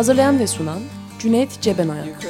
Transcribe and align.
Hazırlayan 0.00 0.38
ve 0.38 0.46
sunan 0.46 0.80
Cüneyt 1.18 1.60
Cebenayak 1.60 2.26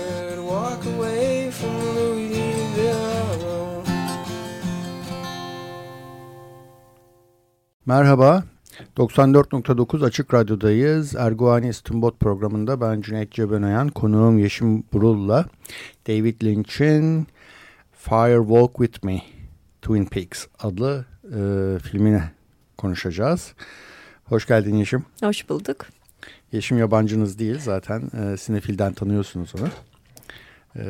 Merhaba, 7.86 8.44
94.9 8.96 10.04
Açık 10.04 10.34
Radyo'dayız. 10.34 11.14
Erguvani 11.14 11.68
İstimbot 11.68 12.20
programında 12.20 12.80
ben 12.80 13.00
Cüneyt 13.00 13.32
Cebenayan, 13.32 13.88
konuğum 13.88 14.38
Yeşim 14.38 14.84
Burul'la 14.92 15.46
David 16.08 16.42
Lynch'in 16.42 17.26
Fire 17.92 18.40
Walk 18.40 18.76
With 18.76 19.04
Me, 19.04 19.22
Twin 19.82 20.04
Peaks 20.04 20.46
adlı 20.58 21.04
e, 21.24 21.78
filmine 21.78 22.30
konuşacağız. 22.78 23.54
Hoş 24.24 24.46
geldin 24.46 24.74
Yeşim. 24.74 25.04
Hoş 25.22 25.48
bulduk. 25.48 25.99
Yeşim 26.52 26.78
yabancınız 26.78 27.38
değil 27.38 27.58
zaten 27.58 28.02
e, 28.22 28.36
Sinefil'den 28.36 28.92
tanıyorsunuz 28.92 29.52
onu. 29.58 29.68
E, 30.76 30.84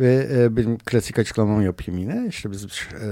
ve 0.00 0.28
e, 0.32 0.56
benim 0.56 0.78
klasik 0.78 1.18
açıklamamı 1.18 1.64
yapayım 1.64 2.00
yine. 2.00 2.26
İşte 2.28 2.50
biz 2.50 2.64
e, 2.64 3.08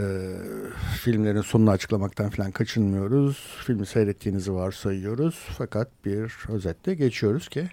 filmlerin 1.01 1.41
sonunu 1.41 1.71
açıklamaktan 1.71 2.31
falan 2.31 2.51
kaçınmıyoruz. 2.51 3.57
Filmi 3.67 3.87
seyrettiğinizi 3.87 4.55
varsayıyoruz. 4.55 5.35
Fakat 5.59 5.89
bir 6.05 6.33
özetle 6.49 6.95
geçiyoruz 6.95 7.49
ki 7.49 7.69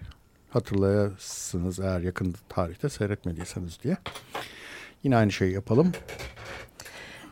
hatırlayasınız 0.49 1.79
eğer 1.79 1.99
yakın 1.99 2.35
tarihte 2.49 2.89
seyretmediyseniz 2.89 3.79
diye. 3.83 3.97
Yine 5.03 5.17
aynı 5.17 5.31
şeyi 5.31 5.53
yapalım. 5.53 5.91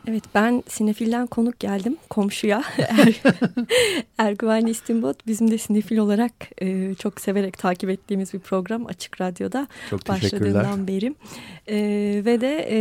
Evet 0.07 0.23
ben 0.35 0.63
Sinefil'den 0.67 1.27
konuk 1.27 1.59
geldim 1.59 1.97
komşuya. 2.09 2.63
Er, 2.77 3.21
Ergüvenli 4.17 4.69
İstimbot 4.69 5.27
bizim 5.27 5.51
de 5.51 5.57
Sinefil 5.57 5.97
olarak 5.97 6.31
e, 6.61 6.95
çok 6.95 7.21
severek 7.21 7.57
takip 7.57 7.89
ettiğimiz 7.89 8.33
bir 8.33 8.39
program 8.39 8.85
Açık 8.85 9.21
Radyo'da 9.21 9.67
Çok 9.89 10.07
başladığından 10.07 10.87
beri. 10.87 11.15
E, 11.67 11.75
ve 12.25 12.41
de 12.41 12.67
e, 12.71 12.77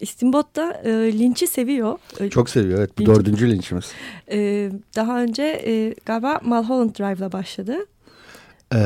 İstimbot 0.00 0.56
da 0.56 0.72
e, 0.84 0.90
linçi 1.18 1.46
seviyor. 1.46 1.98
E, 2.20 2.30
Çok 2.30 2.50
seviyor. 2.50 2.78
Evet, 2.78 2.98
bu 2.98 3.02
Linç- 3.02 3.06
dördüncü 3.06 3.50
linçimiz. 3.50 3.92
e, 4.30 4.70
daha 4.96 5.22
önce 5.22 5.42
e, 5.66 5.94
galiba 6.06 6.40
Mulholland 6.44 6.90
Drive'la 6.96 7.32
başladı. 7.32 7.76
Ee, 8.74 8.78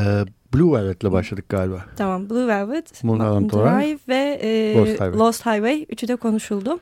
Blue 0.55 0.79
Velvet'le 0.79 1.13
başladık 1.13 1.49
galiba. 1.49 1.85
Tamam 1.97 2.31
Blue 2.31 2.47
Velvet, 2.47 3.05
Mulholland 3.05 3.51
Drive, 3.51 3.99
ve 4.09 4.39
e, 4.43 4.75
Lost 4.77 4.91
Highway. 4.93 5.19
Lost 5.19 5.47
Highway. 5.47 5.87
Üçü 5.89 6.09
de 6.09 6.17
konuşuldu. 6.17 6.81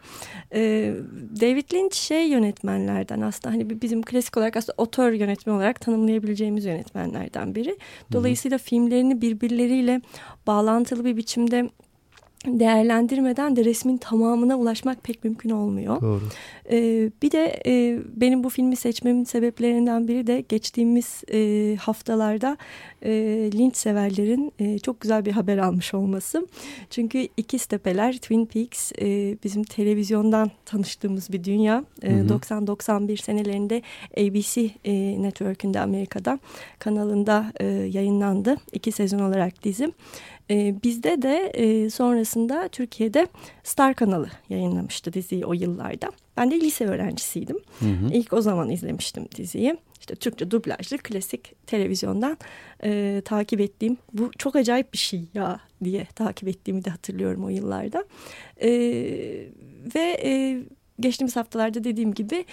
E, 0.54 0.60
David 1.40 1.74
Lynch 1.74 1.94
şey 1.94 2.28
yönetmenlerden 2.28 3.20
aslında 3.20 3.54
hani 3.54 3.70
bi- 3.70 3.82
bizim 3.82 4.02
klasik 4.02 4.36
olarak 4.36 4.56
aslında 4.56 4.74
otör 4.76 5.12
yönetmen 5.12 5.54
olarak 5.54 5.80
tanımlayabileceğimiz 5.80 6.64
yönetmenlerden 6.64 7.54
biri. 7.54 7.78
Dolayısıyla 8.12 8.58
filmlerini 8.58 9.20
birbirleriyle 9.20 10.00
bağlantılı 10.46 11.04
bir 11.04 11.16
biçimde 11.16 11.70
değerlendirmeden 12.46 13.56
de 13.56 13.64
resmin 13.64 13.96
tamamına 13.96 14.58
ulaşmak 14.58 15.04
pek 15.04 15.24
mümkün 15.24 15.50
olmuyor. 15.50 16.02
Doğru. 16.02 16.22
Ee, 16.72 17.10
bir 17.22 17.30
de 17.30 17.62
e, 17.66 17.98
benim 18.16 18.44
bu 18.44 18.48
filmi 18.50 18.76
seçmemin 18.76 19.24
sebeplerinden 19.24 20.08
biri 20.08 20.26
de 20.26 20.44
geçtiğimiz 20.48 21.22
e, 21.32 21.76
haftalarda 21.80 22.56
e, 23.02 23.10
linç 23.54 23.76
severlerin 23.76 24.52
e, 24.58 24.78
çok 24.78 25.00
güzel 25.00 25.24
bir 25.24 25.32
haber 25.32 25.58
almış 25.58 25.94
olması. 25.94 26.46
Çünkü 26.90 27.28
İkiz 27.36 27.66
Tepeler, 27.66 28.12
Twin 28.12 28.46
Peaks 28.46 28.92
e, 29.00 29.36
bizim 29.44 29.64
televizyondan 29.64 30.50
tanıştığımız 30.66 31.32
bir 31.32 31.44
dünya. 31.44 31.84
E, 32.02 32.12
Hı 32.12 32.20
hı. 32.20 32.26
90-91 32.28 33.22
senelerinde 33.22 33.82
ABC 34.18 34.70
e, 34.84 35.22
Network'ünde 35.22 35.80
Amerika'da 35.80 36.38
kanalında 36.78 37.52
e, 37.60 37.66
yayınlandı. 37.66 38.56
İki 38.72 38.92
sezon 38.92 39.18
olarak 39.18 39.64
dizim. 39.64 39.92
E, 40.50 40.82
bizde 40.82 41.22
de 41.22 41.50
e, 41.54 41.90
sonrasında 41.90 42.68
Türkiye'de 42.68 43.26
Star 43.64 43.94
kanalı 43.94 44.28
yayınlamıştı 44.48 45.12
diziyi 45.12 45.46
o 45.46 45.52
yıllarda. 45.52 46.10
Ben 46.36 46.50
de 46.50 46.60
lise 46.60 46.86
öğrencisiydim. 46.86 47.58
Hı 47.78 47.84
hı. 47.84 48.12
İlk 48.12 48.32
o 48.32 48.40
zaman 48.40 48.70
izlemiştim 48.70 49.28
diziyi. 49.36 49.76
İşte 50.00 50.14
Türkçe 50.14 50.50
dublajlı 50.50 50.98
klasik 50.98 51.66
televizyondan 51.66 52.38
e, 52.84 53.22
takip 53.24 53.60
ettiğim 53.60 53.96
bu 54.12 54.30
çok 54.38 54.56
acayip 54.56 54.92
bir 54.92 54.98
şey 54.98 55.24
ya 55.34 55.60
diye 55.84 56.06
takip 56.14 56.48
ettiğimi 56.48 56.84
de 56.84 56.90
hatırlıyorum 56.90 57.44
o 57.44 57.48
yıllarda. 57.48 58.04
E, 58.62 58.70
ve 59.94 60.20
e, 60.24 60.62
geçtiğimiz 61.00 61.36
haftalarda 61.36 61.84
dediğim 61.84 62.14
gibi 62.14 62.44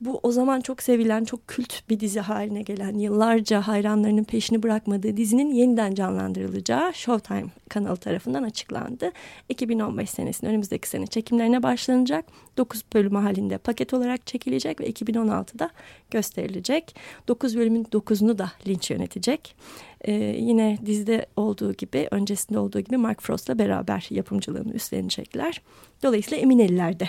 bu 0.00 0.20
o 0.22 0.32
zaman 0.32 0.60
çok 0.60 0.82
sevilen, 0.82 1.24
çok 1.24 1.48
kült 1.48 1.88
bir 1.88 2.00
dizi 2.00 2.20
haline 2.20 2.62
gelen, 2.62 2.98
yıllarca 2.98 3.60
hayranlarının 3.60 4.24
peşini 4.24 4.62
bırakmadığı 4.62 5.16
dizinin 5.16 5.54
yeniden 5.54 5.94
canlandırılacağı 5.94 6.94
Showtime 6.94 7.46
kanalı 7.68 7.96
tarafından 7.96 8.42
açıklandı. 8.42 9.12
2015 9.48 10.10
senesinin 10.10 10.50
önümüzdeki 10.50 10.88
sene 10.88 11.06
çekimlerine 11.06 11.62
başlanacak. 11.62 12.24
9 12.56 12.82
bölüm 12.94 13.14
halinde 13.14 13.58
paket 13.58 13.94
olarak 13.94 14.26
çekilecek 14.26 14.80
ve 14.80 14.90
2016'da 14.90 15.70
gösterilecek. 16.10 16.96
9 17.28 17.56
bölümün 17.56 17.84
9'unu 17.84 18.38
da 18.38 18.52
Lynch 18.66 18.90
yönetecek. 18.90 19.56
Ee, 20.00 20.12
yine 20.38 20.78
dizide 20.86 21.26
olduğu 21.36 21.72
gibi, 21.72 22.08
öncesinde 22.10 22.58
olduğu 22.58 22.80
gibi 22.80 22.96
Mark 22.96 23.22
Frost'la 23.22 23.58
beraber 23.58 24.06
yapımcılığını 24.10 24.72
üstlenecekler. 24.72 25.60
Dolayısıyla 26.02 26.42
emin 26.42 26.58
ellerde 26.58 27.08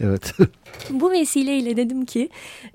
Evet. 0.00 0.34
bu 0.90 1.10
vesileyle 1.10 1.76
dedim 1.76 2.04
ki 2.04 2.28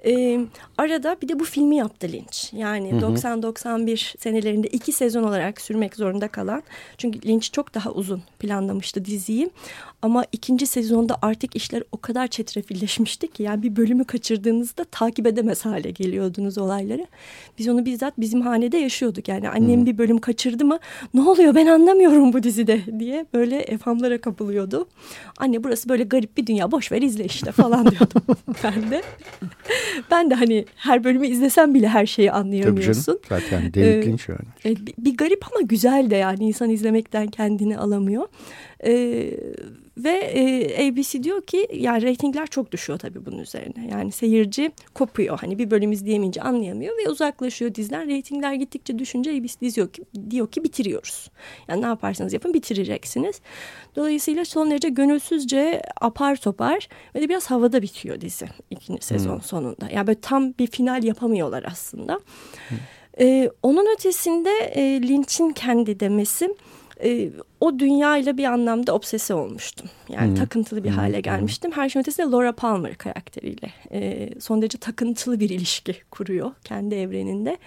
e, 0.06 0.40
arada 0.78 1.18
bir 1.22 1.29
de 1.29 1.40
bu 1.40 1.44
filmi 1.44 1.75
yaptı 1.75 2.07
Lynch. 2.12 2.53
Yani 2.53 2.91
Hı 2.91 2.96
hı. 2.96 3.13
90-91 3.13 4.18
senelerinde 4.18 4.68
iki 4.68 4.91
sezon 4.91 5.24
olarak 5.24 5.62
sürmek 5.62 5.96
zorunda 5.96 6.28
kalan. 6.28 6.63
Çünkü 6.97 7.28
Lynch 7.28 7.51
çok 7.51 7.74
daha 7.74 7.91
uzun 7.91 8.22
planlamıştı 8.40 9.06
diziyi. 9.06 9.50
Ama 10.01 10.25
ikinci 10.31 10.66
sezonda 10.66 11.18
artık 11.22 11.56
işler 11.56 11.84
o 11.91 11.97
kadar 11.97 12.28
çetrefilleşmişti 12.28 13.28
ki 13.28 13.44
yani 13.44 13.63
bir 13.63 13.75
bölümü 13.75 14.06
kaçırdığınızda 14.06 14.84
takip 14.84 15.28
edemez 15.28 15.66
hale 15.66 15.91
geliyordunuz 15.91 16.57
olayları. 16.57 17.07
Biz 17.57 17.68
onu 17.68 17.85
bizzat 17.85 18.13
bizim 18.18 18.41
hanede 18.41 18.78
yaşıyorduk. 18.78 19.28
Yani 19.28 19.50
annem 19.50 19.81
Hı. 19.81 19.85
bir 19.85 19.97
bölüm 19.97 20.18
kaçırdı 20.18 20.66
mı 20.66 20.80
ne 21.13 21.22
oluyor 21.22 21.56
ben 21.56 21.68
anlamıyorum 21.68 22.34
bu 22.34 22.44
dizide 22.44 23.00
diye 23.00 23.25
böyle 23.34 23.57
efhamlara 23.57 24.22
kapılıyordu. 24.22 24.88
Anne 25.38 25.52
burası 25.63 25.89
böyle 25.89 26.03
garip 26.03 26.37
bir 26.37 26.47
dünya 26.47 26.71
boş 26.71 26.91
ver 26.91 27.01
izle 27.01 27.25
işte 27.25 27.51
falan 27.51 27.91
diyordum 27.91 28.21
ben 28.63 28.91
de. 28.91 29.01
Ben 30.11 30.29
de 30.29 30.35
hani 30.35 30.65
her 30.75 31.03
bölümü 31.03 31.27
izlesem 31.27 31.73
bile 31.73 31.87
her 31.87 32.05
şeyi 32.05 32.27
Tabii 32.27 32.37
anlayamıyorsun. 32.39 33.03
canım. 33.29 33.41
Zaten 33.41 33.73
David 33.73 34.03
Ee, 34.03 34.15
yani. 34.27 34.73
E, 34.75 34.85
bir, 34.85 34.93
bir 34.97 35.17
garip 35.17 35.43
ama 35.51 35.61
güzel 35.61 36.09
de 36.09 36.15
yani 36.15 36.43
insan 36.43 36.69
izlemekten 36.69 37.27
kendini 37.27 37.77
alamıyor. 37.77 38.27
E, 38.85 38.91
ve 39.97 40.09
e, 40.09 40.89
ABC 40.89 41.23
diyor 41.23 41.41
ki 41.41 41.67
yani 41.73 42.01
reytingler 42.01 42.47
çok 42.47 42.71
düşüyor 42.71 42.99
tabii 42.99 43.25
bunun 43.25 43.37
üzerine. 43.37 43.88
Yani 43.91 44.12
seyirci 44.12 44.71
kopuyor. 44.94 45.39
Hani 45.39 45.57
bir 45.57 45.71
bölüm 45.71 45.91
izleyemeyince 45.91 46.41
anlayamıyor 46.41 46.97
ve 46.97 47.09
uzaklaşıyor 47.09 47.75
diziden. 47.75 48.07
Reytingler 48.07 48.53
gittikçe 48.53 49.00
düşünce 49.00 49.31
ABC 49.31 49.75
diyor 49.75 49.89
ki, 49.94 50.03
diyor 50.29 50.51
ki 50.51 50.63
bitiriyoruz. 50.63 51.29
Yani 51.68 51.81
ne 51.81 51.85
yaparsanız 51.85 52.33
yapın 52.33 52.53
bitireceksiniz. 52.53 53.41
Dolayısıyla 53.95 54.45
son 54.45 54.71
derece 54.71 54.89
gönülsüzce 54.89 55.81
apar 56.01 56.35
topar 56.35 56.88
ve 57.15 57.21
de 57.21 57.29
biraz 57.29 57.51
havada 57.51 57.81
bitiyor 57.81 58.21
dizi 58.21 58.45
ikinci 58.69 59.06
sezon 59.06 59.39
sonunda. 59.39 59.89
Yani 59.94 60.07
böyle 60.07 60.19
tam 60.19 60.53
bir 60.59 60.68
final 60.68 61.03
yapamıyorlar 61.03 61.63
aslında. 61.71 62.19
Ee, 63.19 63.51
onun 63.63 63.94
ötesinde 63.94 64.50
e, 64.50 65.01
Lynch'in 65.01 65.50
kendi 65.50 66.00
demesi 66.00 66.56
e, 67.04 67.30
o 67.60 67.80
dünyayla 67.80 68.38
bir 68.38 68.45
anlamda 68.45 68.95
obsesi 68.95 69.34
olmuştum. 69.34 69.90
Yani 70.10 70.31
Hı. 70.31 70.36
takıntılı 70.36 70.84
bir 70.84 70.90
Hı, 70.90 70.95
hale 70.95 71.22
gelmiştim. 71.22 71.72
Her 71.72 71.90
şeyin 71.90 72.04
ötesinde 72.04 72.28
Laura 72.28 72.51
Palmer 72.51 72.95
karakteriyle 72.95 73.74
e, 73.92 74.30
son 74.40 74.62
derece 74.62 74.78
takıntılı 74.78 75.40
bir 75.40 75.50
ilişki 75.50 75.95
kuruyor 76.12 76.51
kendi 76.63 76.95
evreninde. 76.95 77.57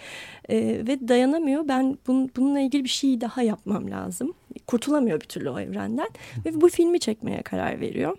E, 0.49 0.57
ve 0.59 1.09
dayanamıyor. 1.09 1.69
Ben 1.69 1.99
bun, 2.07 2.31
bununla 2.37 2.61
ilgili 2.61 2.85
bir 2.85 2.89
şey 2.89 3.21
daha 3.21 3.43
yapmam 3.43 3.91
lazım. 3.91 4.35
Kurtulamıyor 4.67 5.21
bir 5.21 5.27
türlü 5.27 5.51
o 5.51 5.61
evrenden. 5.61 6.09
Ve 6.47 6.61
bu 6.61 6.69
filmi 6.69 7.01
çekmeye 7.01 7.43
karar 7.43 7.81
veriyor. 7.81 8.17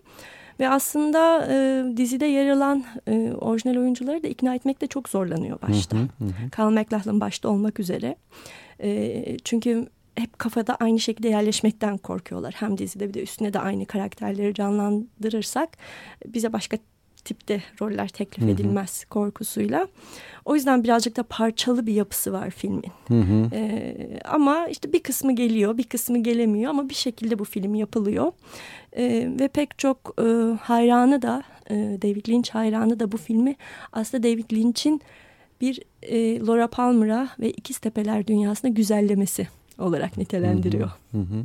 Ve 0.59 0.69
aslında 0.69 1.47
e, 1.51 1.83
dizide 1.97 2.25
yer 2.25 2.49
alan 2.49 2.83
e, 3.07 3.31
orijinal 3.41 3.77
oyuncuları 3.77 4.23
da 4.23 4.27
ikna 4.27 4.55
etmekte 4.55 4.87
çok 4.87 5.09
zorlanıyor 5.09 5.61
başta. 5.61 5.97
Hı 5.97 6.01
hı 6.01 6.25
hı. 6.25 6.61
Carl 6.61 6.71
McLachlan 6.71 7.19
başta 7.19 7.49
olmak 7.49 7.79
üzere. 7.79 8.15
E, 8.83 9.37
çünkü 9.43 9.87
hep 10.17 10.39
kafada 10.39 10.75
aynı 10.75 10.99
şekilde 10.99 11.29
yerleşmekten 11.29 11.97
korkuyorlar. 11.97 12.53
Hem 12.57 12.77
dizide 12.77 13.09
bir 13.09 13.13
de 13.13 13.23
üstüne 13.23 13.53
de 13.53 13.59
aynı 13.59 13.85
karakterleri 13.85 14.53
canlandırırsak 14.53 15.77
bize 16.25 16.53
başka 16.53 16.77
tipte 17.27 17.63
roller 17.81 18.07
teklif 18.07 18.45
hı 18.45 18.47
hı. 18.49 18.53
edilmez 18.53 19.05
korkusuyla. 19.05 19.87
O 20.45 20.55
yüzden 20.55 20.83
birazcık 20.83 21.17
da 21.17 21.23
parçalı 21.23 21.85
bir 21.85 21.93
yapısı 21.93 22.33
var 22.33 22.49
filmin. 22.49 22.91
Hı 23.07 23.19
hı. 23.19 23.49
Ee, 23.53 24.19
ama 24.25 24.67
işte 24.67 24.93
bir 24.93 24.99
kısmı 24.99 25.35
geliyor, 25.35 25.77
bir 25.77 25.83
kısmı 25.83 26.17
gelemiyor 26.23 26.69
ama 26.69 26.89
bir 26.89 26.95
şekilde 26.95 27.39
bu 27.39 27.45
film 27.45 27.75
yapılıyor. 27.75 28.31
Ee, 28.97 29.29
ve 29.39 29.47
pek 29.47 29.79
çok 29.79 30.15
e, 30.21 30.23
hayranı 30.61 31.21
da, 31.21 31.43
e, 31.69 31.75
David 31.75 32.29
Lynch 32.29 32.49
hayranı 32.49 32.99
da 32.99 33.11
bu 33.11 33.17
filmi 33.17 33.55
aslında 33.93 34.23
David 34.23 34.51
Lynch'in 34.53 35.01
bir 35.61 35.79
e, 36.01 36.39
Laura 36.39 36.67
Palmer'a 36.67 37.29
ve 37.39 37.51
İkiz 37.51 37.77
Tepeler 37.77 38.27
dünyasına 38.27 38.71
güzellemesi 38.71 39.47
olarak 39.77 40.17
nitelendiriyor. 40.17 40.91
Hı 41.11 41.17
hı. 41.17 41.43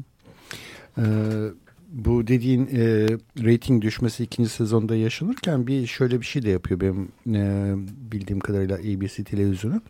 Ee, 0.99 1.02
bu 1.93 2.26
dediğin 2.26 2.67
e, 2.67 3.08
rating 3.44 3.82
düşmesi 3.82 4.25
ikinci 4.25 4.49
sezonda 4.49 4.96
yaşanırken 4.96 5.67
bir 5.67 5.87
şöyle 5.87 6.20
bir 6.20 6.26
şey 6.26 6.43
de 6.43 6.50
yapıyor 6.50 6.81
benim 6.81 7.12
e, 7.37 7.75
bildiğim 8.12 8.40
kadarıyla 8.40 8.76
ABC 8.76 9.25
televizyonu. 9.25 9.82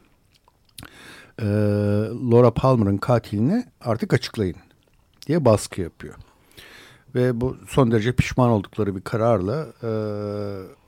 E, 1.39 1.47
Laura 2.31 2.55
Palmer'ın 2.55 2.97
katilini 2.97 3.65
artık 3.81 4.15
açıklayın 4.15 4.56
diye 5.27 5.45
baskı 5.45 5.81
yapıyor. 5.81 6.15
Ve 7.15 7.41
bu 7.41 7.56
son 7.69 7.91
derece 7.91 8.12
pişman 8.12 8.50
oldukları 8.50 8.97
bir 8.97 9.00
kararla 9.00 9.67
e, 9.83 9.91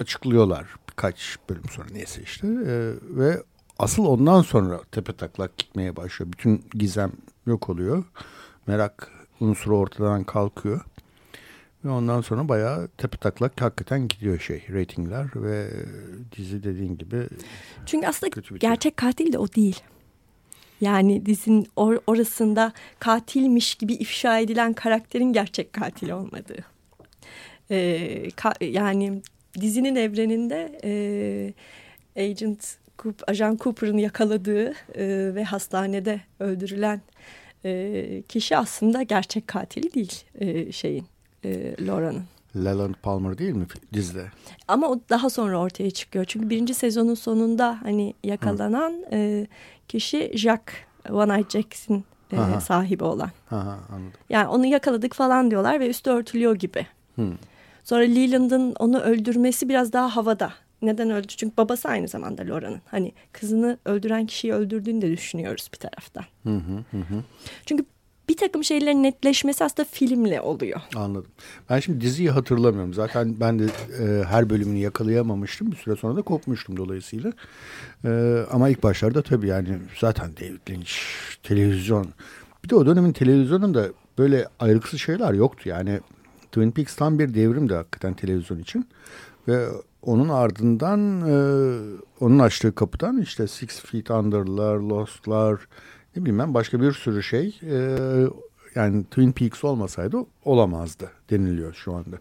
açıklıyorlar 0.03 0.67
birkaç 0.91 1.37
bölüm 1.51 1.69
sonra 1.71 1.89
neyse 1.93 2.23
işte. 2.23 2.47
E, 2.47 2.93
ve 3.03 3.43
asıl 3.79 4.05
ondan 4.05 4.43
sonra 4.43 4.81
tepe 4.93 5.13
taklak 5.13 5.59
gitmeye 5.59 5.97
başlıyor. 5.97 6.33
Bütün 6.33 6.65
gizem 6.75 7.13
yok 7.47 7.69
oluyor. 7.71 8.05
Merak 8.67 9.11
unsuru 9.41 9.79
ortadan 9.79 10.25
kalkıyor. 10.25 10.81
Ve 11.85 11.91
ondan 11.91 12.21
sonra 12.21 12.49
bayağı 12.49 12.89
tepe 12.99 13.17
taklak 13.17 13.61
hakikaten 13.61 14.09
gidiyor 14.09 14.39
şey 14.39 14.65
reytingler 14.73 15.27
ve 15.35 15.71
dizi 16.37 16.63
dediğin 16.63 16.99
gibi 16.99 17.29
Çünkü 17.87 18.07
aslında 18.07 18.41
gerçek 18.59 18.97
katil 18.97 19.33
de 19.33 19.39
o 19.39 19.49
değil. 19.49 19.81
Yani 20.81 21.27
dizinin 21.27 21.67
or 21.77 21.99
orasında 22.07 22.73
katilmiş 22.99 23.75
gibi 23.75 23.93
ifşa 23.93 24.39
edilen 24.39 24.73
karakterin 24.73 25.33
gerçek 25.33 25.73
katil 25.73 26.11
olmadığı. 26.11 26.65
Ee, 27.71 28.31
ka 28.37 28.55
yani 28.61 29.23
dizinin 29.61 29.97
evreninde 29.97 30.81
e, 30.85 32.23
Agent 32.23 32.77
Ajan 33.27 33.57
Cooper'ın 33.57 33.99
yakaladığı 33.99 34.71
e, 34.95 35.35
ve 35.35 35.45
hastanede 35.45 36.21
öldürülen 36.41 37.01
e, 37.65 38.23
kişi 38.29 38.57
aslında 38.57 39.03
gerçek 39.03 39.49
katili 39.49 39.95
değil 39.95 40.25
e, 40.35 40.73
şeyin 40.73 41.07
e, 41.45 41.75
Laura'nın. 41.87 42.25
Leland 42.57 42.95
Palmer 43.03 43.39
değil 43.39 43.53
mi 43.53 43.67
dizide? 43.93 44.27
Ama 44.69 44.89
o 44.89 45.01
daha 45.11 45.31
sonra 45.31 45.59
ortaya 45.59 45.91
çıkıyor. 45.91 46.25
Çünkü 46.25 46.51
birinci 46.51 46.75
sezonun 46.75 47.15
sonunda 47.15 47.79
hani 47.83 48.15
yakalanan 48.25 49.05
e, 49.13 49.47
kişi 49.89 50.33
Jack, 50.35 50.73
One 51.11 51.35
Eye 51.35 51.45
Jackson 51.49 52.05
e, 52.33 52.61
sahibi 52.61 53.05
olan. 53.05 53.31
Aha, 53.51 53.79
anladım. 53.91 54.13
Yani 54.31 54.49
onu 54.49 54.67
yakaladık 54.67 55.15
falan 55.15 55.51
diyorlar 55.51 55.81
ve 55.81 55.89
üstü 55.89 56.11
örtülüyor 56.11 56.57
gibi. 56.57 56.87
Hmm. 57.15 57.35
Sonra 57.85 58.03
Leland'ın 58.03 58.75
onu 58.79 59.01
öldürmesi 59.01 59.69
biraz 59.69 59.93
daha 59.93 60.17
havada. 60.17 60.53
Neden 60.87 61.11
öldü? 61.11 61.27
Çünkü 61.27 61.57
babası 61.57 61.89
aynı 61.89 62.09
zamanda 62.09 62.43
Laura'nın. 62.43 62.81
Hani 62.87 63.13
kızını 63.33 63.79
öldüren 63.85 64.27
kişiyi 64.27 64.53
öldürdüğünü 64.53 65.03
de 65.03 65.11
düşünüyoruz 65.11 65.69
bir 65.73 65.79
taraftan. 65.79 66.25
Hı 66.43 66.55
hı 66.91 66.99
hı. 66.99 67.23
Çünkü 67.67 67.85
bir 68.29 68.37
takım 68.37 68.65
şeylerin 68.65 69.03
netleşmesi 69.03 69.65
aslında 69.65 69.89
filmle 69.93 70.41
oluyor. 70.41 70.81
Anladım. 70.97 71.31
Ben 71.71 71.81
şimdi 71.81 72.01
diziyi 72.01 72.31
hatırlamıyorum. 72.31 72.95
Zaten 72.95 73.41
ben 73.41 73.59
de 73.59 73.65
e, 73.65 74.25
her 74.25 74.51
bölümünü 74.51 74.79
yakalayamamıştım. 74.79 75.73
Bir 75.73 75.77
süre 75.77 75.97
sonra 75.97 76.17
da 76.17 76.23
kopmuştum 76.23 76.77
dolayısıyla. 76.77 77.33
E, 78.05 78.41
ama 78.51 78.69
ilk 78.69 78.83
başlarda 78.83 79.23
tabii 79.23 79.49
yani 79.49 79.79
zaten 80.01 80.31
David 80.37 80.71
Lynch 80.71 80.93
televizyon. 81.43 82.07
Bir 82.65 82.69
de 82.69 82.75
o 82.75 82.87
dönemin 82.87 83.13
televizyonunda 83.13 83.89
böyle 84.19 84.49
ayrıksız 84.59 85.01
şeyler 85.01 85.33
yoktu. 85.33 85.69
Yani 85.69 86.01
Twin 86.53 86.71
Peaks 86.71 86.97
tam 86.97 87.19
bir 87.19 87.35
devrimdi 87.35 87.75
hakikaten 87.75 88.15
televizyon 88.15 88.59
için. 88.59 88.89
Ve 89.49 89.67
onun 90.07 90.29
ardından 90.29 91.21
e, 91.21 91.35
onun 92.21 92.39
açtığı 92.39 92.75
kapıdan 92.75 93.23
işte 93.23 93.49
Six 93.49 93.81
Feet 93.81 94.11
Under'lar, 94.11 94.77
Lost'lar, 94.77 95.61
ne 96.17 96.23
bileyim 96.23 96.39
ben 96.39 96.55
başka 96.55 96.81
bir 96.81 96.93
sürü 96.93 97.23
şey 97.23 97.61
e, 97.63 97.77
yani 98.75 99.05
Twin 99.05 99.33
Peaks 99.33 99.65
olmasaydı 99.65 100.17
olamazdı 100.45 101.11
deniliyor 101.31 101.75
şu 101.75 101.95
anda. 101.95 102.17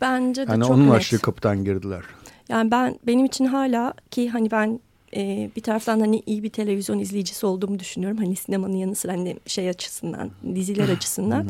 Bence 0.00 0.46
de 0.46 0.50
yani 0.50 0.62
çok 0.62 0.70
onun 0.70 0.86
net. 0.86 0.94
açtığı 0.94 1.18
kapıdan 1.18 1.64
girdiler. 1.64 2.04
Yani 2.48 2.70
ben 2.70 2.98
benim 3.06 3.24
için 3.24 3.44
hala 3.44 3.94
ki 4.10 4.28
hani 4.28 4.50
ben 4.50 4.80
e, 5.16 5.50
bir 5.56 5.62
taraftan 5.62 6.00
hani 6.00 6.22
iyi 6.26 6.42
bir 6.42 6.50
televizyon 6.50 6.98
izleyicisi 6.98 7.46
olduğumu 7.46 7.78
düşünüyorum. 7.78 8.18
Hani 8.18 8.36
sinemanın 8.36 8.76
yanı 8.76 8.94
sıra 8.94 9.12
hani 9.12 9.36
şey 9.46 9.68
açısından, 9.68 10.30
diziler 10.54 10.88
açısından. 10.96 11.48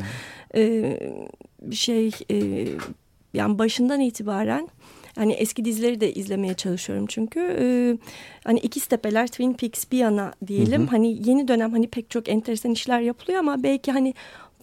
e, 0.55 0.99
şey 1.71 2.11
e, 2.31 2.67
yani 3.33 3.59
başından 3.59 3.99
itibaren 3.99 4.69
Hani 5.17 5.33
eski 5.33 5.65
dizileri 5.65 6.01
de 6.01 6.13
izlemeye 6.13 6.53
çalışıyorum 6.53 7.05
çünkü. 7.07 7.57
Ee, 7.59 7.97
hani 8.43 8.59
İkiz 8.59 8.85
Tepeler, 8.85 9.27
Twin 9.27 9.53
Peaks 9.53 9.85
bir 9.91 9.97
yana 9.97 10.33
diyelim. 10.47 10.81
Hı 10.81 10.85
hı. 10.85 10.89
Hani 10.89 11.29
yeni 11.29 11.47
dönem 11.47 11.71
hani 11.71 11.87
pek 11.87 12.09
çok 12.09 12.29
enteresan 12.29 12.71
işler 12.71 12.99
yapılıyor 12.99 13.39
ama 13.39 13.63
belki 13.63 13.91
hani 13.91 14.13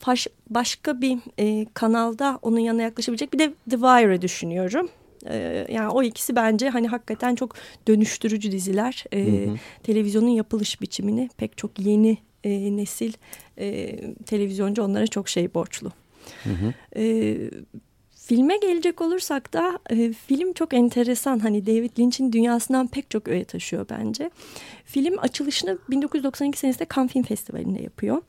baş, 0.06 0.26
başka 0.50 1.00
bir 1.00 1.18
e, 1.38 1.66
kanalda 1.74 2.38
onun 2.42 2.58
yanına 2.58 2.82
yaklaşabilecek 2.82 3.32
bir 3.32 3.38
de 3.38 3.52
The 3.70 3.76
Wire'ı 3.76 4.22
düşünüyorum. 4.22 4.88
Ee, 5.28 5.66
yani 5.72 5.88
o 5.88 6.02
ikisi 6.02 6.36
bence 6.36 6.68
hani 6.68 6.88
hakikaten 6.88 7.34
çok 7.34 7.54
dönüştürücü 7.88 8.52
diziler. 8.52 9.04
Ee, 9.12 9.46
hı 9.46 9.50
hı. 9.50 9.56
Televizyonun 9.82 10.28
yapılış 10.28 10.80
biçimini 10.80 11.28
pek 11.36 11.58
çok 11.58 11.78
yeni 11.78 12.18
e, 12.44 12.76
nesil 12.76 13.12
e, 13.58 13.96
televizyoncu 14.26 14.82
onlara 14.82 15.06
çok 15.06 15.28
şey 15.28 15.54
borçlu. 15.54 15.92
Hı 16.44 16.50
hı. 16.50 16.74
Ee, 16.96 17.36
Filme 18.26 18.56
gelecek 18.56 19.00
olursak 19.00 19.52
da 19.52 19.78
e, 19.90 20.12
film 20.12 20.52
çok 20.52 20.74
enteresan. 20.74 21.38
Hani 21.38 21.66
David 21.66 21.98
Lynch'in 21.98 22.32
dünyasından 22.32 22.86
pek 22.86 23.10
çok 23.10 23.28
öğe 23.28 23.44
taşıyor 23.44 23.86
bence. 23.90 24.30
Film 24.84 25.18
açılışını 25.18 25.78
1992 25.90 26.58
senesinde 26.58 26.86
Cannes 26.94 27.12
Film 27.12 27.22
Festivali'nde 27.22 27.82
yapıyor. 27.82 28.22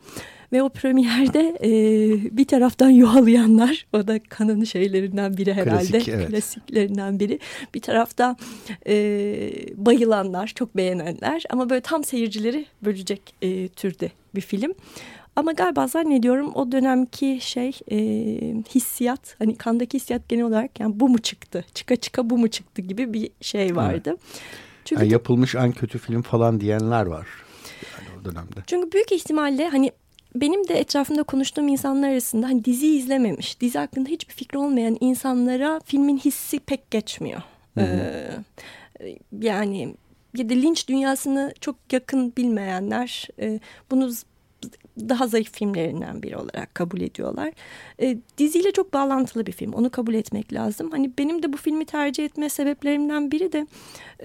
Ve 0.52 0.64
o 0.64 0.70
premierde 0.70 1.58
e, 1.64 1.70
bir 2.38 2.46
taraftan 2.46 2.90
yuhalayanlar, 2.90 3.88
o 3.94 4.08
da 4.08 4.20
kanın 4.30 4.64
şeylerinden 4.64 5.38
biri 5.38 5.54
herhalde, 5.54 5.92
Klasik, 5.92 6.08
evet. 6.08 6.30
klasiklerinden 6.30 7.20
biri. 7.20 7.40
Bir 7.74 7.82
tarafta 7.82 8.36
e, 8.88 8.94
bayılanlar, 9.76 10.48
çok 10.48 10.78
beğenenler 10.78 11.44
ama 11.50 11.70
böyle 11.70 11.82
tam 11.82 12.04
seyircileri 12.04 12.66
bölecek 12.82 13.22
e, 13.42 13.68
türde 13.68 14.12
bir 14.36 14.42
film. 14.42 14.74
Ama 15.36 15.52
galiba 15.52 15.88
zannediyorum 15.88 16.52
o 16.56 16.72
dönemki 16.72 17.40
şey 17.42 17.72
e, 17.92 17.98
hissiyat 18.76 19.36
hani 19.40 19.56
kandaki 19.56 19.98
hissiyat 19.98 20.30
genel 20.30 20.44
olarak 20.44 20.80
yani 20.80 21.00
bu 21.00 21.10
mu 21.10 21.18
çıktı 21.18 21.66
çıka 21.74 21.96
çıka 21.96 22.30
bu 22.30 22.38
mu 22.38 22.48
çıktı 22.48 22.82
gibi 22.82 23.14
bir 23.14 23.30
şey 23.42 23.76
vardı. 23.76 24.10
Evet. 24.10 24.20
Çünkü 24.86 25.04
yani 25.04 25.14
yapılmış 25.14 25.56
en 25.56 25.72
kötü 25.72 26.00
film 26.00 26.22
falan 26.22 26.60
diyenler 26.60 27.06
var 27.06 27.28
yani 27.94 28.20
o 28.22 28.26
dönemde. 28.26 28.60
Çünkü 28.68 28.92
büyük 28.92 29.12
ihtimalle 29.12 29.68
hani 29.68 29.92
benim 30.36 30.68
de 30.68 30.80
etrafımda 30.80 31.24
konuştuğum 31.24 31.68
insanlar 31.68 32.10
arasında 32.10 32.48
hani 32.48 32.66
dizi 32.66 32.88
izlememiş, 32.88 33.62
dizi 33.62 33.80
hakkında 33.80 34.10
hiçbir 34.10 34.34
fikri 34.34 34.58
olmayan 34.58 34.98
insanlara 35.00 35.80
filmin 35.86 36.18
hissi 36.18 36.60
pek 36.60 36.92
geçmiyor. 36.92 37.42
Hı 37.74 37.82
hı. 37.82 37.86
Ee, 39.00 39.18
yani 39.42 39.96
ya 40.38 40.50
da 40.50 40.54
linç 40.54 40.88
dünyasını 40.88 41.54
çok 41.62 41.76
yakın 41.92 42.34
bilmeyenler 42.38 43.28
e, 43.40 43.60
bunu 43.92 44.12
daha 45.00 45.28
zayıf 45.28 45.52
filmlerinden 45.52 46.24
biri 46.24 46.38
olarak 46.38 46.76
kabul 46.76 47.02
ediyorlar. 47.02 47.54
E, 48.02 48.18
diziyle 48.38 48.72
çok 48.72 48.94
bağlantılı 48.94 49.46
bir 49.46 49.52
film. 49.52 49.74
Onu 49.74 49.90
kabul 49.90 50.14
etmek 50.14 50.54
lazım. 50.54 50.92
Hani 50.92 51.12
benim 51.18 51.44
de 51.44 51.54
bu 51.54 51.58
filmi 51.58 51.86
tercih 51.86 52.26
etme 52.26 52.50
sebeplerimden 52.50 53.32
biri 53.32 53.52
de 53.52 53.68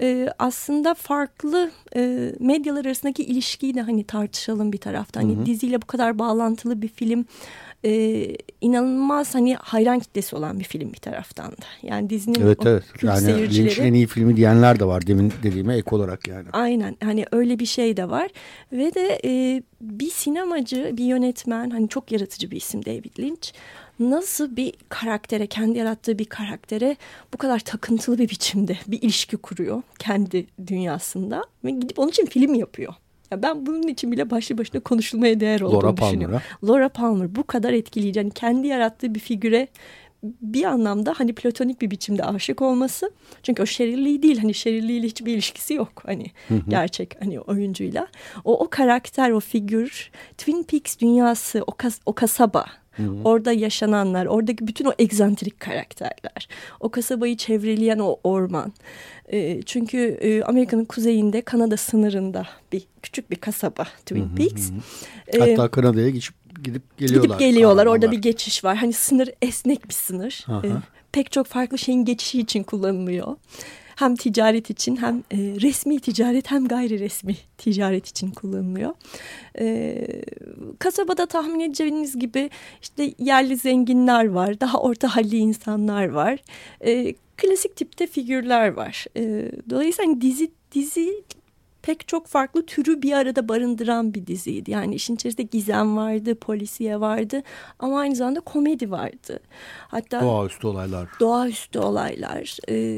e, 0.01 0.29
aslında 0.39 0.93
farklı 0.93 1.71
e, 1.95 2.31
medyalar 2.39 2.85
arasındaki 2.85 3.23
ilişkiyi 3.23 3.75
de 3.75 3.81
hani 3.81 4.03
tartışalım 4.03 4.73
bir 4.73 4.77
taraftan. 4.77 5.21
Hani 5.21 5.35
hı 5.35 5.41
hı. 5.41 5.45
diziyle 5.45 5.81
bu 5.81 5.85
kadar 5.85 6.19
bağlantılı 6.19 6.81
bir 6.81 6.87
film 6.87 7.25
e, 7.85 8.27
inanılmaz 8.61 9.35
hani 9.35 9.55
hayran 9.55 9.99
kitlesi 9.99 10.35
olan 10.35 10.59
bir 10.59 10.63
film 10.63 10.93
bir 10.93 10.97
taraftan 10.97 11.51
da. 11.51 11.65
Yani 11.83 12.09
dizinin 12.09 12.41
evet, 12.41 12.65
evet. 12.65 12.83
yani 13.01 13.21
seyircileri... 13.21 13.65
Lynch'in 13.65 13.83
en 13.83 13.93
iyi 13.93 14.07
filmi 14.07 14.37
diyenler 14.37 14.79
de 14.79 14.85
var 14.85 15.07
demin 15.07 15.33
dediğime 15.43 15.75
ek 15.75 15.95
olarak 15.95 16.27
yani. 16.27 16.47
Aynen 16.53 16.97
hani 17.03 17.25
öyle 17.31 17.59
bir 17.59 17.65
şey 17.65 17.97
de 17.97 18.09
var 18.09 18.29
ve 18.71 18.93
de 18.93 19.19
e, 19.25 19.63
bir 19.81 20.09
sinemacı 20.09 20.93
bir 20.97 21.05
yönetmen 21.05 21.69
hani 21.69 21.89
çok 21.89 22.11
yaratıcı 22.11 22.51
bir 22.51 22.57
isim 22.57 22.85
David 22.85 23.19
Lynch 23.19 23.51
nasıl 23.99 24.55
bir 24.55 24.73
karaktere, 24.89 25.47
kendi 25.47 25.77
yarattığı 25.77 26.19
bir 26.19 26.25
karaktere 26.25 26.95
bu 27.33 27.37
kadar 27.37 27.59
takıntılı 27.59 28.17
bir 28.17 28.29
biçimde 28.29 28.77
bir 28.87 29.01
ilişki 29.01 29.37
kuruyor 29.37 29.81
kendi 29.99 30.47
dünyasında 30.67 31.43
ve 31.65 31.71
gidip 31.71 31.99
onun 31.99 32.09
için 32.09 32.25
film 32.25 32.53
yapıyor. 32.53 32.93
Ya 33.31 33.43
ben 33.43 33.65
bunun 33.65 33.87
için 33.87 34.11
bile 34.11 34.29
başlı 34.29 34.57
başına 34.57 34.81
konuşulmaya 34.81 35.39
değer 35.39 35.61
olduğunu 35.61 35.83
Laura 35.83 35.97
düşünüyorum. 35.97 36.41
Palmer'a. 36.61 36.73
Laura 36.73 36.89
Palmer 36.89 37.35
bu 37.35 37.43
kadar 37.43 37.73
etkileyici. 37.73 38.19
Yani 38.19 38.31
kendi 38.31 38.67
yarattığı 38.67 39.15
bir 39.15 39.19
figüre 39.19 39.67
bir 40.23 40.63
anlamda 40.63 41.13
hani 41.17 41.33
platonik 41.33 41.81
bir 41.81 41.91
biçimde 41.91 42.23
aşık 42.23 42.61
olması. 42.61 43.11
Çünkü 43.43 43.63
o 43.63 43.65
Lee 43.65 44.23
değil. 44.23 44.37
Hani 44.37 44.51
ile 44.65 45.07
hiçbir 45.07 45.33
ilişkisi 45.33 45.73
yok. 45.73 46.03
Hani 46.05 46.25
gerçek 46.67 47.21
hani 47.21 47.39
oyuncuyla. 47.39 48.07
O 48.45 48.59
o 48.63 48.69
karakter, 48.69 49.31
o 49.31 49.39
figür, 49.39 50.11
Twin 50.37 50.63
Peaks 50.63 50.99
dünyası, 50.99 51.63
o, 51.67 51.71
kas, 51.71 51.99
o 52.05 52.13
kasaba. 52.13 52.65
Orada 53.23 53.51
yaşananlar, 53.51 54.25
oradaki 54.25 54.67
bütün 54.67 54.85
o 54.85 54.93
egzantrik 54.99 55.59
karakterler, 55.59 56.47
o 56.79 56.89
kasabayı 56.89 57.37
çevreleyen 57.37 57.99
o 57.99 58.19
orman. 58.23 58.73
E, 59.27 59.61
çünkü 59.61 59.97
e, 60.21 60.43
Amerika'nın 60.43 60.85
kuzeyinde, 60.85 61.41
Kanada 61.41 61.77
sınırında 61.77 62.47
bir 62.71 62.83
küçük 63.03 63.31
bir 63.31 63.35
kasaba 63.35 63.83
Twin 63.83 64.29
Peaks. 64.35 64.69
E, 65.27 65.39
Hatta 65.39 65.71
Kanada'ya 65.71 66.09
geçip 66.09 66.35
gidip 66.63 66.97
geliyorlar. 66.97 67.27
Gidip 67.27 67.39
geliyorlar. 67.39 67.85
Orada 67.85 67.99
kahramanlar. 68.05 68.11
bir 68.11 68.21
geçiş 68.21 68.63
var. 68.63 68.77
Hani 68.77 68.93
sınır 68.93 69.29
esnek 69.41 69.89
bir 69.89 69.93
sınır. 69.93 70.45
Aha. 70.47 70.61
Ee, 70.67 70.71
pek 71.11 71.31
çok 71.31 71.47
farklı 71.47 71.77
şeyin 71.77 72.05
geçişi 72.05 72.39
için 72.39 72.63
kullanılıyor. 72.63 73.35
Hem 74.01 74.15
ticaret 74.15 74.69
için 74.69 74.95
hem 74.95 75.17
e, 75.31 75.37
resmi 75.37 75.99
ticaret 75.99 76.51
hem 76.51 76.67
gayri 76.67 76.99
resmi 76.99 77.35
ticaret 77.57 78.07
için 78.07 78.31
kullanılıyor. 78.31 78.91
Ee, 79.59 80.07
kasabada 80.79 81.25
tahmin 81.25 81.59
edeceğiniz 81.59 82.19
gibi 82.19 82.49
işte 82.81 83.13
yerli 83.19 83.57
zenginler 83.57 84.29
var. 84.29 84.59
Daha 84.59 84.77
orta 84.77 85.15
halli 85.15 85.37
insanlar 85.37 86.09
var. 86.09 86.39
Ee, 86.85 87.13
klasik 87.37 87.75
tipte 87.75 88.07
figürler 88.07 88.73
var. 88.73 89.05
Ee, 89.17 89.51
dolayısıyla 89.69 90.21
dizi 90.21 90.51
dizi 90.71 91.23
pek 91.81 92.07
çok 92.07 92.27
farklı 92.27 92.65
türü 92.65 93.01
bir 93.01 93.11
arada 93.11 93.47
barındıran 93.47 94.13
bir 94.13 94.27
diziydi. 94.27 94.71
Yani 94.71 94.95
işin 94.95 95.15
içerisinde 95.15 95.43
gizem 95.43 95.97
vardı, 95.97 96.35
polisiye 96.35 96.99
vardı 96.99 97.43
ama 97.79 97.99
aynı 97.99 98.15
zamanda 98.15 98.39
komedi 98.39 98.91
vardı. 98.91 99.39
Hatta 99.87 100.21
Doğaüstü 100.21 100.67
olaylar. 100.67 101.09
doğaüstü 101.19 101.79
olaylar. 101.79 102.57
Ee, 102.69 102.97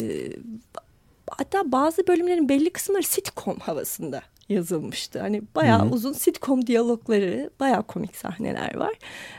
hatta 1.37 1.71
bazı 1.71 2.07
bölümlerin 2.07 2.49
belli 2.49 2.69
kısımları 2.69 3.03
sitcom 3.03 3.59
havasında 3.59 4.21
yazılmıştı. 4.49 5.19
Hani 5.19 5.41
bayağı 5.55 5.79
Hı 5.81 5.85
hı. 5.85 5.89
uzun 5.89 6.13
sitcom 6.13 6.67
diyalogları, 6.67 7.49
bayağı 7.59 7.83
komik 7.83 8.15
sahneler 8.15 8.75
var. 8.75 8.93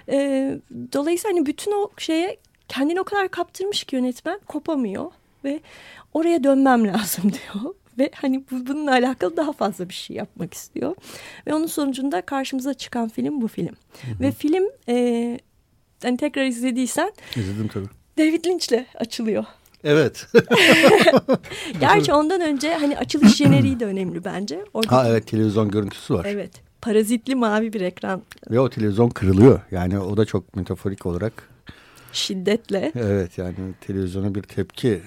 Ee, 0.08 0.58
dolayısıyla 0.92 1.36
hani 1.36 1.46
bütün 1.46 1.72
o 1.72 1.90
şeye 1.98 2.36
kendini 2.68 3.00
o 3.00 3.04
kadar 3.04 3.28
kaptırmış 3.28 3.84
ki 3.84 3.96
yönetmen 3.96 4.40
kopamıyor 4.48 5.10
ve 5.44 5.60
oraya 6.14 6.44
dönmem 6.44 6.86
lazım 6.94 7.32
diyor. 7.32 7.74
Ve 7.98 8.10
hani 8.14 8.44
bu, 8.50 8.66
bununla 8.66 8.90
alakalı 8.90 9.36
daha 9.36 9.52
fazla 9.52 9.88
bir 9.88 9.94
şey 9.94 10.16
yapmak 10.16 10.54
istiyor. 10.54 10.96
Ve 11.46 11.54
onun 11.54 11.66
sonucunda 11.66 12.22
karşımıza 12.22 12.74
çıkan 12.74 13.08
film 13.08 13.40
bu 13.40 13.48
film. 13.48 13.76
Ve 14.20 14.32
film 14.32 14.64
e, 14.88 15.38
hani 16.02 16.16
tekrar 16.16 16.44
izlediysen 16.44 17.12
İzledim 17.36 17.68
tabii. 17.68 17.86
David 18.18 18.46
Lynch'le 18.46 18.86
açılıyor. 18.94 19.44
Evet. 19.84 20.26
Gerçi 21.80 22.12
ondan 22.12 22.40
önce 22.40 22.74
hani 22.74 22.98
açılış 22.98 23.36
jeneriği 23.36 23.80
de 23.80 23.86
önemli 23.86 24.24
bence. 24.24 24.64
Orada 24.74 24.96
ha 24.96 25.08
evet 25.08 25.26
televizyon 25.26 25.70
görüntüsü 25.70 26.14
var. 26.14 26.26
Evet. 26.28 26.50
Parazitli 26.80 27.34
mavi 27.34 27.72
bir 27.72 27.80
ekran 27.80 28.22
Ve 28.50 28.60
o 28.60 28.70
televizyon 28.70 29.08
kırılıyor. 29.08 29.60
Yani 29.70 29.98
o 29.98 30.16
da 30.16 30.24
çok 30.24 30.56
metaforik 30.56 31.06
olarak. 31.06 31.48
şiddetle. 32.12 32.92
Evet 32.94 33.38
yani 33.38 33.54
televizyona 33.80 34.34
bir 34.34 34.42
tepki. 34.42 35.02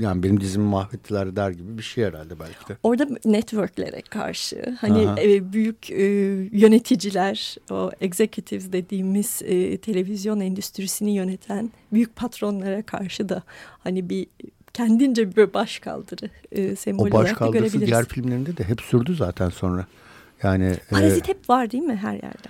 Yani 0.00 0.22
benim 0.22 0.40
dizimi 0.40 0.64
mahvettiler 0.64 1.36
der 1.36 1.50
gibi 1.50 1.78
bir 1.78 1.82
şey 1.82 2.04
herhalde 2.04 2.40
belki 2.40 2.68
de. 2.68 2.76
Orada 2.82 3.06
networklere 3.24 4.02
karşı 4.02 4.76
hani 4.80 5.08
Aha. 5.08 5.20
e, 5.20 5.52
büyük 5.52 5.90
e, 5.90 6.04
yöneticiler, 6.52 7.56
o 7.70 7.90
executives 8.00 8.72
dediğimiz 8.72 9.42
e, 9.44 9.76
televizyon 9.76 10.40
endüstrisini 10.40 11.14
yöneten 11.14 11.70
büyük 11.92 12.16
patronlara 12.16 12.82
karşı 12.82 13.28
da 13.28 13.42
hani 13.78 14.10
bir 14.10 14.26
kendince 14.72 15.36
bir 15.36 15.54
başkaldırı 15.54 16.30
e, 16.52 16.76
sembolü 16.76 17.10
O 17.10 17.12
baş 17.12 17.32
kaldırısı 17.32 17.86
diğer 17.86 18.04
filmlerinde 18.04 18.56
de 18.56 18.64
hep 18.64 18.80
sürdü 18.80 19.14
zaten 19.14 19.48
sonra. 19.48 19.86
Yani 20.42 20.64
e, 20.64 20.78
Parazit 20.90 21.28
hep 21.28 21.50
var 21.50 21.70
değil 21.70 21.84
mi 21.84 21.96
her 21.96 22.14
yerde? 22.14 22.48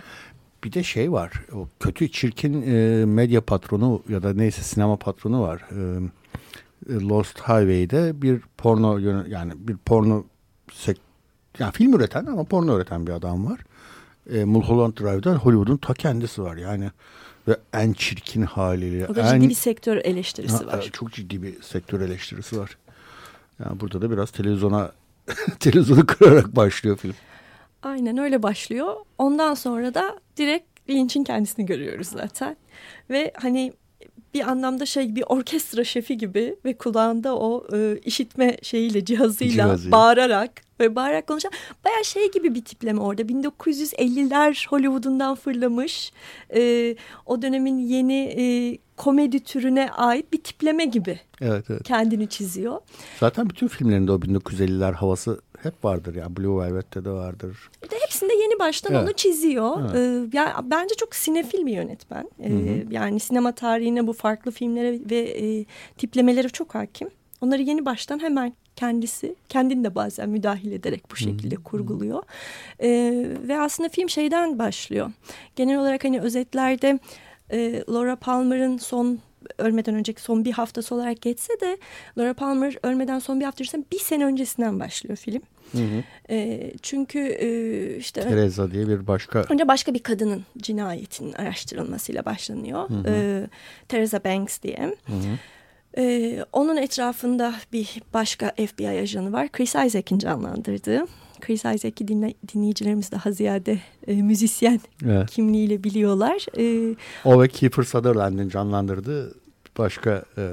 bir 0.65 0.73
de 0.73 0.83
şey 0.83 1.13
var. 1.13 1.33
O 1.55 1.69
kötü 1.81 2.11
çirkin 2.11 2.63
e, 2.63 3.05
medya 3.05 3.41
patronu 3.41 4.03
ya 4.09 4.23
da 4.23 4.35
neyse 4.35 4.63
sinema 4.63 4.97
patronu 4.97 5.43
var. 5.43 5.65
E, 5.71 6.01
Lost 6.89 7.39
Highway'de 7.39 8.23
bir 8.23 8.41
porno 8.59 8.99
yani 9.29 9.53
bir 9.57 9.77
porno 9.77 10.25
sek 10.73 11.01
yani 11.59 11.73
film 11.73 11.95
üreten 11.95 12.27
ama 12.27 12.45
porno 12.45 12.77
üreten 12.77 13.07
bir 13.07 13.13
adam 13.13 13.51
var. 13.51 13.61
E, 14.33 14.45
Mulholland 14.45 14.97
Drive'da 14.97 15.35
Hollywood'un 15.35 15.77
ta 15.77 15.95
kendisi 15.95 16.43
var 16.43 16.57
yani 16.57 16.91
ve 17.49 17.57
en 17.73 17.93
çirkin 17.93 18.43
haliyle. 18.43 19.07
O 19.07 19.15
da 19.15 19.35
en, 19.35 19.41
ciddi 19.41 19.49
bir 19.49 19.55
sektör 19.55 19.97
eleştirisi 19.97 20.65
Ha, 20.65 20.67
var. 20.67 20.91
Çok 20.93 21.13
ciddi 21.13 21.43
bir 21.43 21.63
sektör 21.63 22.01
eleştirisi 22.01 22.59
var. 22.59 22.79
Yani 23.65 23.81
burada 23.81 24.03
da 24.03 24.11
biraz 24.11 24.31
televizyona 24.31 24.93
televizyonu 25.61 26.07
kırarak 26.07 26.57
başlıyor 26.57 26.97
film. 26.97 27.15
Aynen 27.83 28.19
öyle 28.19 28.43
başlıyor. 28.43 28.95
Ondan 29.19 29.55
sonra 29.55 29.95
da 29.95 30.21
direkt 30.37 30.91
Lynch'in 30.91 31.25
kendisini 31.25 31.67
görüyoruz 31.67 32.09
zaten. 32.09 32.57
Ve 33.11 33.33
hani 33.37 33.73
bir 34.37 34.51
anlamda 34.51 34.87
şey 34.87 35.15
bir 35.17 35.25
orkestra 35.27 35.85
şefi 35.85 36.19
gibi 36.19 36.57
ve 36.65 36.77
kulağında 36.77 37.37
o 37.37 37.67
e, 37.77 37.99
işitme 38.05 38.57
şeyiyle 38.63 39.05
cihazıyla 39.05 39.65
Cihazıyla. 39.65 39.93
bağırarak 39.93 40.51
ve 40.81 40.97
bağırarak 40.97 41.27
konuşan 41.27 41.51
bayağı 41.85 42.05
şey 42.05 42.31
gibi 42.31 42.55
bir 42.55 42.65
tipleme 42.65 43.01
orada 43.01 43.23
1950'ler 43.23 44.69
Hollywood'undan 44.69 45.35
fırlamış 45.35 46.13
e, 46.55 46.97
o 47.27 47.43
dönemin 47.43 47.79
yeni 47.79 48.35
e, 48.39 48.79
komedi 48.97 49.41
türüne 49.45 49.91
ait 49.91 50.33
bir 50.33 50.39
tipleme 50.43 50.85
gibi 50.85 51.21
Evet 51.41 51.65
evet. 51.71 51.83
kendini 51.85 52.29
çiziyor. 52.29 52.79
Zaten 53.21 53.51
bütün 53.51 53.69
filmlerinde 53.69 54.13
o 54.13 54.17
1950'ler 54.17 54.93
havası 54.93 55.41
hep 55.63 55.85
vardır 55.85 56.15
ya. 56.15 56.37
Blue 56.37 56.65
Velvet'te 56.65 57.05
de 57.05 57.11
vardır. 57.11 57.57
Bir 57.85 57.91
de 57.91 57.97
yeni 58.57 58.69
baştan 58.69 58.95
Evet. 58.95 59.03
onu 59.05 59.13
çiziyor. 59.13 59.81
Evet. 59.81 59.95
Ee, 60.33 60.37
ya 60.39 60.61
bence 60.65 60.95
çok 60.95 61.15
sinefil 61.15 61.67
bir 61.67 61.73
yönetmen. 61.73 62.31
Ee, 62.41 62.85
yani 62.91 63.21
sinema 63.21 63.53
tarihine 63.53 64.07
bu 64.07 64.13
farklı 64.13 64.51
filmlere 64.51 64.99
ve 65.11 65.19
e, 65.19 65.65
tiplemelere 65.99 66.49
çok 66.49 66.75
hakim. 66.75 67.09
Onları 67.41 67.63
yeni 67.63 67.85
baştan 67.85 68.23
hemen 68.23 68.53
kendisi 68.77 69.35
kendini 69.49 69.85
de 69.85 69.95
bazen 69.95 70.29
müdahil 70.29 70.73
ederek 70.73 71.11
bu 71.11 71.17
şekilde 71.17 71.57
kurguluyor. 71.57 72.23
Ee, 72.83 73.27
ve 73.49 73.61
aslında 73.61 73.89
film 73.89 74.09
şeyden 74.11 74.59
başlıyor. 74.59 75.13
Genel 75.57 75.79
olarak 75.79 76.05
hani 76.05 76.21
özetlerde 76.21 76.99
e, 77.53 77.83
Laura 77.89 78.17
Palmer'ın 78.17 78.77
son 78.79 79.19
ölmeden 79.59 79.95
önceki 79.95 80.23
son 80.23 80.45
bir 80.45 80.53
haftası 80.53 80.95
olarak 80.95 81.23
geçse 81.23 81.61
de 81.61 81.79
Laura 82.19 82.35
Palmer 82.35 82.77
ölmeden 82.83 83.19
son 83.19 83.41
bir 83.41 83.45
hafta 83.45 83.63
öncesinden 83.63 83.87
bir 83.93 83.99
sene 83.99 84.25
öncesinden 84.25 84.81
başlıyor 84.81 85.17
film. 85.17 85.43
E, 86.31 86.73
çünkü 86.83 87.19
e, 87.19 87.97
işte 87.97 88.21
Teresa 88.21 88.71
diye 88.71 88.89
bir 88.89 89.07
başka 89.07 89.45
önce 89.51 89.69
başka 89.69 89.95
bir 89.95 89.99
kadının 89.99 90.45
cinayetinin 90.59 91.33
araştırılmasıyla 91.33 92.25
başlanıyor. 92.25 92.89
E, 93.07 93.47
Teresa 93.89 94.25
Banks 94.25 94.63
diye. 94.63 94.97
E, 95.99 96.39
onun 96.53 96.77
etrafında 96.77 97.55
bir 97.73 98.03
başka 98.15 98.53
FBI 98.67 98.89
ajanı 98.89 99.33
var. 99.33 99.49
Chris 99.53 99.75
Isaac'in 99.75 100.19
canlandırdığı. 100.19 101.05
Chris 101.41 101.61
Isaac'i 101.65 102.09
dinle, 102.09 102.35
dinleyicilerimiz 102.55 103.13
daha 103.13 103.33
ziyade 103.33 103.79
e, 104.07 104.15
müzisyen 104.15 104.81
Evet. 105.07 105.31
kimliğiyle 105.31 105.85
biliyorlar. 105.85 106.47
E, 106.59 106.97
o 107.25 107.43
ve 107.43 107.49
Kiefer 107.49 107.83
Sutherland'in 107.83 108.49
canlandırdığı 108.49 109.35
başka 109.79 110.25
e, 110.39 110.51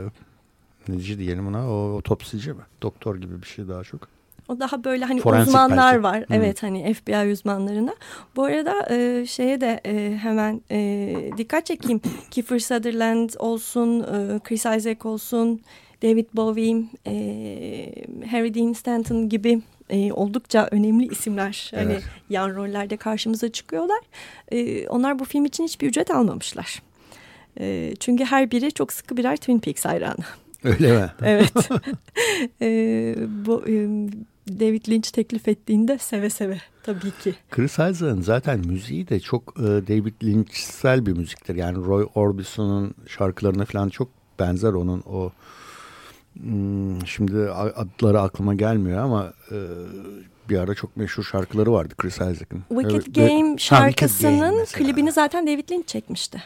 neci 0.88 1.20
diyelim 1.20 1.48
ona 1.48 1.72
o 1.72 1.94
otopsici 1.96 2.54
mi? 2.54 2.62
Doktor 2.82 3.16
gibi 3.16 3.42
bir 3.42 3.48
şey 3.48 3.68
daha 3.68 3.84
çok. 3.84 4.08
O 4.54 4.60
daha 4.60 4.84
böyle 4.84 5.06
hani 5.06 5.22
Forensik 5.22 5.48
uzmanlar 5.48 5.94
belki. 5.94 6.04
var. 6.04 6.20
Hı. 6.20 6.26
Evet 6.36 6.64
hani 6.64 6.94
FBI 6.94 7.32
uzmanlarına. 7.32 7.96
Bu 8.36 8.44
arada 8.44 8.88
e, 8.96 9.26
şeye 9.26 9.62
de 9.62 9.82
e, 9.86 10.18
hemen 10.18 10.62
e, 10.72 11.16
dikkat 11.38 11.66
çekeyim. 11.66 12.02
Kiefer 12.32 12.60
Sutherland 12.60 13.30
olsun, 13.40 14.00
e, 14.00 14.40
Chris 14.40 14.66
Isaac 14.66 15.06
olsun, 15.06 15.62
David 16.04 16.26
Bowie, 16.34 16.84
e, 17.08 17.16
Harry 18.32 18.54
Dean 18.54 18.74
Stanton 18.74 19.30
gibi 19.30 19.62
e, 19.90 20.12
oldukça 20.14 20.68
önemli 20.72 21.08
isimler. 21.08 21.72
Hani 21.76 21.92
Evet. 21.92 22.04
yan 22.30 22.56
rollerde 22.56 22.98
karşımıza 22.98 23.52
çıkıyorlar. 23.52 24.00
E, 24.52 24.88
onlar 24.88 25.20
bu 25.20 25.26
film 25.26 25.46
için 25.46 25.64
hiçbir 25.64 25.88
ücret 25.88 26.12
almamışlar. 26.12 26.82
E, 27.60 27.94
çünkü 28.00 28.26
her 28.26 28.52
biri 28.52 28.72
çok 28.72 28.94
sıkı 28.94 29.18
birer 29.18 29.36
Twin 29.38 29.60
Peaks 29.60 29.86
hayranı. 29.86 30.24
Öyle 30.64 30.92
mi? 30.92 31.12
Evet. 31.24 31.52
Ee, 32.62 33.16
bu 33.46 33.64
e, 33.68 33.74
David 34.48 34.90
Lynch 34.90 35.10
teklif 35.10 35.48
ettiğinde 35.48 35.98
seve 35.98 36.30
seve 36.30 36.58
tabii 36.84 37.12
ki. 37.24 37.36
Chris 37.52 37.72
Isaac'ın 37.72 38.22
zaten 38.22 38.60
müziği 38.60 39.08
de 39.10 39.20
çok 39.20 39.54
e, 39.60 39.64
David 39.64 40.14
Lynch'sel 40.24 41.06
bir 41.06 41.12
müziktir. 41.18 41.56
Yani 41.56 41.78
Roy 41.86 42.08
Orbison'un 42.16 42.94
şarkılarına 43.08 43.66
falan 43.66 43.90
çok 43.90 44.10
benzer 44.40 44.74
onun 44.74 45.04
o 45.06 45.32
hmm, 46.42 47.08
şimdi 47.08 47.50
adları 47.50 48.22
aklıma 48.22 48.54
gelmiyor 48.54 49.00
ama 49.00 49.34
e, 49.52 49.58
bir 50.50 50.58
ara 50.58 50.76
çok 50.76 50.98
meşhur 50.98 51.24
şarkıları 51.24 51.72
vardı 51.72 51.94
Chris 51.98 52.16
Isaac'ın. 52.16 52.64
Wicked 52.70 52.94
Evet, 52.94 53.16
Game 53.16 53.58
şarkısının 53.58 53.80
Ha, 53.80 53.88
Wicked 53.88 54.50
Game 54.50 54.60
mesela. 54.60 54.86
klibini 54.86 55.12
zaten 55.12 55.48
David 55.48 55.72
Lynch 55.72 55.88
çekmişti. 55.88 56.44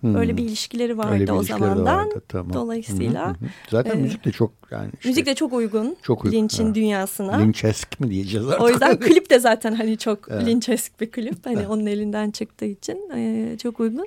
Hmm. 0.00 0.14
Öyle 0.14 0.36
bir 0.36 0.42
ilişkileri 0.42 0.98
vardı 0.98 1.12
Öyle 1.12 1.26
bir 1.26 1.32
o 1.32 1.42
zamandan. 1.42 1.84
vardı, 1.84 2.22
tamam. 2.28 2.52
Dolayısıyla 2.54 3.26
Hı 3.26 3.30
hı 3.30 3.32
hı. 3.32 3.48
zaten 3.70 3.90
e, 3.90 3.94
müzik 3.94 4.24
de 4.24 4.32
çok 4.32 4.52
yani 4.70 4.90
işte, 4.94 5.08
müzik 5.08 5.26
de 5.26 5.34
çok 5.34 5.52
uygun, 5.52 5.96
Çok 6.02 6.24
uygun, 6.24 6.36
Lynch'in 6.38 6.66
ha. 6.68 6.74
dünyasına. 6.74 7.36
Lynchesk 7.36 8.00
mi 8.00 8.10
diyeceğiz 8.10 8.46
artık? 8.48 8.60
O 8.62 8.68
yüzden 8.68 9.00
klip 9.00 9.30
de 9.30 9.38
zaten 9.38 9.74
hani 9.74 9.98
çok 9.98 10.18
Evet. 10.30 10.46
Lynchesk 10.46 11.00
bir 11.00 11.10
klip. 11.10 11.46
Hani 11.46 11.68
onun 11.68 11.86
elinden 11.86 12.30
çıktığı 12.30 12.64
için 12.64 13.10
e, 13.16 13.56
çok 13.62 13.80
uygun. 13.80 14.06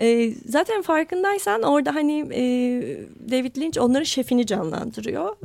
E, 0.00 0.32
zaten 0.46 0.82
farkındaysan 0.82 1.62
orada 1.62 1.94
hani 1.94 2.18
e, 2.32 2.42
David 3.30 3.56
Lynch 3.56 3.78
onların 3.80 4.04
şefini 4.04 4.46
canlandırıyor. 4.46 5.36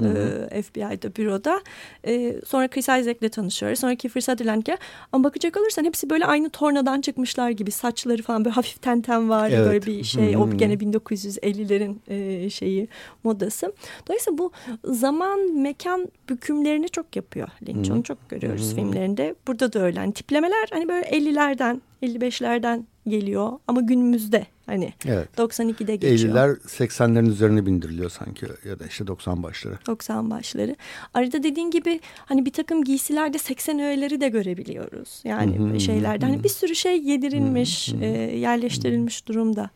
E, 0.52 0.62
FBI'da 0.62 1.16
büroda. 1.16 1.62
E, 2.08 2.36
sonra 2.46 2.68
Chris 2.68 2.84
Isaac'le 2.86 3.32
tanışıyoruz. 3.32 3.80
Sonra 3.80 3.96
Kiefer 3.96 4.22
Sutherland'le. 4.22 4.78
Ama 5.12 5.24
bakacak 5.24 5.58
olursan 5.58 5.84
hepsi 5.84 6.10
böyle 6.10 6.26
aynı 6.26 6.50
tornadan 6.50 7.02
çıkmışlar 7.02 7.50
gibi. 7.50 7.72
Saçları 7.72 8.22
falan 8.24 8.46
böyle 8.46 8.54
hafif 8.54 8.82
tenten 8.82 9.30
var. 9.30 9.50
Evet. 9.50 9.68
Böyle 9.68 9.86
bir 9.86 10.04
şey. 10.04 10.34
Hı 10.34 10.40
O 10.40 10.48
hı. 10.48 10.56
gene 10.56 10.74
1950'lerin 10.74 11.96
e, 12.08 12.50
şeyi 12.50 12.88
modası. 13.24 13.74
Dolayısıyla 14.08 14.38
bu 14.38 14.52
zaman 14.84 15.54
mekan 15.54 16.08
bükümlerini 16.30 16.90
çok 16.90 17.16
yapıyor 17.16 17.48
Lynch. 17.68 17.92
Onu 17.92 18.04
çok 18.04 18.30
görüyoruz 18.30 18.76
filmlerinde. 18.76 19.36
Burada 19.48 19.74
da 19.74 19.80
öyle. 19.80 20.00
Hani 20.00 20.14
tiplemeler 20.14 20.68
hani 20.72 20.88
böyle 20.88 21.06
50'lerden 21.06 21.82
55'lerden 22.04 22.84
geliyor 23.08 23.52
ama 23.68 23.82
günümüzde 23.82 24.48
hani 24.66 24.94
Evet. 25.06 25.30
92'de 25.38 25.96
geçiyor. 25.96 26.36
50'ler 26.36 26.60
80'lerin 26.60 27.30
üzerine 27.30 27.66
bindiriliyor 27.66 28.10
sanki 28.10 28.46
ya 28.66 28.80
da 28.80 28.86
işte 28.86 29.08
90 29.08 29.44
başları. 29.44 29.78
90 29.88 30.30
başları. 30.32 30.76
Arada 31.14 31.44
dediğin 31.44 31.72
gibi 31.72 32.00
hani 32.26 32.46
bir 32.46 32.52
takım 32.52 32.84
giysilerde 32.84 33.38
80 33.38 33.80
öğeleri 33.80 34.22
de 34.22 34.30
görebiliyoruz. 34.30 35.22
Yani 35.24 35.60
Hı 35.60 35.64
hı, 35.64 35.80
şeylerde 35.80 36.26
hı. 36.26 36.30
hani 36.30 36.44
bir 36.44 36.50
sürü 36.50 36.76
şey 36.76 37.04
yedirilmiş, 37.04 37.94
e, 38.02 38.06
yerleştirilmiş 38.38 39.28
durumda 39.28 39.70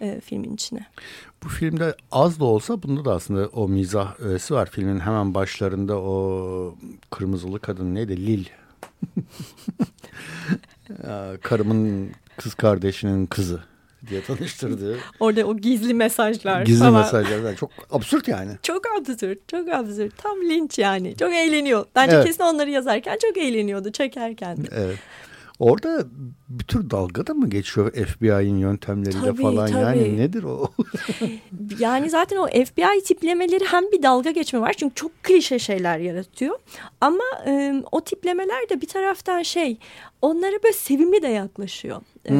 e, 0.00 0.20
filmin 0.20 0.54
içine. 0.54 0.86
Bu 1.44 1.48
filmde 1.48 1.96
az 2.12 2.40
da 2.40 2.44
olsa 2.44 2.82
bunda 2.82 3.04
da 3.04 3.12
aslında 3.12 3.48
o 3.48 3.68
mizah 3.68 4.20
öğesi 4.20 4.54
var. 4.54 4.70
Filmin 4.70 5.00
hemen 5.00 5.34
başlarında 5.34 5.96
o 5.96 6.74
kırmızılı 7.10 7.60
kadın 7.60 7.94
neydi? 7.94 8.26
Lil. 8.26 8.44
Karımın 11.42 12.10
kız 12.36 12.54
kardeşinin 12.54 13.26
kızı 13.26 13.60
diye 14.10 14.22
tanıştırdığı 14.22 14.98
Orada 15.20 15.44
o 15.44 15.56
gizli 15.56 15.94
mesajlar 15.94 16.62
gizli 16.62 16.78
falan. 16.84 16.94
mesajlar. 16.94 17.56
Çok 17.56 17.70
absürt 17.90 18.28
yani. 18.28 18.52
Çok 18.62 18.82
absürt, 19.00 19.48
çok 19.48 19.68
absürt. 19.68 20.18
Tam 20.18 20.40
linç 20.40 20.78
yani. 20.78 21.16
Çok 21.16 21.32
eğleniyor. 21.32 21.84
Bence 21.94 22.16
Evet. 22.16 22.26
kesin 22.26 22.42
onları 22.42 22.70
yazarken 22.70 23.18
çok 23.22 23.36
eğleniyordu, 23.36 23.92
çekerken. 23.92 24.56
de. 24.56 24.68
Evet. 24.72 24.98
Orada 25.58 26.04
bir 26.48 26.64
tür 26.64 26.90
dalga 26.90 27.26
da 27.26 27.34
mı 27.34 27.50
geçiyor 27.50 27.92
FBI'nin 27.92 28.58
yöntemleriyle 28.58 29.26
Tabii, 29.26 29.42
falan 29.42 29.66
tabii. 29.66 29.80
yani 29.80 30.18
nedir 30.18 30.42
o? 30.42 30.68
Yani 31.78 32.10
zaten 32.10 32.36
o 32.36 32.46
FBI 32.46 33.04
tiplemeleri 33.04 33.64
hem 33.64 33.92
bir 33.92 34.02
dalga 34.02 34.30
geçme 34.30 34.60
var 34.60 34.72
çünkü 34.72 34.94
çok 34.94 35.22
klişe 35.22 35.58
şeyler 35.58 35.98
yaratıyor. 35.98 36.58
Ama 37.00 37.24
e, 37.46 37.82
o 37.92 38.00
tiplemeler 38.00 38.68
de 38.68 38.80
bir 38.80 38.86
taraftan 38.86 39.42
şey 39.42 39.78
onlara 40.22 40.62
böyle 40.62 40.74
sevimli 40.74 41.22
de 41.22 41.28
yaklaşıyor. 41.28 42.00
E, 42.28 42.34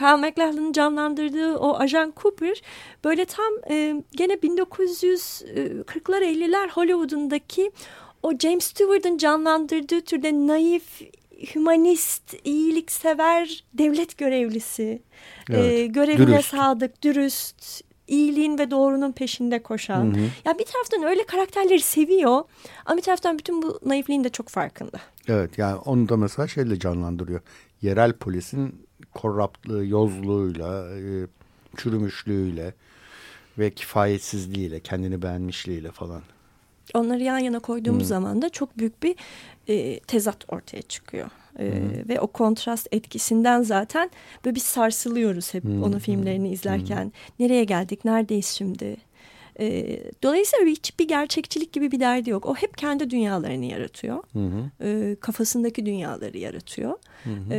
Carl 0.00 0.18
McLachlan'ın 0.18 0.72
canlandırdığı 0.72 1.56
o 1.56 1.76
ajan 1.78 2.12
Cooper 2.22 2.62
böyle 3.04 3.24
tam 3.24 3.52
e, 3.70 4.02
gene 4.16 4.32
1940'lar 4.32 6.22
50'ler 6.22 6.68
Hollywood'undaki 6.70 7.70
o 8.22 8.38
James 8.38 8.64
Stewart'ın 8.64 9.18
canlandırdığı 9.18 10.00
türde 10.00 10.46
naif 10.46 11.02
hümanist, 11.54 12.34
iyiliksever 12.44 13.64
devlet 13.74 14.18
görevlisi, 14.18 15.02
Evet, 15.50 15.78
e, 15.78 15.86
görevine 15.86 16.26
dürüst. 16.26 16.48
sadık, 16.50 17.02
dürüst, 17.02 17.82
iyiliğin 18.08 18.58
ve 18.58 18.70
doğrunun 18.70 19.12
peşinde 19.12 19.62
koşan. 19.62 20.04
Hı 20.04 20.20
hı. 20.20 20.24
Ya 20.44 20.58
bir 20.58 20.64
taraftan 20.64 21.02
öyle 21.02 21.26
karakterleri 21.26 21.80
seviyor 21.80 22.42
ama 22.86 22.96
bir 22.96 23.02
taraftan 23.02 23.38
bütün 23.38 23.62
bu 23.62 23.80
naifliğin 23.86 24.24
de 24.24 24.28
çok 24.28 24.48
farkında. 24.48 25.00
Evet 25.28 25.58
yani 25.58 25.76
onu 25.76 26.08
da 26.08 26.16
mesela 26.16 26.48
şeyle 26.48 26.78
canlandırıyor. 26.78 27.40
Yerel 27.82 28.12
polisin 28.12 28.86
korraptlığı, 29.14 29.84
yozluğuyla, 29.86 30.98
e, 30.98 31.26
çürümüşlüğüyle 31.76 32.74
ve 33.58 33.70
kifayetsizliğiyle, 33.70 34.80
kendini 34.80 35.22
beğenmişliğiyle 35.22 35.90
falan. 35.90 36.22
Onları 36.94 37.22
yan 37.22 37.38
yana 37.38 37.58
koyduğumuz 37.58 38.08
zaman 38.08 38.42
da 38.42 38.48
çok 38.48 38.78
büyük 38.78 39.02
bir 39.02 39.14
e, 39.68 40.00
tezat 40.00 40.52
ortaya 40.52 40.82
çıkıyor. 40.82 41.30
E, 41.58 41.72
ve 42.08 42.20
o 42.20 42.26
kontrast 42.26 42.88
etkisinden 42.92 43.62
zaten 43.62 44.10
böyle 44.44 44.54
bir 44.54 44.60
sarsılıyoruz 44.60 45.54
hep 45.54 45.64
onun 45.64 45.98
filmlerini 45.98 46.48
izlerken. 46.48 47.12
Nereye 47.38 47.64
geldik, 47.64 48.04
neredeyiz 48.04 48.46
şimdi? 48.46 48.96
E, 49.60 49.98
dolayısıyla 50.22 50.66
hiçbir 50.66 51.08
gerçekçilik 51.08 51.72
gibi 51.72 51.92
bir 51.92 52.00
derdi 52.00 52.30
yok. 52.30 52.46
O 52.46 52.54
hep 52.54 52.78
kendi 52.78 53.10
dünyalarını 53.10 53.64
yaratıyor. 53.64 54.22
Hı 54.32 54.38
hı. 54.38 54.84
E, 54.86 55.16
kafasındaki 55.20 55.86
dünyaları 55.86 56.38
yaratıyor. 56.38 56.94
E, 57.50 57.58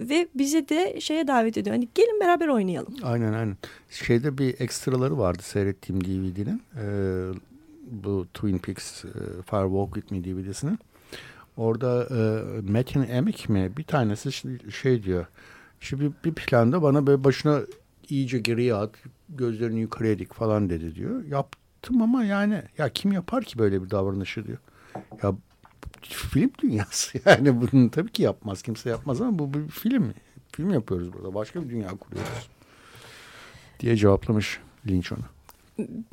ve 0.00 0.28
bizi 0.34 0.68
de 0.68 1.00
şeye 1.00 1.28
davet 1.28 1.58
ediyor. 1.58 1.76
Hani 1.76 1.88
gelin 1.94 2.20
beraber 2.20 2.48
oynayalım. 2.48 2.94
Aynen 3.02 3.32
aynen. 3.32 3.56
Şeyde 3.90 4.38
bir 4.38 4.60
ekstraları 4.60 5.18
vardı 5.18 5.42
seyrettiğim 5.42 6.04
DVD'nin. 6.04 6.62
Ee, 6.76 7.38
bu 7.90 8.26
Twin 8.34 8.58
Peaks 8.58 9.04
e, 9.04 9.08
Fire 9.50 9.68
Walk 9.68 9.94
With 9.94 10.12
Me 10.12 10.24
DVD'sinin. 10.24 10.78
Orada 11.56 12.08
e, 12.10 12.20
Metin 12.72 13.02
Emik 13.02 13.48
mi 13.48 13.76
bir 13.76 13.84
tanesi 13.84 14.32
şey 14.72 15.02
diyor. 15.02 15.26
Bir, 15.92 16.12
bir 16.24 16.34
planda 16.34 16.82
bana 16.82 17.06
böyle 17.06 17.24
başına 17.24 17.60
iyice 18.08 18.38
geriye 18.38 18.74
at, 18.74 18.90
gözlerini 19.28 19.80
yukarıya 19.80 20.18
dik 20.18 20.34
falan 20.34 20.70
dedi 20.70 20.94
diyor. 20.94 21.24
Yaptım 21.24 22.02
ama 22.02 22.24
yani 22.24 22.62
ya 22.78 22.88
kim 22.88 23.12
yapar 23.12 23.44
ki 23.44 23.58
böyle 23.58 23.82
bir 23.82 23.90
davranışı 23.90 24.46
diyor. 24.46 24.58
Ya 25.22 25.34
film 26.02 26.50
dünyası 26.62 27.18
yani 27.26 27.60
bunu 27.60 27.90
tabii 27.90 28.12
ki 28.12 28.22
yapmaz 28.22 28.62
kimse 28.62 28.90
yapmaz 28.90 29.20
ama 29.20 29.38
bu 29.38 29.54
bir 29.54 29.68
film. 29.68 30.14
Film 30.52 30.70
yapıyoruz 30.70 31.12
burada 31.12 31.34
başka 31.34 31.62
bir 31.62 31.68
dünya 31.68 31.88
kuruyoruz 31.88 32.48
diye 33.80 33.96
cevaplamış 33.96 34.60
Lynch 34.86 35.12
onu. 35.12 35.37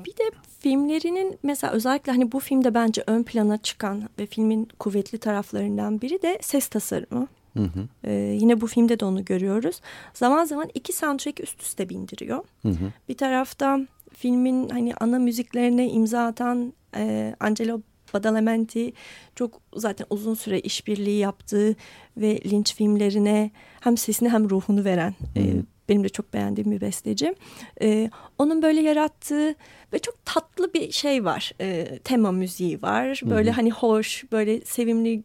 Bir 0.06 0.12
de 0.12 0.32
filmlerinin 0.60 1.38
mesela 1.44 1.74
özellikle 1.74 2.12
hani 2.12 2.32
bu 2.32 2.40
filmde 2.40 2.74
bence 2.74 3.04
ön 3.08 3.24
plana 3.24 3.58
çıkan 3.58 4.10
ve 4.20 4.26
filmin 4.26 4.68
kuvvetli 4.80 5.18
taraflarından 5.18 6.02
biri 6.02 6.22
de 6.22 6.40
ses 6.42 6.68
tasarımı. 6.68 7.28
Hı 7.54 7.64
hı. 7.64 7.88
Ee, 8.04 8.14
yine 8.14 8.62
bu 8.62 8.68
filmde 8.68 9.00
de 9.00 9.06
onu 9.06 9.26
görüyoruz. 9.26 9.82
Zaman 10.14 10.46
zaman 10.46 10.70
iki 10.74 10.94
soundtrack'i 10.94 11.44
üst 11.44 11.62
üste 11.62 11.90
bindiriyor. 11.90 12.44
Hı 12.62 12.70
hı. 12.70 12.92
Bir 13.10 13.18
tarafta 13.18 13.80
filmin 14.14 14.70
hani 14.70 14.94
ana 14.96 15.20
müziklerine 15.20 15.90
imza 15.90 16.26
atan 16.26 16.74
e, 16.96 17.36
Angelo 17.40 17.82
Badalamenti 18.14 18.94
çok 19.36 19.62
zaten 19.76 20.08
uzun 20.10 20.34
süre 20.34 20.60
işbirliği 20.60 21.20
yaptığı 21.20 21.76
ve 22.18 22.40
Lynch 22.46 22.74
filmlerine 22.74 23.52
hem 23.80 23.98
sesini 23.98 24.30
hem 24.30 24.50
ruhunu 24.50 24.84
veren 24.86 25.16
e, 25.36 25.42
benim 25.90 26.04
de 26.04 26.10
çok 26.10 26.34
beğendiğim 26.34 26.72
bir 26.72 26.82
besteci. 26.82 27.36
E, 27.82 28.10
onun 28.38 28.62
böyle 28.62 28.82
yarattığı 28.82 29.56
ve 29.94 30.00
çok 30.00 30.26
tatlı 30.26 30.74
bir 30.74 30.92
şey 30.92 31.26
var. 31.26 31.52
E, 31.62 32.00
tema 32.04 32.32
müziği 32.32 32.82
var. 32.82 33.22
Böyle 33.26 33.52
hani 33.52 33.72
hoş, 33.72 34.24
böyle 34.32 34.62
sevimli 34.62 35.24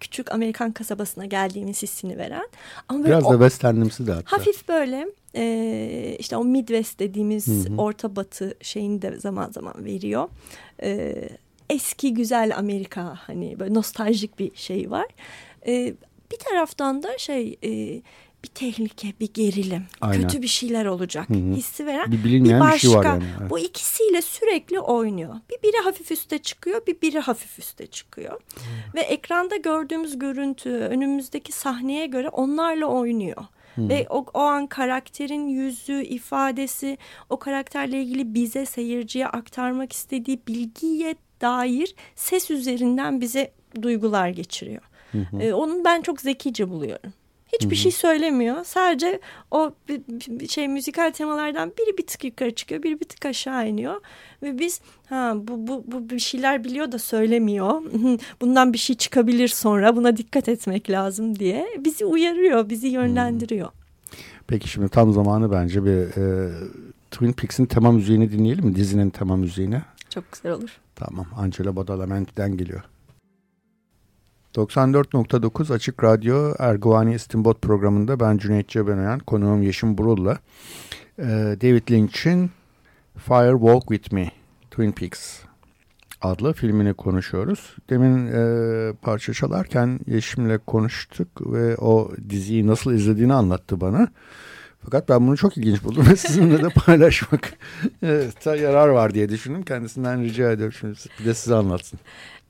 küçük 0.00 0.32
Amerikan 0.32 0.72
kasabasına 0.72 1.24
geldiğimiz 1.24 1.82
hissini 1.82 2.18
veren. 2.18 2.48
Ama 2.88 2.98
böyle 2.98 3.08
Biraz 3.08 3.24
o- 3.24 3.28
da 3.30 3.34
westernimsi 3.34 4.06
de 4.06 4.12
hatta. 4.12 4.32
Hafif 4.36 4.68
böyle 4.68 5.06
e, 5.36 6.16
işte 6.18 6.36
o 6.36 6.44
Midwest 6.44 6.98
dediğimiz 6.98 7.66
Orta 7.78 8.16
Batı 8.16 8.54
şeyini 8.62 9.02
de 9.02 9.20
zaman 9.20 9.50
zaman 9.50 9.84
veriyor. 9.84 10.28
E, 10.82 11.14
eski 11.70 12.14
güzel 12.14 12.56
Amerika 12.56 13.14
hani 13.16 13.60
böyle 13.60 13.74
nostaljik 13.74 14.38
bir 14.38 14.50
şey 14.54 14.90
var. 14.90 15.06
E, 15.66 15.94
bir 16.32 16.36
taraftan 16.38 17.02
da 17.02 17.18
şey 17.18 17.56
e, 17.64 18.02
bir 18.46 18.50
tehlike, 18.50 19.12
bir 19.20 19.34
gerilim, 19.34 19.84
Aynen. 20.00 20.22
kötü 20.22 20.42
bir 20.42 20.48
şeyler 20.48 20.86
olacak 20.86 21.28
hissi 21.30 21.86
veren 21.86 22.12
Bir 22.12 22.24
bilinmeyen 22.24 22.72
bir 22.72 22.78
şey 22.78 22.90
var 22.90 22.96
başka. 22.96 23.08
yani, 23.08 23.24
evet. 23.40 23.50
Bu 23.50 23.58
ikisiyle 23.58 24.22
sürekli 24.22 24.80
oynuyor. 24.80 25.34
Bir 25.50 25.68
biri 25.68 25.76
hafif 25.84 26.10
üste 26.12 26.38
çıkıyor, 26.38 26.86
bir 26.86 27.00
biri 27.02 27.18
hafif 27.18 27.58
üste 27.58 27.86
çıkıyor. 27.86 28.40
Ve 28.94 29.00
ekranda 29.00 29.56
gördüğümüz 29.56 30.18
görüntü, 30.18 30.70
önümüzdeki 30.70 31.52
sahneye 31.52 32.06
göre 32.06 32.28
onlarla 32.28 32.86
oynuyor. 32.86 33.44
Ve 33.78 34.06
o, 34.10 34.26
o 34.34 34.38
an 34.40 34.66
karakterin 34.66 35.48
yüzü, 35.48 36.02
ifadesi, 36.02 36.98
o 37.30 37.38
karakterle 37.38 38.02
ilgili 38.02 38.34
bize, 38.34 38.66
seyirciye 38.66 39.26
aktarmak 39.26 39.92
istediği 39.92 40.40
bilgiye 40.48 41.14
dair 41.40 41.94
ses 42.14 42.50
üzerinden 42.50 43.20
bize 43.20 43.52
duygular 43.82 44.28
geçiriyor. 44.28 44.82
Hı 45.12 45.18
hı. 45.18 45.42
E, 45.42 45.54
onu 45.54 45.84
ben 45.84 46.02
çok 46.02 46.20
zekice 46.20 46.68
buluyorum. 46.70 47.12
Hiçbir 47.60 47.76
Hı 47.76 47.80
-hı. 47.80 47.82
şey 47.82 47.92
söylemiyor. 47.92 48.64
Sadece 48.64 49.20
o 49.50 49.72
şey 50.48 50.68
müzikal 50.68 51.10
temalardan 51.10 51.70
biri 51.70 51.98
bir 51.98 52.06
tık 52.06 52.24
yukarı 52.24 52.54
çıkıyor, 52.54 52.82
biri 52.82 53.00
bir 53.00 53.04
tık 53.04 53.26
aşağı 53.26 53.68
iniyor 53.68 54.00
ve 54.42 54.58
biz 54.58 54.80
ha 55.08 55.34
bu 55.36 55.66
bu 55.66 55.84
bu 55.86 56.10
bir 56.10 56.18
şeyler 56.18 56.64
biliyor 56.64 56.92
da 56.92 56.98
söylemiyor. 56.98 57.82
Bundan 58.40 58.72
bir 58.72 58.78
şey 58.78 58.96
çıkabilir 58.96 59.48
sonra. 59.48 59.96
Buna 59.96 60.16
dikkat 60.16 60.48
etmek 60.48 60.90
lazım 60.90 61.38
diye 61.38 61.66
bizi 61.78 62.04
uyarıyor, 62.04 62.68
bizi 62.68 62.88
yönlendiriyor. 62.88 63.68
Peki 64.46 64.68
şimdi 64.68 64.88
tam 64.88 65.12
zamanı 65.12 65.52
bence 65.52 65.84
bir 65.84 65.90
e, 65.90 66.52
Twin 67.10 67.32
Peaks'in 67.32 67.66
tema 67.66 67.92
müziğini 67.92 68.32
dinleyelim 68.32 68.64
mi? 68.64 68.76
Dizinin 68.76 69.10
tema 69.10 69.36
müziğini. 69.36 69.82
Çok 70.10 70.32
güzel 70.32 70.52
olur. 70.52 70.78
Tamam. 70.96 71.26
Angela 71.36 71.76
Badalamenti'den 71.76 72.56
geliyor. 72.56 72.82
94.9 74.56 75.74
Açık 75.74 76.04
Radyo 76.04 76.54
Erguvani 76.58 77.14
İstinbot 77.14 77.62
programında 77.62 78.20
ben 78.20 78.38
Cüneyt 78.38 78.68
Cebenoyan, 78.68 79.18
konuğum 79.18 79.62
Yeşim 79.62 79.98
Burul'la 79.98 80.38
e, 81.18 81.24
David 81.62 81.90
Lynch'in 81.90 82.50
Fire 83.16 83.52
Walk 83.52 83.88
With 83.88 84.12
Me, 84.12 84.30
Twin 84.70 84.92
Peaks 84.92 85.40
adlı 86.22 86.52
filmini 86.52 86.94
konuşuyoruz. 86.94 87.76
Demin 87.90 88.26
e, 88.26 88.92
parça 89.02 89.32
çalarken 89.32 90.00
Yeşim'le 90.06 90.58
konuştuk 90.66 91.28
ve 91.52 91.76
o 91.76 92.10
diziyi 92.30 92.66
nasıl 92.66 92.92
izlediğini 92.92 93.34
anlattı 93.34 93.80
bana. 93.80 94.08
Fakat 94.84 95.08
ben 95.08 95.26
bunu 95.26 95.36
çok 95.36 95.56
ilginç 95.56 95.84
buldum 95.84 96.06
ve 96.10 96.16
sizinle 96.16 96.62
de 96.62 96.68
paylaşmak 96.68 97.58
evet, 98.02 98.46
yarar 98.46 98.88
var 98.88 99.14
diye 99.14 99.28
düşündüm. 99.28 99.62
Kendisinden 99.62 100.24
rica 100.24 100.52
ediyorum 100.52 100.74
şimdi 100.80 100.98
bir 101.20 101.24
de 101.24 101.34
size 101.34 101.54
anlatsın. 101.54 101.98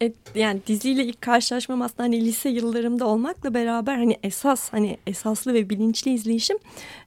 Evet, 0.01 0.15
yani 0.35 0.61
diziyle 0.67 1.05
ilk 1.05 1.23
karşılaşmam 1.23 1.83
aslında 1.83 2.03
hani 2.03 2.25
lise 2.25 2.49
yıllarımda 2.49 3.07
olmakla 3.07 3.55
beraber 3.55 3.97
hani 3.97 4.19
esas 4.23 4.73
hani 4.73 4.99
esaslı 5.07 5.55
ve 5.55 5.71
bilinçli 5.71 6.11
izleyişim 6.11 6.57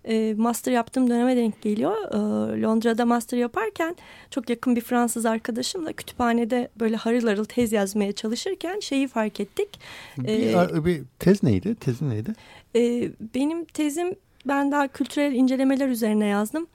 e, 0.05 0.33
master 0.37 0.71
yaptığım 0.71 1.09
döneme 1.09 1.37
denk 1.37 1.61
geliyor. 1.61 1.95
E, 2.11 2.61
Londra'da 2.61 3.05
master 3.05 3.37
yaparken 3.37 3.95
çok 4.31 4.49
yakın 4.49 4.75
bir 4.75 4.81
Fransız 4.81 5.25
arkadaşımla 5.25 5.93
kütüphanede 5.93 6.69
böyle 6.79 6.95
harıl 6.95 7.27
harıl 7.27 7.45
tez 7.45 7.71
yazmaya 7.71 8.11
çalışırken 8.11 8.79
şeyi 8.79 9.07
fark 9.07 9.39
ettik. 9.39 9.79
E, 10.27 10.27
bir, 10.27 10.85
bir 10.85 11.03
tez 11.19 11.43
neydi? 11.43 11.75
Tezin 11.75 12.09
neydi? 12.09 12.33
E, 12.75 13.11
benim 13.35 13.65
tezim 13.65 14.15
ben 14.49 14.71
daha 14.71 14.87
kültürel 14.87 15.31
incelemeler 15.31 15.89
üzerine 15.89 16.25
yazdım. 16.25 16.67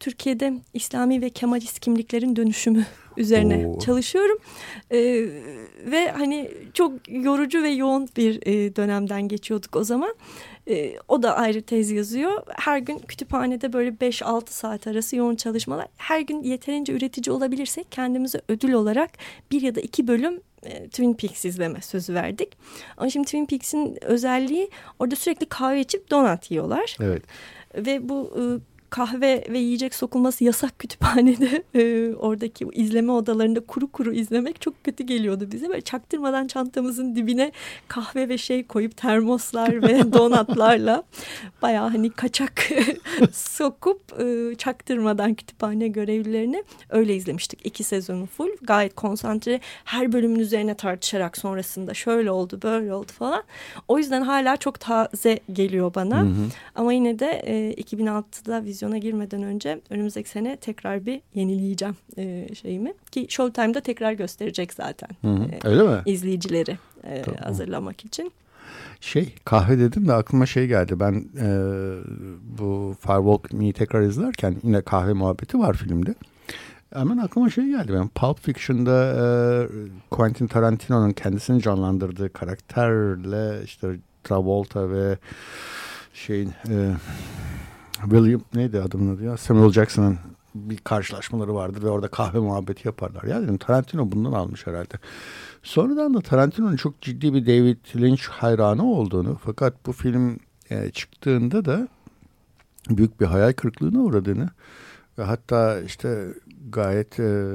Türkiye'de 0.00 0.52
İslami 0.74 1.22
ve 1.22 1.30
Kemalist 1.30 1.80
kimliklerin 1.80 2.36
dönüşümü 2.36 2.86
üzerine 3.16 3.66
Oo. 3.66 3.78
çalışıyorum. 3.78 4.38
Ee, 4.90 4.98
ve 5.86 6.10
hani 6.10 6.50
çok 6.74 6.92
yorucu 7.08 7.62
ve 7.62 7.68
yoğun 7.68 8.08
bir 8.16 8.46
e, 8.46 8.76
dönemden 8.76 9.28
geçiyorduk 9.28 9.76
o 9.76 9.84
zaman. 9.84 10.14
E, 10.68 10.94
o 11.08 11.22
da 11.22 11.36
ayrı 11.36 11.62
tez 11.62 11.90
yazıyor. 11.90 12.42
Her 12.48 12.78
gün 12.78 12.98
kütüphanede 12.98 13.72
böyle 13.72 13.90
5-6 13.90 14.50
saat 14.50 14.86
arası 14.86 15.16
yoğun 15.16 15.36
çalışmalar. 15.36 15.86
Her 15.96 16.20
gün 16.20 16.42
yeterince 16.42 16.92
üretici 16.92 17.34
olabilirsek 17.34 17.92
kendimize 17.92 18.40
ödül 18.48 18.72
olarak 18.72 19.10
bir 19.50 19.62
ya 19.62 19.74
da 19.74 19.80
iki 19.80 20.08
bölüm 20.08 20.40
e, 20.62 20.88
Twin 20.88 21.14
Peaks 21.14 21.44
izleme 21.44 21.80
sözü 21.80 22.14
verdik. 22.14 22.56
Ama 22.96 23.10
şimdi 23.10 23.24
Twin 23.24 23.46
Peaks'in 23.46 24.04
özelliği 24.04 24.70
orada 24.98 25.16
sürekli 25.16 25.46
kahve 25.46 25.80
içip 25.80 26.10
donat 26.10 26.50
yiyorlar. 26.50 26.96
Evet. 27.00 27.22
Ve 27.76 28.08
bu 28.08 28.30
e, 28.38 28.42
kahve 28.92 29.44
ve 29.48 29.58
yiyecek 29.58 29.94
sokulması 29.94 30.44
yasak 30.44 30.78
kütüphanede 30.78 31.62
e, 31.74 32.14
oradaki 32.14 32.66
izleme 32.72 33.12
odalarında 33.12 33.60
kuru 33.60 33.92
kuru 33.92 34.12
izlemek 34.12 34.60
çok 34.60 34.84
kötü 34.84 35.04
geliyordu 35.04 35.48
bize. 35.52 35.68
Böyle 35.68 35.80
çaktırmadan 35.80 36.46
çantamızın 36.46 37.16
dibine 37.16 37.52
kahve 37.88 38.28
ve 38.28 38.38
şey 38.38 38.66
koyup 38.66 38.96
termoslar 38.96 39.82
ve 39.82 40.12
donatlarla 40.12 41.02
bayağı 41.62 41.88
hani 41.88 42.10
kaçak 42.10 42.68
sokup 43.32 44.20
e, 44.20 44.54
çaktırmadan 44.54 45.34
kütüphane 45.34 45.88
görevlilerini 45.88 46.64
öyle 46.90 47.16
izlemiştik. 47.16 47.66
iki 47.66 47.84
sezonu 47.84 48.26
full 48.26 48.50
gayet 48.62 48.94
konsantre 48.94 49.60
her 49.84 50.12
bölümün 50.12 50.38
üzerine 50.38 50.74
tartışarak 50.74 51.38
sonrasında 51.38 51.94
şöyle 51.94 52.30
oldu 52.30 52.60
böyle 52.62 52.94
oldu 52.94 53.12
falan. 53.18 53.42
O 53.88 53.98
yüzden 53.98 54.22
hala 54.22 54.56
çok 54.56 54.80
taze 54.80 55.40
geliyor 55.52 55.94
bana. 55.94 56.20
Hı 56.20 56.24
hı. 56.24 56.46
Ama 56.74 56.92
yine 56.92 57.18
de 57.18 57.42
e, 57.46 57.74
2006'da 57.82 58.64
vizyon 58.64 58.81
televizyona 58.82 58.98
girmeden 58.98 59.42
önce 59.42 59.80
önümüzdeki 59.90 60.28
sene 60.28 60.56
tekrar 60.56 61.06
bir 61.06 61.20
yenileyeceğim 61.34 61.96
e, 62.18 62.54
şeyimi. 62.54 62.94
Ki 63.10 63.26
Showtime'da 63.28 63.80
tekrar 63.80 64.12
gösterecek 64.12 64.72
zaten. 64.72 65.08
Hı 65.20 65.28
hı, 65.28 65.44
e, 65.44 65.68
öyle 65.68 65.82
mi? 65.82 66.02
İzleyicileri 66.06 66.78
e, 67.04 67.22
hazırlamak 67.42 68.04
için. 68.04 68.32
Şey 69.00 69.34
kahve 69.44 69.78
dedim 69.78 70.08
de 70.08 70.12
aklıma 70.12 70.46
şey 70.46 70.66
geldi. 70.66 71.00
Ben 71.00 71.24
e, 71.40 71.48
bu 72.58 72.96
Firewalk 73.00 73.52
Me'yi 73.52 73.72
tekrar 73.72 74.02
izlerken 74.02 74.56
yine 74.62 74.82
kahve 74.82 75.12
muhabbeti 75.12 75.58
var 75.58 75.74
filmde. 75.74 76.14
Hemen 76.94 77.18
aklıma 77.18 77.50
şey 77.50 77.66
geldi. 77.66 77.92
Ben 77.92 78.08
Pulp 78.08 78.40
Fiction'da 78.40 79.14
e, 79.14 79.24
Quentin 80.10 80.46
Tarantino'nun 80.46 81.12
kendisini 81.12 81.62
canlandırdığı 81.62 82.32
karakterle 82.32 83.64
işte 83.64 83.88
Travolta 84.24 84.90
ve 84.90 85.18
şeyin 86.14 86.48
e, 86.48 86.76
William 88.02 88.40
neydi 88.54 88.80
adamın 88.80 89.16
adı 89.16 89.24
ya? 89.24 89.36
Samuel 89.36 89.72
Jackson'ın 89.72 90.18
bir 90.54 90.76
karşılaşmaları 90.76 91.54
vardır 91.54 91.82
ve 91.82 91.88
orada 91.88 92.08
kahve 92.08 92.38
muhabbeti 92.38 92.88
yaparlar. 92.88 93.22
Ya 93.22 93.42
dedim 93.42 93.58
Tarantino 93.58 94.12
bundan 94.12 94.32
almış 94.32 94.66
herhalde. 94.66 94.94
Sonradan 95.62 96.14
da 96.14 96.20
Tarantino'nun 96.20 96.76
çok 96.76 97.00
ciddi 97.00 97.34
bir 97.34 97.46
David 97.46 97.76
Lynch 97.96 98.22
hayranı 98.22 98.84
olduğunu 98.84 99.38
fakat 99.44 99.86
bu 99.86 99.92
film 99.92 100.38
e, 100.70 100.90
çıktığında 100.90 101.64
da 101.64 101.88
büyük 102.90 103.20
bir 103.20 103.26
hayal 103.26 103.52
kırıklığına 103.52 103.98
uğradığını 103.98 104.50
ve 105.18 105.22
hatta 105.22 105.80
işte 105.80 106.28
gayet 106.70 107.20
e, 107.20 107.52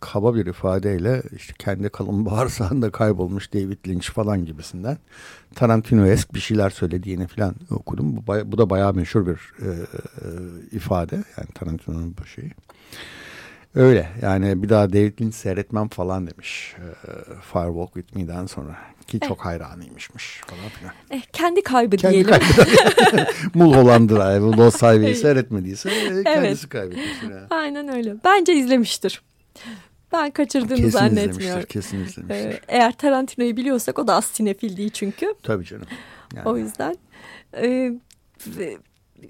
kaba 0.00 0.34
bir 0.34 0.46
ifadeyle 0.46 1.22
işte 1.36 1.54
kendi 1.58 1.88
kalın 1.88 2.26
bağırsağında 2.30 2.90
kaybolmuş 2.90 3.54
David 3.54 3.88
Lynch 3.88 4.10
falan 4.10 4.44
gibisinden 4.44 4.98
Tarantino-esk 5.54 6.34
bir 6.34 6.40
şeyler 6.40 6.70
söylediğini 6.70 7.26
falan 7.26 7.54
okudum. 7.70 8.16
Bu, 8.16 8.52
bu 8.52 8.58
da 8.58 8.70
bayağı 8.70 8.94
meşhur 8.94 9.26
bir 9.26 9.52
e, 9.62 9.68
e, 9.68 9.76
ifade 10.72 11.16
yani 11.16 11.48
Tarantino'nun 11.54 12.16
bu 12.22 12.26
şeyi. 12.26 12.52
Öyle 13.74 14.08
yani 14.22 14.62
bir 14.62 14.68
daha 14.68 14.92
David 14.92 15.20
Lynch 15.20 15.34
seyretmem 15.34 15.88
falan 15.88 16.26
demiş 16.26 16.74
e, 16.78 17.10
Firewalk 17.52 17.94
With 17.94 18.16
Me'den 18.16 18.46
sonra 18.46 18.76
ki 19.06 19.20
çok 19.20 19.40
eh. 19.40 19.44
hayranıymışmış 19.44 20.40
falan 20.46 20.68
filan. 20.68 20.94
Eh, 21.10 21.22
kendi 21.32 21.62
kaybı 21.62 21.96
kendi 21.96 22.14
diyelim. 22.14 22.30
Kaybı. 22.30 23.26
Mulholland'ı 23.54 24.56
Lost 24.56 24.76
Highway'i 24.76 25.14
seyretmediyse 25.14 25.90
kendisi 26.24 26.60
evet. 26.62 26.68
kaybetmiştir. 26.68 27.30
Yani. 27.30 27.46
Aynen 27.50 27.88
öyle. 27.88 28.14
Bence 28.24 28.54
izlemiştir. 28.54 29.22
Ben 30.12 30.30
kaçırdığını 30.30 30.76
kesin 30.76 30.90
zannetmiyorum. 30.90 31.40
Izlemiştir, 31.40 31.66
kesin 31.68 32.04
izlemiştir. 32.04 32.50
Ee, 32.50 32.60
eğer 32.68 32.92
Tarantino'yu 32.92 33.56
biliyorsak 33.56 33.98
o 33.98 34.06
da 34.06 34.14
az 34.14 34.24
sinefil 34.24 34.76
değil 34.76 34.90
çünkü. 34.90 35.34
Tabii 35.42 35.64
canım. 35.64 35.86
Yani. 36.36 36.48
O 36.48 36.56
yüzden. 36.56 36.96
E, 37.56 37.92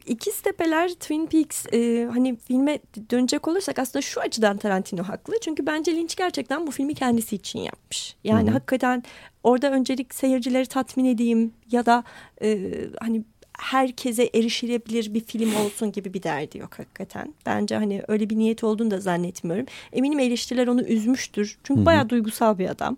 İkiz 0.06 0.40
Tepeler, 0.40 0.88
Twin 0.88 1.26
Peaks 1.26 1.66
e, 1.72 2.08
hani 2.12 2.36
filme 2.36 2.78
dönecek 3.10 3.48
olursak 3.48 3.78
aslında 3.78 4.02
şu 4.02 4.20
açıdan 4.20 4.56
Tarantino 4.56 5.02
haklı. 5.02 5.34
Çünkü 5.40 5.66
bence 5.66 5.94
Lynch 5.94 6.16
gerçekten 6.16 6.66
bu 6.66 6.70
filmi 6.70 6.94
kendisi 6.94 7.36
için 7.36 7.58
yapmış. 7.58 8.16
Yani 8.24 8.46
Hı 8.46 8.50
-hı. 8.50 8.52
hakikaten 8.52 9.02
orada 9.42 9.70
öncelik 9.70 10.14
seyircileri 10.14 10.66
tatmin 10.66 11.04
edeyim 11.04 11.52
ya 11.70 11.86
da 11.86 12.04
e, 12.42 12.72
hani 13.00 13.24
herkese 13.59 14.31
erişilebilir 14.35 15.14
bir 15.14 15.21
film 15.21 15.57
olsun 15.57 15.92
gibi 15.92 16.14
bir 16.14 16.23
derdi 16.23 16.59
yok 16.59 16.79
hakikaten. 16.79 17.35
Bence 17.47 17.77
hani 17.77 18.03
öyle 18.09 18.31
bir 18.31 18.37
niyet 18.37 18.64
olduğunu 18.64 18.90
da 18.90 19.01
zannetmiyorum. 19.01 19.66
Eminim 19.92 20.19
eleştiriler 20.19 20.66
onu 20.66 20.83
üzmüştür. 20.83 21.59
Çünkü 21.64 21.79
Hı-hı. 21.79 21.87
bayağı 21.87 22.09
duygusal 22.09 22.59
bir 22.59 22.69
adam. 22.69 22.97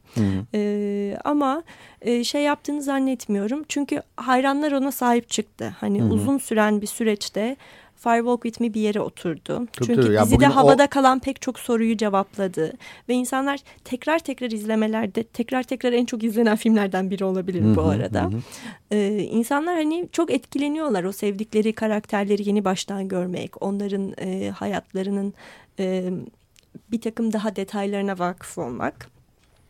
Ee, 0.55 1.17
ama 1.25 1.63
e, 2.03 2.25
şey 2.25 2.43
yaptığını 2.43 2.83
zannetmiyorum. 2.83 3.65
Çünkü 3.69 4.03
hayranlar 4.17 4.73
ona 4.73 4.93
sahip 4.93 5.31
çıktı. 5.31 5.77
Hani 5.81 6.01
Hı-hı. 6.01 6.09
uzun 6.09 6.39
süren 6.39 6.81
bir 6.81 6.87
süreçte 6.87 7.57
Firewalk 7.99 8.43
With 8.43 8.61
Me 8.61 8.75
bir 8.75 8.81
yere 8.81 9.01
oturdu. 9.01 9.67
Tabii, 9.73 9.87
Çünkü 9.87 10.03
tabii. 10.03 10.25
dizide 10.25 10.47
havada 10.47 10.85
o... 10.85 10.89
kalan 10.89 11.19
pek 11.19 11.43
çok 11.43 11.59
soruyu 11.59 11.97
cevapladı. 11.97 12.73
Ve 13.09 13.15
insanlar 13.15 13.61
tekrar 13.85 14.19
tekrar 14.19 14.51
izlemelerde 14.51 15.23
tekrar 15.23 15.63
tekrar 15.63 15.93
en 15.93 16.05
çok 16.05 16.25
izlenen 16.25 16.57
filmlerden 16.57 17.11
biri 17.11 17.25
olabilir 17.25 17.63
hı 17.63 17.65
-hı, 17.65 17.77
bu 17.77 17.83
arada. 17.83 18.25
Hı. 18.25 18.31
Ee, 18.91 19.23
insanlar 19.23 19.75
hani 19.75 20.09
çok 20.13 20.31
etkileniyorlar 20.31 21.05
o 21.05 21.13
sevdikleri 21.13 21.73
karakterleri 21.73 22.49
yeni 22.49 22.65
baştan 22.65 23.09
görmek. 23.09 23.63
Onların 23.63 24.15
e, 24.19 24.51
hayatlarının 24.51 25.35
e, 25.79 26.11
bir 26.93 27.01
takım 27.01 27.33
daha 27.33 27.57
detaylarına 27.57 28.19
vakıf 28.19 28.59
olmak. 28.59 29.18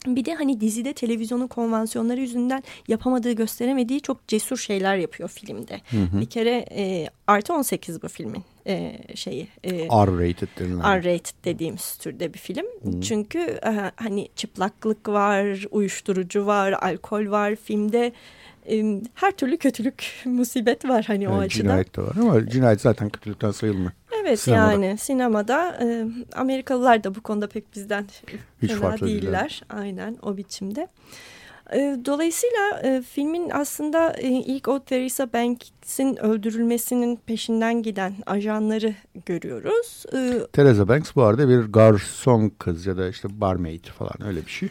Bir 0.06 0.24
de 0.24 0.34
hani 0.34 0.61
dizide 0.61 0.92
televizyonun 0.92 1.46
konvansiyonları 1.46 2.20
yüzünden 2.20 2.62
yapamadığı 2.88 3.32
gösteremediği 3.32 4.00
çok 4.00 4.28
cesur 4.28 4.56
şeyler 4.56 4.96
yapıyor 4.96 5.28
filmde. 5.28 5.80
Hı 5.90 5.96
hı. 5.96 6.20
Bir 6.20 6.26
kere 6.26 6.64
e, 6.70 7.08
artı 7.26 7.54
18 7.54 8.02
bu 8.02 8.08
filmin 8.08 8.42
e, 8.66 8.98
şeyi. 9.14 9.48
E, 9.64 9.72
R-rated 9.72 10.48
denilen. 10.58 11.02
R-rated 11.02 11.34
dediğimiz 11.44 11.96
türde 11.96 12.34
bir 12.34 12.38
film. 12.38 12.66
Hmm. 12.82 13.00
Çünkü 13.00 13.38
e, 13.38 13.92
hani 13.96 14.28
çıplaklık 14.37 15.08
var, 15.08 15.66
uyuşturucu 15.70 16.46
var, 16.46 16.72
alkol 16.72 17.30
var 17.30 17.56
filmde. 17.56 18.12
E, 18.70 19.00
her 19.14 19.30
türlü 19.30 19.56
kötülük, 19.56 20.12
musibet 20.24 20.84
var 20.88 21.04
hani 21.04 21.24
evet, 21.24 21.34
o 21.34 21.38
açıdan. 21.38 21.64
Cinayet 21.64 21.96
de 21.96 22.02
var 22.02 22.16
ama 22.20 22.48
cinayet 22.48 22.80
zaten 22.80 23.08
kötülükten 23.08 23.50
sayılmıyor. 23.50 23.92
Evet 24.28 24.40
sinemada. 24.40 24.72
yani 24.72 24.98
sinemada 24.98 25.78
e, 25.82 26.06
Amerikalılar 26.32 27.04
da 27.04 27.14
bu 27.14 27.20
konuda 27.20 27.48
pek 27.48 27.74
bizden 27.74 28.06
Hiç 28.62 28.72
fena 28.72 29.00
değiller. 29.00 29.00
değiller. 29.00 29.62
Aynen 29.70 30.16
o 30.22 30.36
biçimde. 30.36 30.88
E, 31.72 31.96
dolayısıyla 32.04 32.80
e, 32.82 33.02
filmin 33.02 33.50
aslında 33.50 34.12
e, 34.12 34.28
ilk 34.28 34.68
o 34.68 34.84
Theresa 34.84 35.32
Banks'in 35.32 36.16
öldürülmesinin 36.16 37.16
peşinden 37.26 37.82
giden 37.82 38.14
ajanları 38.26 38.94
görüyoruz. 39.26 40.04
E, 40.14 40.46
Theresa 40.52 40.88
Banks 40.88 41.10
bu 41.16 41.22
arada 41.22 41.48
bir 41.48 41.58
garson 41.60 42.52
kız 42.58 42.86
ya 42.86 42.96
da 42.96 43.08
işte 43.08 43.40
barmaid 43.40 43.84
falan 43.84 44.28
öyle 44.28 44.46
bir 44.46 44.50
şey. 44.50 44.68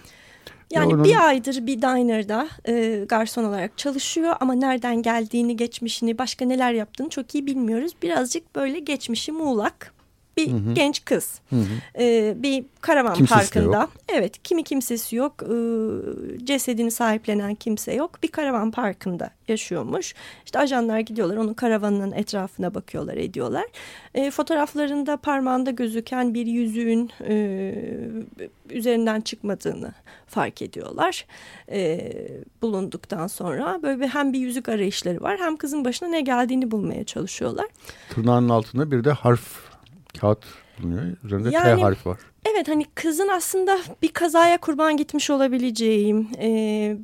Yani 0.72 0.94
onun... 0.94 1.04
bir 1.04 1.28
aydır 1.28 1.68
bir 1.68 1.82
diner'da 1.82 2.48
e, 2.68 3.06
garson 3.10 3.44
olarak 3.44 3.78
çalışıyor 3.78 4.36
ama 4.40 4.54
nereden 4.54 5.02
geldiğini, 5.02 5.58
geçmişini, 5.58 6.18
başka 6.18 6.46
neler 6.46 6.74
yaptığını 6.74 7.10
çok 7.10 7.36
iyi 7.36 7.46
bilmiyoruz. 7.46 7.92
Birazcık 8.02 8.56
böyle 8.56 8.80
geçmişi 8.80 9.32
muğlak 9.32 9.97
bir 10.38 10.52
hı 10.52 10.56
hı. 10.56 10.74
genç 10.74 11.06
kız. 11.06 11.40
Hı 11.50 11.56
hı. 11.56 12.00
Ee, 12.00 12.34
bir 12.38 12.66
karavan 12.82 13.14
kimsesi 13.14 13.54
parkında. 13.54 13.88
Evet 14.10 14.44
kimi 14.44 14.64
kimsesi 14.64 15.16
yok. 15.16 15.44
Ee, 15.44 16.46
cesedini 16.46 16.92
sahiplenen 16.92 17.56
kimse 17.56 17.94
yok. 17.94 18.24
Bir 18.24 18.28
karavan 18.28 18.72
parkında 18.72 19.30
yaşıyormuş. 19.48 20.16
İşte 20.46 20.60
ajanlar 20.60 21.00
gidiyorlar 21.00 21.38
onun 21.38 21.54
karavanının 21.54 22.12
etrafına 22.12 22.76
bakıyorlar 22.76 23.18
ediyorlar. 23.18 23.66
Ee, 24.16 24.32
fotoğraflarında 24.32 25.18
parmağında 25.18 25.72
gözüken 25.72 26.34
bir 26.34 26.46
yüzüğün 26.46 27.12
e, 27.28 27.74
üzerinden 28.70 29.22
çıkmadığını 29.22 29.94
fark 30.28 30.62
ediyorlar. 30.62 31.26
E, 31.72 32.12
bulunduktan 32.62 33.28
sonra 33.28 33.80
böyle 33.84 34.02
bir, 34.02 34.08
hem 34.08 34.34
bir 34.34 34.40
yüzük 34.40 34.70
arayışları 34.70 35.22
var 35.22 35.38
hem 35.40 35.58
kızın 35.58 35.86
başına 35.86 36.10
ne 36.10 36.22
geldiğini 36.22 36.72
bulmaya 36.72 37.04
çalışıyorlar. 37.04 37.66
Tırnağının 38.10 38.50
altında 38.50 38.92
bir 38.92 39.04
de 39.04 39.12
harf 39.12 39.67
kağıt 40.18 40.46
bulunuyor. 40.80 41.04
Üzerinde 41.24 41.50
yani, 41.50 41.76
T 41.76 41.82
harfi 41.82 42.10
var. 42.10 42.20
Evet 42.54 42.68
hani 42.68 42.86
kızın 42.96 43.28
aslında 43.28 43.80
bir 44.02 44.08
kazaya 44.08 44.58
kurban 44.58 44.98
gitmiş 44.98 45.30
olabileceğim. 45.30 46.28
E, 46.40 46.98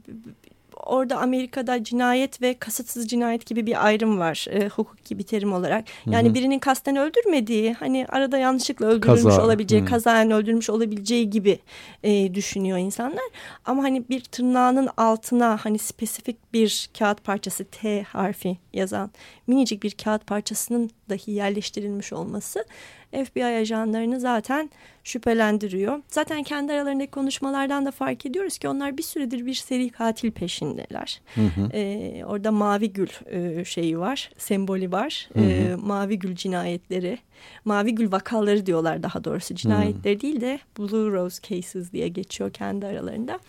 orada 0.86 1.18
Amerika'da 1.18 1.84
cinayet 1.84 2.42
ve 2.42 2.54
kasıtsız 2.54 3.08
cinayet 3.08 3.46
gibi 3.46 3.66
bir 3.66 3.86
ayrım 3.86 4.20
var 4.20 4.46
e, 4.50 4.68
hukuki 4.68 5.20
bir 5.20 5.24
terim 5.24 5.54
olarak. 5.54 5.86
Yani 6.06 6.28
Hı 6.28 6.32
-hı. 6.32 6.34
birinin 6.34 6.60
kasten 6.60 6.96
öldürmediği 6.96 7.74
hani 7.74 8.06
arada 8.10 8.38
yanlışlıkla 8.38 8.86
öldürülmüş 8.86 9.24
Kaza. 9.24 9.46
olabileceği, 9.46 9.82
-hı. 9.82 9.86
kazayen 9.86 10.32
öldürmüş 10.32 10.70
olabileceği 10.70 11.30
gibi 11.30 11.60
e, 12.04 12.34
düşünüyor 12.34 12.78
insanlar. 12.78 13.24
Ama 13.66 13.84
hani 13.84 14.04
bir 14.10 14.22
tırnağının 14.22 14.90
altına 14.98 15.58
hani 15.62 15.78
spesifik 15.78 16.54
bir 16.54 16.90
kağıt 17.00 17.24
parçası 17.24 17.66
T 17.66 18.04
harfi 18.04 18.58
yazan 18.74 19.12
minicik 19.48 19.84
bir 19.84 19.92
kağıt 19.92 20.28
parçasının 20.28 20.90
dahi 21.10 21.32
yerleştirilmiş 21.32 22.14
olması 22.14 22.66
FBI 23.14 23.46
ajanlarını 23.46 24.20
zaten 24.20 24.70
şüphelendiriyor. 25.04 26.00
Zaten 26.08 26.44
kendi 26.44 26.74
aralarındaki 26.74 27.12
konuşmalardan 27.12 27.86
da 27.86 27.92
fark 27.92 28.26
ediyoruz 28.26 28.58
ki 28.58 28.68
onlar 28.68 28.98
bir 28.98 29.04
süredir 29.04 29.46
bir 29.46 29.54
seri 29.54 29.90
katil 29.90 30.32
peşindeler. 30.32 31.22
Hı 31.36 31.42
hı. 31.42 31.70
Ee, 31.74 32.26
orada 32.26 32.52
mavi 32.52 32.94
gül 32.94 33.10
e, 33.26 33.66
şeyi 33.66 34.00
var, 34.00 34.32
sembolü 34.38 34.92
var. 34.92 35.30
Hı 35.34 35.40
hı. 35.40 35.44
Ee, 35.44 35.76
mavi 35.76 36.20
gül 36.20 36.36
cinayetleri, 36.36 37.18
mavi 37.66 37.96
gül 37.96 38.12
vakaları 38.12 38.66
diyorlar 38.66 39.04
daha 39.04 39.24
doğrusu. 39.24 39.56
Cinayetleri 39.56 40.16
hı. 40.16 40.22
değil 40.22 40.42
de 40.42 40.60
Blue 40.78 41.12
Rose 41.12 41.42
Cases 41.42 41.92
diye 41.92 42.08
geçiyor 42.08 42.54
kendi 42.54 42.86
aralarında. 42.86 43.40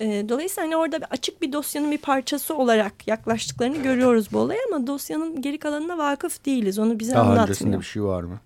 Ee, 0.00 0.24
dolayısıyla 0.28 0.66
hani 0.66 0.76
orada 0.76 0.98
açık 1.10 1.42
bir 1.42 1.52
dosyanın 1.52 1.90
bir 1.90 1.98
parçası 1.98 2.56
olarak 2.56 3.08
yaklaştıklarını 3.08 3.82
görüyoruz 3.82 4.32
bu 4.32 4.38
olaya 4.38 4.60
ama 4.72 4.86
dosyanın 4.86 5.42
geri 5.42 5.58
kalanına 5.58 5.98
vakıf 5.98 6.44
değiliz. 6.44 6.78
Onu 6.78 6.98
bize 6.98 7.12
Daha 7.12 7.20
anlatmıyor. 7.20 7.38
Daha 7.38 7.50
öncesinde 7.50 7.78
bir 7.78 7.84
şey 7.84 8.02
var 8.02 8.22
mı? 8.22 8.40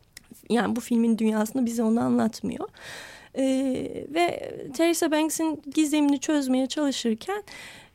Yani 0.50 0.76
bu 0.76 0.80
filmin 0.80 1.18
dünyasını 1.18 1.66
bize 1.66 1.82
onu 1.82 2.00
anlatmıyor. 2.00 2.68
Ee, 3.38 4.06
ve 4.14 4.52
Teresa 4.76 5.10
Banks'in 5.10 5.62
gizemini 5.74 6.20
çözmeye 6.20 6.66
çalışırken 6.66 7.42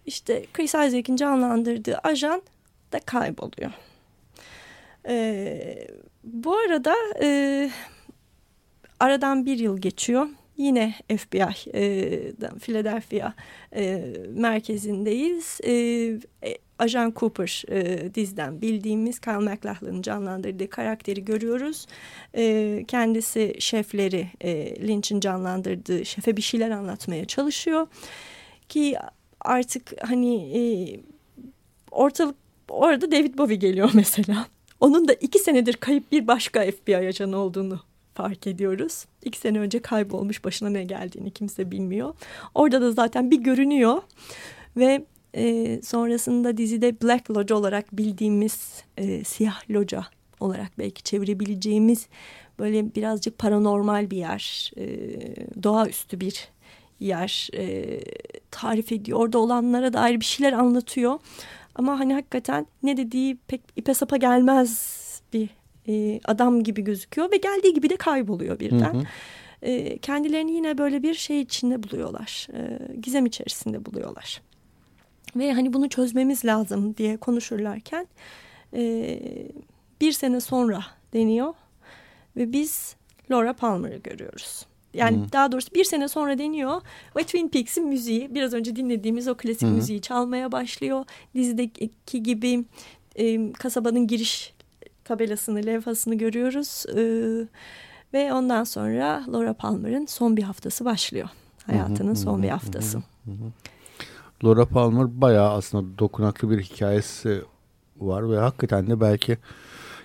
işte 0.05 0.45
Chris 0.53 0.69
Isaac'in 0.69 1.15
canlandırdığı 1.15 1.97
ajan 1.97 2.41
da 2.91 2.99
kayboluyor. 2.99 3.71
Ee, 5.07 5.87
bu 6.23 6.57
arada 6.57 6.95
e, 7.21 7.69
aradan 8.99 9.45
bir 9.45 9.59
yıl 9.59 9.77
geçiyor. 9.77 10.27
Yine 10.57 10.93
FBI, 11.17 11.47
e, 11.73 12.31
Philadelphia 12.59 13.33
e, 13.75 14.13
merkezindeyiz. 14.29 15.59
E, 15.63 15.73
e 16.43 16.57
Ajan 16.81 17.13
Cooper 17.15 17.63
e, 17.69 18.13
dizden 18.15 18.61
bildiğimiz 18.61 19.19
Kyle 19.19 19.37
MacLachlan'ın 19.37 20.01
canlandırdığı 20.01 20.69
karakteri 20.69 21.25
görüyoruz. 21.25 21.87
E, 22.35 22.85
kendisi 22.87 23.55
şefleri 23.59 24.27
e, 24.41 24.75
Lynch'in 24.87 25.19
canlandırdığı 25.19 26.05
şefe 26.05 26.37
bir 26.37 26.41
şeyler 26.41 26.71
anlatmaya 26.71 27.25
çalışıyor. 27.25 27.87
Ki 28.69 28.95
artık 29.41 29.93
hani 30.07 30.35
e, 30.35 30.61
ortalık 31.91 32.35
orada 32.69 33.11
David 33.11 33.37
Bowie 33.37 33.55
geliyor 33.55 33.89
mesela. 33.93 34.47
Onun 34.79 35.07
da 35.07 35.13
iki 35.13 35.39
senedir 35.39 35.73
kayıp 35.73 36.11
bir 36.11 36.27
başka 36.27 36.71
FBI 36.71 36.97
ajanı 36.97 37.37
olduğunu 37.37 37.79
fark 38.13 38.47
ediyoruz. 38.47 39.05
İki 39.23 39.37
sene 39.39 39.59
önce 39.59 39.81
kaybolmuş 39.81 40.43
başına 40.43 40.69
ne 40.69 40.83
geldiğini 40.83 41.31
kimse 41.31 41.71
bilmiyor. 41.71 42.15
Orada 42.55 42.81
da 42.81 42.91
zaten 42.91 43.31
bir 43.31 43.39
görünüyor 43.39 44.01
ve 44.77 45.05
e, 45.35 45.79
sonrasında 45.81 46.57
dizide 46.57 47.01
Black 47.01 47.31
Lodge 47.31 47.53
olarak 47.53 47.97
bildiğimiz 47.97 48.83
e, 48.97 49.23
siyah 49.23 49.69
loca 49.69 50.05
olarak 50.39 50.79
belki 50.79 51.03
çevirebileceğimiz 51.03 52.07
böyle 52.59 52.95
birazcık 52.95 53.37
paranormal 53.37 54.11
bir 54.11 54.17
yer, 54.17 54.71
e, 54.77 54.83
doğaüstü 55.63 56.19
bir 56.19 56.49
yer 56.99 57.49
e, 57.57 57.99
tarif 58.51 58.91
ediyor. 58.91 59.19
Orada 59.19 59.39
olanlara 59.39 59.93
dair 59.93 60.19
bir 60.19 60.25
şeyler 60.25 60.53
anlatıyor. 60.53 61.19
Ama 61.75 61.99
hani 61.99 62.13
hakikaten 62.13 62.67
ne 62.83 62.97
dediği 62.97 63.37
pek 63.47 63.61
ipe 63.75 63.93
sapa 63.93 64.17
gelmez 64.17 65.01
bir 65.33 65.49
e, 65.87 66.19
adam 66.25 66.63
gibi 66.63 66.81
gözüküyor 66.83 67.31
ve 67.31 67.37
geldiği 67.37 67.73
gibi 67.73 67.89
de 67.89 67.95
kayboluyor 67.95 68.59
birden. 68.59 68.93
Hı 68.93 68.97
hı. 68.97 69.03
E, 69.61 69.97
kendilerini 69.97 70.51
yine 70.51 70.77
böyle 70.77 71.03
bir 71.03 71.13
şey 71.13 71.41
içinde 71.41 71.83
buluyorlar. 71.83 72.47
E, 72.53 72.79
gizem 73.01 73.25
içerisinde 73.25 73.85
buluyorlar. 73.85 74.41
Ve 75.35 75.53
hani 75.53 75.73
bunu 75.73 75.89
çözmemiz 75.89 76.45
lazım 76.45 76.97
diye 76.97 77.17
konuşurlarken 77.17 78.07
e, 78.73 79.19
bir 80.01 80.11
sene 80.11 80.41
sonra 80.41 80.83
deniyor 81.13 81.53
ve 82.35 82.51
biz 82.53 82.95
Laura 83.31 83.53
Palmer'ı 83.53 83.97
görüyoruz. 83.97 84.65
Yani 84.93 85.17
hmm. 85.17 85.31
daha 85.31 85.51
doğrusu 85.51 85.73
bir 85.75 85.83
sene 85.83 86.07
sonra 86.07 86.37
deniyor 86.37 86.81
ve 87.17 87.23
Twin 87.23 87.47
Peaks'in 87.47 87.87
müziği 87.87 88.35
biraz 88.35 88.53
önce 88.53 88.75
dinlediğimiz 88.75 89.27
o 89.27 89.35
klasik 89.35 89.61
hmm. 89.61 89.75
müziği 89.75 90.01
çalmaya 90.01 90.51
başlıyor. 90.51 91.05
Dizideki 91.35 92.23
gibi 92.23 92.65
e, 93.15 93.53
kasabanın 93.53 94.07
giriş 94.07 94.53
tabelasını, 95.03 95.65
levhasını 95.65 96.15
görüyoruz. 96.15 96.85
E, 96.95 97.01
ve 98.13 98.33
ondan 98.33 98.63
sonra 98.63 99.25
Laura 99.33 99.53
Palmer'ın 99.53 100.05
son 100.05 100.37
bir 100.37 100.43
haftası 100.43 100.85
başlıyor. 100.85 101.29
Hayatının 101.65 102.13
son 102.13 102.43
bir 102.43 102.49
haftası. 102.49 102.97
Hı 102.97 103.31
hı. 103.31 103.51
Laura 104.43 104.65
Palmer 104.65 105.21
bayağı 105.21 105.49
aslında 105.49 105.99
dokunaklı 105.99 106.49
bir 106.49 106.61
hikayesi 106.61 107.41
var 107.97 108.31
ve 108.31 108.37
hakikaten 108.37 108.87
de 108.87 109.01
belki 109.01 109.37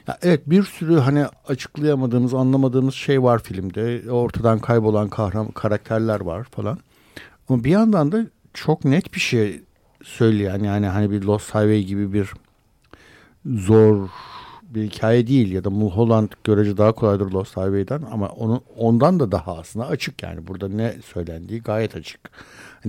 ya 0.09 0.18
evet 0.22 0.51
bir 0.51 0.62
sürü 0.62 0.99
hani 0.99 1.27
açıklayamadığımız, 1.49 2.35
anlamadığımız 2.35 2.94
şey 2.94 3.22
var 3.22 3.42
filmde. 3.42 4.11
Ortadan 4.11 4.59
kaybolan 4.59 5.09
kahraman 5.09 5.51
karakterler 5.51 6.20
var 6.20 6.44
falan. 6.44 6.79
Ama 7.49 7.64
bir 7.64 7.70
yandan 7.70 8.12
da 8.12 8.27
çok 8.55 8.85
net 8.85 9.14
bir 9.14 9.20
şey 9.20 9.61
söyleyen 10.03 10.59
yani 10.59 10.87
hani 10.87 11.11
bir 11.11 11.22
Lost 11.22 11.49
Highway 11.49 11.83
gibi 11.83 12.12
bir 12.12 12.33
zor 13.46 14.09
bir 14.77 14.91
hikaye 14.91 15.27
değil 15.27 15.53
ya 15.53 15.65
da 15.65 15.71
Mulholland 15.71 16.29
görece 16.45 16.77
daha 16.77 16.93
kolaydır 16.93 17.33
Lost 17.33 17.57
Highway'den 17.57 18.03
ama 18.12 18.29
onun 18.29 18.61
ondan 18.77 19.21
da 19.21 19.33
daha 19.33 19.59
aslında 19.59 19.87
açık 19.87 20.23
yani. 20.23 20.47
Burada 20.47 20.69
ne 20.69 20.95
söylendiği 21.05 21.62
gayet 21.62 21.97
açık. 21.97 22.21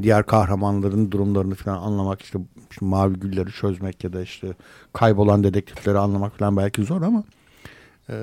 Diğer 0.02 0.26
kahramanların 0.26 1.12
durumlarını 1.12 1.56
falan 1.56 1.82
anlamak 1.82 2.22
işte, 2.22 2.40
işte 2.72 2.86
mavi 2.86 3.20
gülleri 3.20 3.52
çözmek 3.52 4.04
ya 4.04 4.14
da 4.14 4.22
işte 4.22 4.54
kaybolan 4.94 5.44
dedektifleri 5.44 5.98
anlamak 5.98 6.38
falan 6.38 6.58
belki 6.58 6.84
zor 6.84 7.02
ama 7.02 7.24
e, 8.10 8.16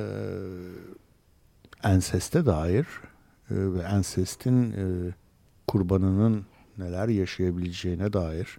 enseste 1.82 2.46
dair 2.46 2.86
ve 3.50 3.82
ensestin 3.82 4.72
e, 4.72 4.84
kurbanının 5.66 6.44
neler 6.78 7.08
yaşayabileceğine 7.08 8.12
dair 8.12 8.58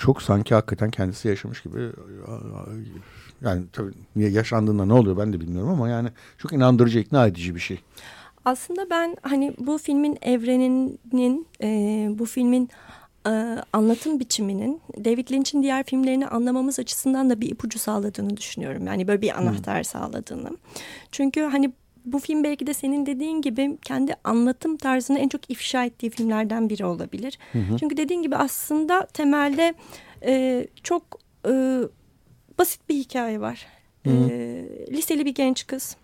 çok 0.00 0.22
sanki 0.22 0.54
hakikaten 0.54 0.90
kendisi 0.90 1.28
yaşamış 1.28 1.62
gibi 1.62 1.90
yani 3.42 3.64
tabii 3.72 3.92
niye 4.16 4.30
yaşandığında 4.30 4.84
ne 4.84 4.92
oluyor 4.92 5.16
ben 5.16 5.32
de 5.32 5.40
bilmiyorum 5.40 5.70
ama 5.70 5.88
yani 5.88 6.08
çok 6.38 6.52
inandırıcı 6.52 6.98
ikna 6.98 7.26
edici 7.26 7.54
bir 7.54 7.60
şey. 7.60 7.80
Aslında 8.44 8.90
ben 8.90 9.16
hani 9.22 9.54
bu 9.58 9.78
filmin 9.78 10.18
evreninin 10.22 11.46
e, 11.62 11.68
bu 12.18 12.26
filmin 12.26 12.70
e, 13.26 13.30
anlatım 13.72 14.20
biçiminin 14.20 14.80
David 15.04 15.30
Lynch'in 15.30 15.62
diğer 15.62 15.84
filmlerini 15.84 16.26
anlamamız 16.26 16.78
açısından 16.78 17.30
da 17.30 17.40
bir 17.40 17.50
ipucu 17.50 17.78
sağladığını 17.78 18.36
düşünüyorum. 18.36 18.86
Yani 18.86 19.08
böyle 19.08 19.22
bir 19.22 19.38
anahtar 19.38 19.76
hmm. 19.76 19.84
sağladığını. 19.84 20.56
Çünkü 21.12 21.40
hani 21.40 21.72
bu 22.04 22.18
film 22.18 22.44
belki 22.44 22.66
de 22.66 22.74
senin 22.74 23.06
dediğin 23.06 23.42
gibi 23.42 23.78
kendi 23.84 24.14
anlatım 24.24 24.76
tarzını 24.76 25.18
en 25.18 25.28
çok 25.28 25.50
ifşa 25.50 25.84
ettiği 25.84 26.10
filmlerden 26.10 26.70
biri 26.70 26.84
olabilir. 26.84 27.38
Hı 27.52 27.58
hı. 27.58 27.76
Çünkü 27.80 27.96
dediğin 27.96 28.22
gibi 28.22 28.36
aslında 28.36 29.06
temelde 29.06 29.74
e, 30.24 30.66
çok 30.82 31.02
e, 31.48 31.80
basit 32.58 32.88
bir 32.88 32.94
hikaye 32.94 33.40
var. 33.40 33.66
Hı 34.06 34.10
hı. 34.10 34.30
E, 34.30 34.64
liseli 34.90 35.26
bir 35.26 35.34
genç 35.34 35.66
kız. 35.66 35.96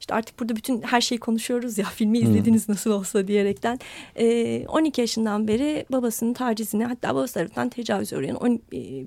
İşte 0.00 0.14
artık 0.14 0.40
burada 0.40 0.56
bütün 0.56 0.82
her 0.82 1.00
şeyi 1.00 1.18
konuşuyoruz 1.18 1.78
ya 1.78 1.84
filmi 1.84 2.18
izlediniz 2.18 2.68
hmm. 2.68 2.74
nasıl 2.74 2.90
olsa 2.90 3.28
diyerekten. 3.28 3.78
E, 4.16 4.66
12 4.66 5.00
yaşından 5.00 5.48
beri 5.48 5.86
babasının 5.92 6.32
tacizine 6.32 6.84
hatta 6.84 7.14
babası 7.14 7.34
tarafından 7.34 7.68
tecavüz 7.68 8.12
uğrayan 8.12 8.36
on, 8.36 8.54
e, 8.54 8.60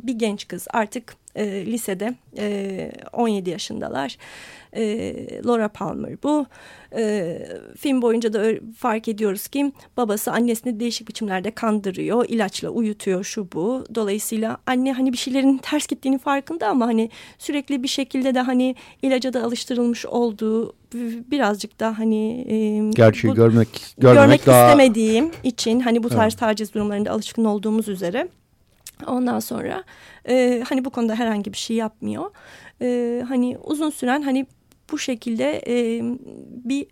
bir 0.04 0.14
genç 0.14 0.48
kız 0.48 0.68
artık 0.70 1.16
e, 1.40 1.66
lisede 1.66 2.16
e, 2.38 2.92
17 3.14 3.50
yaşındalar. 3.50 4.18
E, 4.74 5.44
Laura 5.46 5.68
Palmer 5.68 6.24
bu. 6.24 6.46
E, 6.96 7.38
film 7.78 8.02
boyunca 8.02 8.34
da 8.34 8.46
fark 8.78 9.08
ediyoruz 9.08 9.48
ki 9.48 9.72
babası 9.98 10.32
annesini 10.32 10.80
değişik 10.80 11.08
biçimlerde 11.08 11.52
kandırıyor. 11.52 12.26
ilaçla 12.30 12.70
uyutuyor 12.70 13.24
şu 13.24 13.48
bu. 13.54 13.86
Dolayısıyla 13.96 14.58
anne 14.66 14.94
hani 14.94 15.14
bir 15.14 15.18
şeylerin 15.18 15.58
ters 15.58 15.88
gittiğini 15.88 16.18
farkında 16.18 16.68
ama 16.68 16.88
hani 16.88 17.10
sürekli 17.38 17.84
bir 17.84 17.88
şekilde 17.88 18.36
de 18.36 18.42
hani 18.42 18.76
ilaca 19.02 19.34
da 19.34 19.44
alıştırılmış 19.44 20.06
olduğu 20.06 20.76
birazcık 21.32 21.80
da 21.80 22.00
hani 22.00 22.46
e, 22.50 22.90
gerçeği 22.92 23.32
bu, 23.32 23.36
görmek 23.36 23.68
görmek, 23.98 24.18
görmek 24.18 24.46
daha... 24.46 24.66
istemediğim 24.66 25.32
için 25.44 25.80
hani 25.80 26.04
bu 26.04 26.10
tarz 26.10 26.34
evet. 26.34 26.40
taciz 26.40 26.74
durumlarında 26.74 27.12
alışkın 27.12 27.46
olduğumuz 27.46 27.88
üzere 27.88 28.28
ondan 29.08 29.40
sonra 29.40 29.84
e, 30.30 30.64
hani 30.70 30.86
bu 30.86 30.90
konuda 30.90 31.16
herhangi 31.16 31.54
bir 31.54 31.58
şey 31.58 31.76
yapmıyor. 31.76 32.32
E, 32.82 33.24
hani 33.28 33.58
uzun 33.64 33.90
süren 33.90 34.22
hani 34.22 34.46
bu 34.92 35.00
şekilde 35.00 35.62
e, 35.68 36.02
bir 36.66 36.88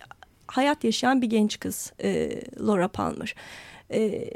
hayat 0.47 0.83
yaşayan 0.83 1.21
bir 1.21 1.27
genç 1.27 1.59
kız 1.59 1.93
e, 2.03 2.41
Laura 2.59 2.87
Palmer. 2.87 3.35
E, 3.93 4.29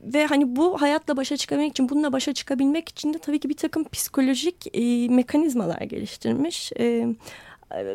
ve 0.00 0.26
hani 0.26 0.56
bu 0.56 0.82
hayatla 0.82 1.16
başa 1.16 1.36
çıkabilmek 1.36 1.70
için 1.70 1.88
bununla 1.88 2.12
başa 2.12 2.32
çıkabilmek 2.32 2.88
için 2.88 3.14
de 3.14 3.18
tabii 3.18 3.38
ki 3.38 3.48
bir 3.48 3.56
takım 3.56 3.84
psikolojik 3.84 4.76
e, 4.76 5.08
mekanizmalar 5.08 5.80
geliştirmiş. 5.80 6.72
E, 6.78 7.06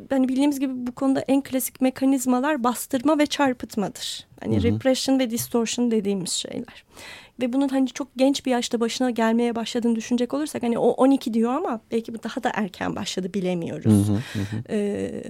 hani 0.09 0.27
bildiğimiz 0.27 0.59
gibi 0.59 0.87
bu 0.87 0.91
konuda 0.91 1.19
en 1.27 1.41
klasik 1.41 1.81
mekanizmalar 1.81 2.63
bastırma 2.63 3.19
ve 3.19 3.25
çarpıtmadır. 3.25 4.27
Hani 4.41 4.55
hı 4.55 4.59
hı. 4.59 4.63
repression 4.63 5.19
ve 5.19 5.29
distortion 5.29 5.91
dediğimiz 5.91 6.31
şeyler 6.31 6.85
ve 7.41 7.53
bunun 7.53 7.67
hani 7.67 7.87
çok 7.87 8.07
genç 8.17 8.45
bir 8.45 8.51
yaşta 8.51 8.79
başına 8.79 9.09
gelmeye 9.09 9.55
başladığını 9.55 9.95
düşünecek 9.95 10.33
olursak 10.33 10.63
hani 10.63 10.79
o 10.79 10.89
12 10.89 11.33
diyor 11.33 11.53
ama 11.53 11.81
belki 11.91 12.13
bu 12.13 12.23
daha 12.23 12.43
da 12.43 12.51
erken 12.53 12.95
başladı 12.95 13.33
bilemiyoruz. 13.33 14.07
Hı 14.09 14.13
hı 14.13 14.39
hı. 14.39 14.63
Ee, 14.69 15.23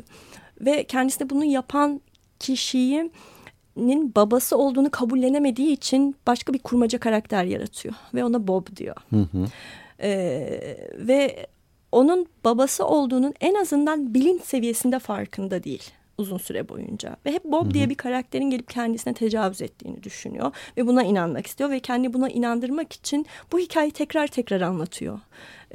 ve 0.61 0.83
kendisine 0.83 1.29
bunu 1.29 1.45
yapan 1.45 2.01
kişiyi 2.39 3.11
babası 4.15 4.57
olduğunu 4.57 4.91
kabullenemediği 4.91 5.71
için 5.71 6.15
başka 6.27 6.53
bir 6.53 6.59
kurmaca 6.59 6.99
karakter 6.99 7.43
yaratıyor 7.43 7.95
ve 8.13 8.23
ona 8.23 8.47
Bob 8.47 8.75
diyor. 8.75 8.95
Hı 9.09 9.19
hı. 9.19 9.45
Ee, 10.01 10.77
ve 10.97 11.47
onun 11.91 12.27
babası 12.43 12.85
olduğunun 12.85 13.33
en 13.41 13.53
azından 13.53 14.13
bilinç 14.13 14.41
seviyesinde 14.41 14.99
farkında 14.99 15.63
değil 15.63 15.91
uzun 16.19 16.37
süre 16.37 16.69
boyunca. 16.69 17.15
Ve 17.25 17.31
hep 17.31 17.45
Bob 17.45 17.65
Hı 17.65 17.69
-hı. 17.69 17.73
diye 17.73 17.89
bir 17.89 17.95
karakterin 17.95 18.49
gelip 18.49 18.69
kendisine 18.69 19.13
tecavüz 19.13 19.61
ettiğini 19.61 20.03
düşünüyor. 20.03 20.51
Ve 20.77 20.87
buna 20.87 21.03
inanmak 21.03 21.47
istiyor 21.47 21.69
ve 21.69 21.79
kendi 21.79 22.13
buna 22.13 22.29
inandırmak 22.29 22.93
için 22.93 23.25
bu 23.51 23.59
hikayeyi 23.59 23.91
tekrar 23.91 24.27
tekrar 24.27 24.61
anlatıyor. 24.61 25.19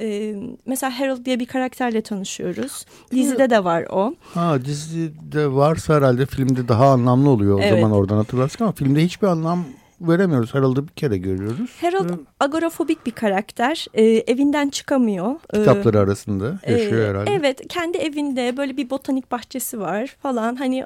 Ee, 0.01 0.35
mesela 0.65 0.99
Harold 0.99 1.25
diye 1.25 1.39
bir 1.39 1.45
karakterle 1.45 2.01
tanışıyoruz. 2.01 2.85
Dizide 3.11 3.49
de 3.49 3.63
var 3.63 3.85
o. 3.91 4.15
Ha 4.33 4.65
dizide 4.65 5.51
varsa 5.51 5.95
herhalde 5.95 6.25
filmde 6.25 6.67
daha 6.67 6.87
anlamlı 6.91 7.29
oluyor 7.29 7.59
o 7.59 7.61
evet. 7.61 7.69
zaman 7.69 7.91
oradan 7.91 8.17
hatırlarsın 8.17 8.63
ama 8.63 8.73
filmde 8.73 9.03
hiçbir 9.03 9.27
anlam 9.27 9.65
veremiyoruz. 10.01 10.53
Harold'u 10.53 10.87
bir 10.87 10.93
kere 10.93 11.17
görüyoruz. 11.17 11.71
Harold 11.81 12.09
ee, 12.09 12.13
agorafobik 12.39 13.05
bir 13.05 13.11
karakter. 13.11 13.87
Ee, 13.93 14.03
evinden 14.03 14.69
çıkamıyor. 14.69 15.35
Ee, 15.53 15.59
Kitapları 15.59 15.97
ee, 15.97 15.99
arasında 15.99 16.59
yaşıyor 16.67 17.05
e, 17.05 17.09
herhalde. 17.09 17.31
Evet 17.31 17.67
kendi 17.67 17.97
evinde 17.97 18.57
böyle 18.57 18.77
bir 18.77 18.89
botanik 18.89 19.31
bahçesi 19.31 19.79
var 19.79 20.15
falan. 20.21 20.55
Hani 20.55 20.85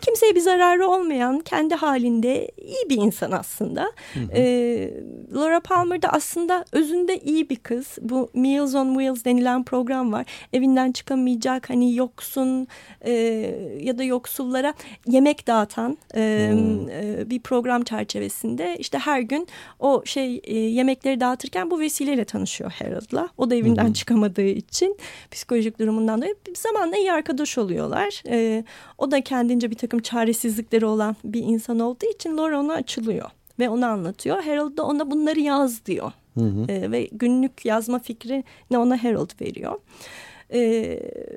kimseye 0.00 0.34
bir 0.34 0.40
zararı 0.40 0.86
olmayan 0.86 1.40
kendi 1.40 1.74
halinde 1.74 2.50
iyi 2.56 2.90
bir 2.90 2.96
insan 2.96 3.30
aslında. 3.30 3.92
Hı 4.14 4.20
hı. 4.20 4.32
Ee, 4.34 4.94
Laura 5.34 5.60
Palmer 5.60 6.02
da 6.02 6.08
aslında 6.08 6.64
özünde 6.72 7.18
iyi 7.18 7.50
bir 7.50 7.56
kız. 7.56 7.98
Bu 8.00 8.30
Meals 8.34 8.74
on 8.74 8.88
Wheels 8.94 9.24
denilen 9.24 9.64
program 9.64 10.12
var. 10.12 10.26
Evinden 10.52 10.92
çıkamayacak 10.92 11.70
hani 11.70 11.94
yoksun 11.94 12.66
e, 13.00 13.12
ya 13.80 13.98
da 13.98 14.04
yoksullara 14.04 14.74
yemek 15.06 15.46
dağıtan 15.46 15.98
e, 16.14 16.50
hmm. 16.52 16.90
e, 16.90 17.30
bir 17.30 17.40
program 17.40 17.82
çerçevesinde 17.82 18.25
çerçevesinde 18.26 18.76
işte 18.78 18.98
her 18.98 19.20
gün 19.20 19.48
o 19.80 20.02
şey 20.04 20.40
e, 20.44 20.58
yemekleri 20.58 21.20
dağıtırken 21.20 21.70
bu 21.70 21.80
vesileyle 21.80 22.24
tanışıyor 22.24 22.72
Harold'la. 22.78 23.28
O 23.38 23.50
da 23.50 23.54
evinden 23.54 23.84
Hı 23.84 23.88
-hı. 23.88 23.94
çıkamadığı 23.94 24.46
için 24.46 24.96
psikolojik 25.30 25.78
durumundan 25.78 26.20
dolayı 26.20 26.34
zamanla 26.56 26.96
iyi 26.96 27.12
arkadaş 27.12 27.58
oluyorlar. 27.58 28.22
E, 28.28 28.64
o 28.98 29.10
da 29.10 29.20
kendince 29.20 29.70
bir 29.70 29.76
takım 29.76 30.00
çaresizlikleri 30.00 30.86
olan 30.86 31.16
bir 31.24 31.42
insan 31.42 31.80
olduğu 31.80 32.06
için 32.14 32.36
Laura 32.36 32.60
ona 32.60 32.74
açılıyor 32.74 33.30
ve 33.58 33.68
onu 33.68 33.86
anlatıyor. 33.86 34.42
Harold 34.42 34.76
da 34.76 34.82
ona 34.82 35.10
bunları 35.10 35.40
yaz 35.40 35.86
diyor. 35.86 36.12
Hı 36.34 36.44
hı. 36.44 36.72
E, 36.72 36.90
ve 36.90 37.08
günlük 37.12 37.64
yazma 37.64 37.98
fikri 37.98 38.44
ne 38.70 38.78
ona 38.78 39.04
Harold 39.04 39.40
veriyor. 39.40 39.78
E, 40.52 40.60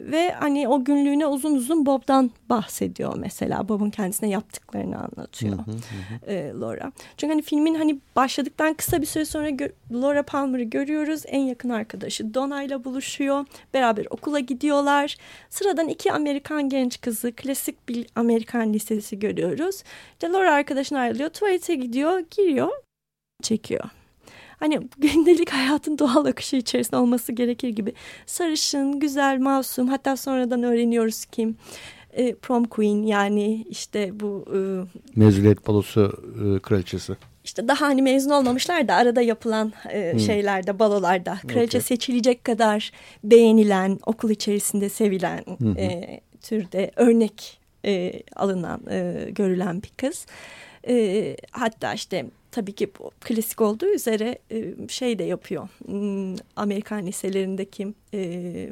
ve 0.01 0.31
hani 0.31 0.67
o 0.67 0.83
günlüğüne 0.83 1.27
uzun 1.27 1.55
uzun 1.55 1.85
Bob'dan 1.85 2.31
bahsediyor 2.49 3.13
mesela. 3.17 3.69
Bob'un 3.69 3.89
kendisine 3.89 4.29
yaptıklarını 4.29 4.97
anlatıyor 4.97 5.57
hı 5.57 5.71
hı 5.71 5.71
hı. 5.71 6.31
E, 6.31 6.53
Laura. 6.53 6.91
Çünkü 7.17 7.33
hani 7.33 7.41
filmin 7.41 7.75
hani 7.75 7.99
başladıktan 8.15 8.73
kısa 8.73 9.01
bir 9.01 9.05
süre 9.05 9.25
sonra 9.25 9.49
Laura 9.91 10.23
Palmer'ı 10.23 10.63
görüyoruz. 10.63 11.23
En 11.27 11.41
yakın 11.41 11.69
arkadaşı 11.69 12.33
Donna 12.33 12.63
ile 12.63 12.83
buluşuyor. 12.83 13.45
Beraber 13.73 14.05
okula 14.09 14.39
gidiyorlar. 14.39 15.17
Sıradan 15.49 15.87
iki 15.87 16.11
Amerikan 16.11 16.69
genç 16.69 17.01
kızı 17.01 17.31
klasik 17.31 17.89
bir 17.89 18.07
Amerikan 18.15 18.73
lisesi 18.73 19.19
görüyoruz. 19.19 19.83
İşte 20.13 20.27
Laura 20.27 20.53
arkadaşına 20.53 20.99
ayrılıyor. 20.99 21.29
Tuvalete 21.29 21.75
gidiyor, 21.75 22.19
giriyor, 22.31 22.71
çekiyor 23.43 23.89
hani 24.59 24.79
gündelik 24.97 25.49
hayatın 25.49 25.97
doğal 25.97 26.25
akışı 26.25 26.55
içerisinde 26.55 26.97
olması 26.97 27.31
gerekir 27.31 27.69
gibi. 27.69 27.93
Sarışın, 28.25 28.99
güzel, 28.99 29.39
masum 29.39 29.87
hatta 29.87 30.17
sonradan 30.17 30.63
öğreniyoruz 30.63 31.25
kim 31.25 31.57
e, 32.13 32.35
prom 32.35 32.65
queen 32.65 33.03
yani 33.03 33.65
işte 33.69 34.19
bu... 34.19 34.45
E, 34.55 34.59
Mezuniyet 35.19 35.67
balosu 35.67 36.13
e, 36.35 36.59
kraliçesi. 36.59 37.15
İşte 37.43 37.67
daha 37.67 37.81
hani 37.81 38.01
mezun 38.01 38.29
olmamışlar 38.29 38.87
da 38.87 38.95
arada 38.95 39.21
yapılan 39.21 39.73
e, 39.91 40.13
hmm. 40.13 40.19
şeylerde, 40.19 40.79
balolarda 40.79 41.37
kraliçe 41.47 41.77
okay. 41.77 41.81
seçilecek 41.81 42.43
kadar 42.43 42.91
beğenilen, 43.23 43.99
okul 44.05 44.29
içerisinde 44.29 44.89
sevilen 44.89 45.43
hmm. 45.57 45.77
e, 45.77 46.19
türde 46.41 46.91
örnek 46.95 47.59
e, 47.85 48.13
alınan, 48.35 48.81
e, 48.89 49.27
görülen 49.31 49.83
bir 49.83 49.91
kız. 49.97 50.25
E, 50.89 51.37
hatta 51.51 51.93
işte 51.93 52.25
tabii 52.51 52.73
ki 52.73 52.91
bu 52.99 53.11
klasik 53.21 53.61
olduğu 53.61 53.85
üzere 53.85 54.39
e, 54.51 54.87
şey 54.87 55.19
de 55.19 55.23
yapıyor. 55.23 55.67
Hmm, 55.85 56.35
Amerikan 56.55 57.05
liselerindeki 57.05 57.93
e, 58.13 58.69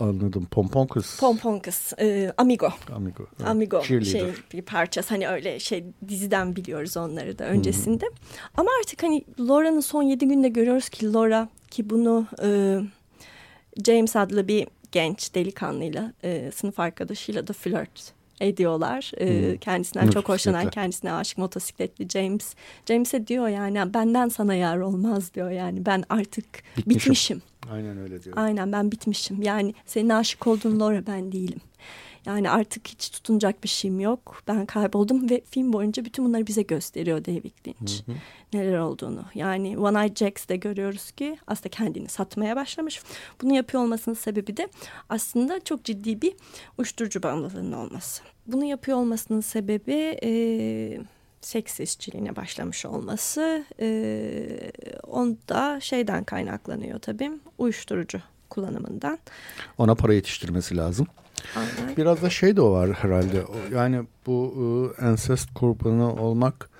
Anladım. 0.00 0.46
Pompon 0.50 0.86
kız. 0.86 1.16
Pompon 1.20 1.58
kız. 1.58 1.92
E, 1.98 2.32
Amigo. 2.38 2.68
Amigo. 2.94 3.26
Evet. 3.38 3.48
Amigo 3.48 3.82
şey 3.82 4.24
bir 4.52 4.62
parçası. 4.62 5.08
Hani 5.08 5.28
öyle 5.28 5.60
şey 5.60 5.84
diziden 6.08 6.56
biliyoruz 6.56 6.96
onları 6.96 7.38
da 7.38 7.44
öncesinde. 7.44 8.06
Hı 8.06 8.10
-hı. 8.10 8.50
Ama 8.56 8.70
artık 8.80 9.02
hani 9.02 9.24
Laura'nın 9.40 9.80
son 9.80 10.02
yedi 10.02 10.28
günde 10.28 10.48
görüyoruz 10.48 10.88
ki 10.88 11.12
Laura 11.12 11.48
ki 11.70 11.90
bunu 11.90 12.26
e, 12.42 12.78
James 13.84 14.16
adlı 14.16 14.48
bir 14.48 14.66
genç 14.92 15.34
delikanlıyla 15.34 16.12
e, 16.24 16.50
sınıf 16.54 16.80
arkadaşıyla 16.80 17.46
da 17.46 17.52
flört 17.52 18.15
ediyorlar. 18.40 19.12
Hmm. 19.18 19.56
Kendisinden 19.56 20.10
çok 20.10 20.28
hoşlanan, 20.28 20.70
kendisine 20.70 21.12
aşık 21.12 21.38
motosikletli 21.38 22.08
James. 22.08 22.54
James'e 22.88 23.26
diyor 23.26 23.48
yani 23.48 23.94
benden 23.94 24.28
sana 24.28 24.54
yar 24.54 24.78
olmaz 24.78 25.34
diyor 25.34 25.50
yani 25.50 25.86
ben 25.86 26.04
artık 26.08 26.46
bitmişim. 26.76 26.90
bitmişim. 26.90 27.42
Aynen 27.72 27.98
öyle 27.98 28.22
diyor. 28.22 28.36
Aynen 28.38 28.72
ben 28.72 28.92
bitmişim. 28.92 29.42
Yani 29.42 29.74
senin 29.86 30.08
aşık 30.08 30.46
olduğun 30.46 30.80
Laura 30.80 31.06
ben 31.06 31.32
değilim. 31.32 31.60
Yani 32.26 32.50
artık 32.50 32.88
hiç 32.88 33.10
tutunacak 33.10 33.64
bir 33.64 33.68
şeyim 33.68 34.00
yok. 34.00 34.42
Ben 34.48 34.66
kayboldum 34.66 35.30
ve 35.30 35.42
film 35.50 35.72
boyunca 35.72 36.04
bütün 36.04 36.24
bunları 36.24 36.46
bize 36.46 36.62
gösteriyor 36.62 37.24
David 37.24 37.66
Lynch. 37.66 38.06
Hı 38.06 38.12
hı. 38.12 38.16
Neler 38.52 38.78
olduğunu. 38.78 39.24
Yani 39.34 39.78
One 39.78 39.98
Eye 39.98 40.14
Jacks'te 40.14 40.56
görüyoruz 40.56 41.10
ki 41.10 41.38
aslında 41.46 41.68
kendini 41.68 42.08
satmaya 42.08 42.56
başlamış. 42.56 43.02
Bunu 43.42 43.54
yapıyor 43.54 43.82
olmasının 43.82 44.14
sebebi 44.14 44.56
de 44.56 44.68
aslında 45.08 45.60
çok 45.60 45.84
ciddi 45.84 46.22
bir 46.22 46.34
uyuşturucu 46.78 47.22
bağımlılığının 47.22 47.72
olması. 47.72 48.22
Bunu 48.46 48.64
yapıyor 48.64 48.98
olmasının 48.98 49.40
sebebi... 49.40 50.18
E, 50.22 51.00
seks 51.40 51.80
işçiliğine 51.80 52.36
başlamış 52.36 52.86
olması 52.86 53.64
e, 53.80 54.70
onda 55.06 55.80
şeyden 55.80 56.24
kaynaklanıyor 56.24 56.98
tabii 56.98 57.30
uyuşturucu 57.58 58.20
kullanımından. 58.50 59.18
Ona 59.78 59.94
para 59.94 60.14
yetiştirmesi 60.14 60.76
lazım. 60.76 61.06
Biraz 61.96 62.22
da 62.22 62.30
şey 62.30 62.56
de 62.56 62.60
o 62.60 62.72
var 62.72 62.92
herhalde. 62.92 63.42
Yani 63.74 64.02
bu 64.26 64.54
e, 65.00 65.04
ensest 65.06 65.54
kurbanı 65.54 66.12
olmak 66.12 66.70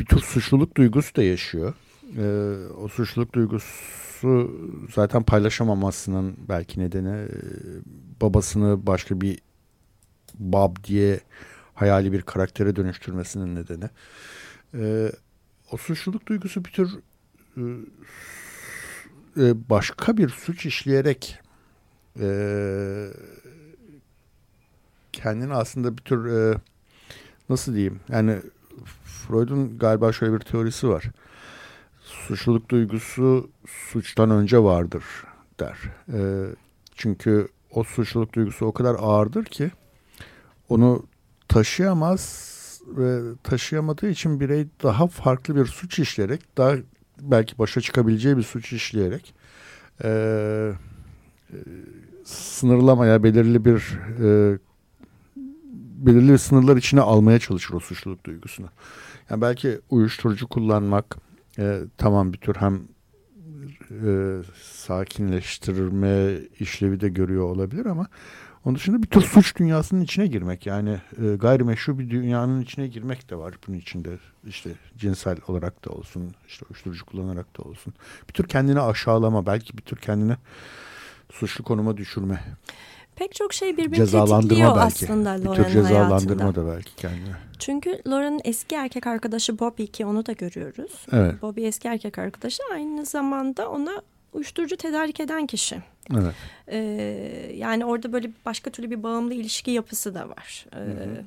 bir 0.00 0.06
tür 0.06 0.18
suçluluk 0.20 0.76
duygusu 0.76 1.16
da 1.16 1.22
yaşıyor. 1.22 1.74
E, 2.18 2.54
o 2.74 2.88
suçluluk 2.88 3.32
duygusu 3.32 4.50
zaten 4.94 5.22
paylaşamamasının 5.22 6.36
belki 6.48 6.80
nedeni 6.80 7.08
e, 7.08 7.28
babasını 8.20 8.86
başka 8.86 9.20
bir 9.20 9.38
Bob 10.38 10.76
diye 10.84 11.20
hayali 11.74 12.12
bir 12.12 12.22
karaktere 12.22 12.76
dönüştürmesinin 12.76 13.54
nedeni. 13.54 13.84
E, 14.74 15.12
o 15.72 15.76
suçluluk 15.76 16.26
duygusu 16.26 16.64
bir 16.64 16.70
tür 16.70 16.98
başka 19.70 20.16
bir 20.16 20.28
suç 20.28 20.66
işleyerek 20.66 21.38
e, 22.20 22.26
kendini 25.12 25.54
aslında 25.54 25.96
bir 25.98 26.02
tür 26.02 26.26
e, 26.26 26.58
nasıl 27.48 27.74
diyeyim 27.74 28.00
yani 28.08 28.38
Freud'un 29.04 29.78
galiba 29.78 30.12
şöyle 30.12 30.32
bir 30.32 30.38
teorisi 30.38 30.88
var. 30.88 31.04
Suçluluk 32.00 32.68
duygusu 32.68 33.50
suçtan 33.66 34.30
önce 34.30 34.58
vardır 34.58 35.04
der. 35.60 35.78
E, 36.12 36.20
çünkü 36.94 37.48
o 37.70 37.84
suçluluk 37.84 38.32
duygusu 38.32 38.66
o 38.66 38.72
kadar 38.72 38.96
ağırdır 38.98 39.44
ki 39.44 39.70
onu 40.68 41.06
taşıyamaz 41.48 42.52
ve 42.86 43.34
taşıyamadığı 43.42 44.08
için 44.08 44.40
birey 44.40 44.66
daha 44.82 45.06
farklı 45.06 45.56
bir 45.56 45.64
suç 45.64 45.98
işleyerek 45.98 46.56
daha 46.56 46.74
belki 47.20 47.58
başa 47.58 47.80
çıkabileceği 47.80 48.36
bir 48.36 48.42
suç 48.42 48.72
işleyerek 48.72 49.34
e, 50.04 50.08
e, 50.08 51.56
sınırlamaya 52.24 53.22
belirli 53.22 53.64
bir 53.64 53.98
e, 54.22 54.58
belirli 56.06 56.38
sınırlar 56.38 56.76
içine 56.76 57.00
almaya 57.00 57.38
çalışır 57.38 57.74
o 57.74 57.80
suçluluk 57.80 58.24
duygusunu. 58.24 58.66
Yani 59.30 59.40
belki 59.40 59.80
uyuşturucu 59.90 60.48
kullanmak 60.48 61.16
e, 61.58 61.80
tamam 61.96 62.32
bir 62.32 62.38
tür 62.38 62.54
hem 62.54 62.82
e, 63.90 64.42
sakinleştirme 64.62 66.38
işlevi 66.60 67.00
de 67.00 67.08
görüyor 67.08 67.44
olabilir 67.44 67.86
ama 67.86 68.06
onun 68.64 68.74
dışında 68.74 69.02
bir 69.02 69.08
tür 69.08 69.20
suç 69.20 69.56
dünyasının 69.56 70.00
içine 70.00 70.26
girmek 70.26 70.66
yani 70.66 71.00
e, 71.22 71.36
gayrimeşru 71.36 71.98
bir 71.98 72.10
dünyanın 72.10 72.60
içine 72.60 72.86
girmek 72.86 73.30
de 73.30 73.36
var 73.36 73.54
bunun 73.66 73.76
içinde 73.76 74.18
işte 74.46 74.70
cinsel 74.96 75.36
olarak 75.48 75.84
da 75.84 75.90
olsun 75.90 76.34
işte 76.48 76.66
uyuşturucu 76.70 77.06
kullanarak 77.06 77.58
da 77.58 77.62
olsun 77.62 77.94
bir 78.28 78.32
tür 78.32 78.48
kendini 78.48 78.80
aşağılama 78.80 79.46
belki 79.46 79.78
bir 79.78 79.82
tür 79.82 79.96
kendini 79.96 80.36
suçlu 81.32 81.64
konuma 81.64 81.96
düşürme. 81.96 82.44
Pek 83.22 83.34
çok 83.34 83.54
şey 83.54 83.76
birbirini 83.76 84.10
tetikliyor 84.10 84.76
belki. 84.76 84.80
aslında 84.80 85.30
Lauren'ın. 85.30 85.52
Bir 85.52 85.64
tür 85.64 85.72
cezalandırma 85.72 86.42
hayatında. 86.44 86.66
da 86.66 86.74
belki 86.76 86.96
kendine. 86.96 87.34
Çünkü 87.58 88.02
Lauren'ın 88.06 88.40
eski 88.44 88.74
erkek 88.74 89.06
arkadaşı 89.06 89.58
Bobby 89.58 89.84
ki 89.84 90.06
onu 90.06 90.26
da 90.26 90.32
görüyoruz. 90.32 91.06
Evet. 91.12 91.42
Bobby 91.42 91.66
eski 91.66 91.88
erkek 91.88 92.18
arkadaşı 92.18 92.62
aynı 92.74 93.06
zamanda 93.06 93.70
ona 93.70 94.02
uyuşturucu 94.32 94.76
tedarik 94.76 95.20
eden 95.20 95.46
kişi. 95.46 95.82
Evet. 96.12 96.34
Ee, 96.68 97.52
yani 97.56 97.84
orada 97.84 98.12
böyle 98.12 98.30
başka 98.46 98.70
türlü 98.70 98.90
bir 98.90 99.02
bağımlı 99.02 99.34
ilişki 99.34 99.70
yapısı 99.70 100.14
da 100.14 100.28
var. 100.28 100.66
Ee, 100.72 100.78
hı 100.78 101.24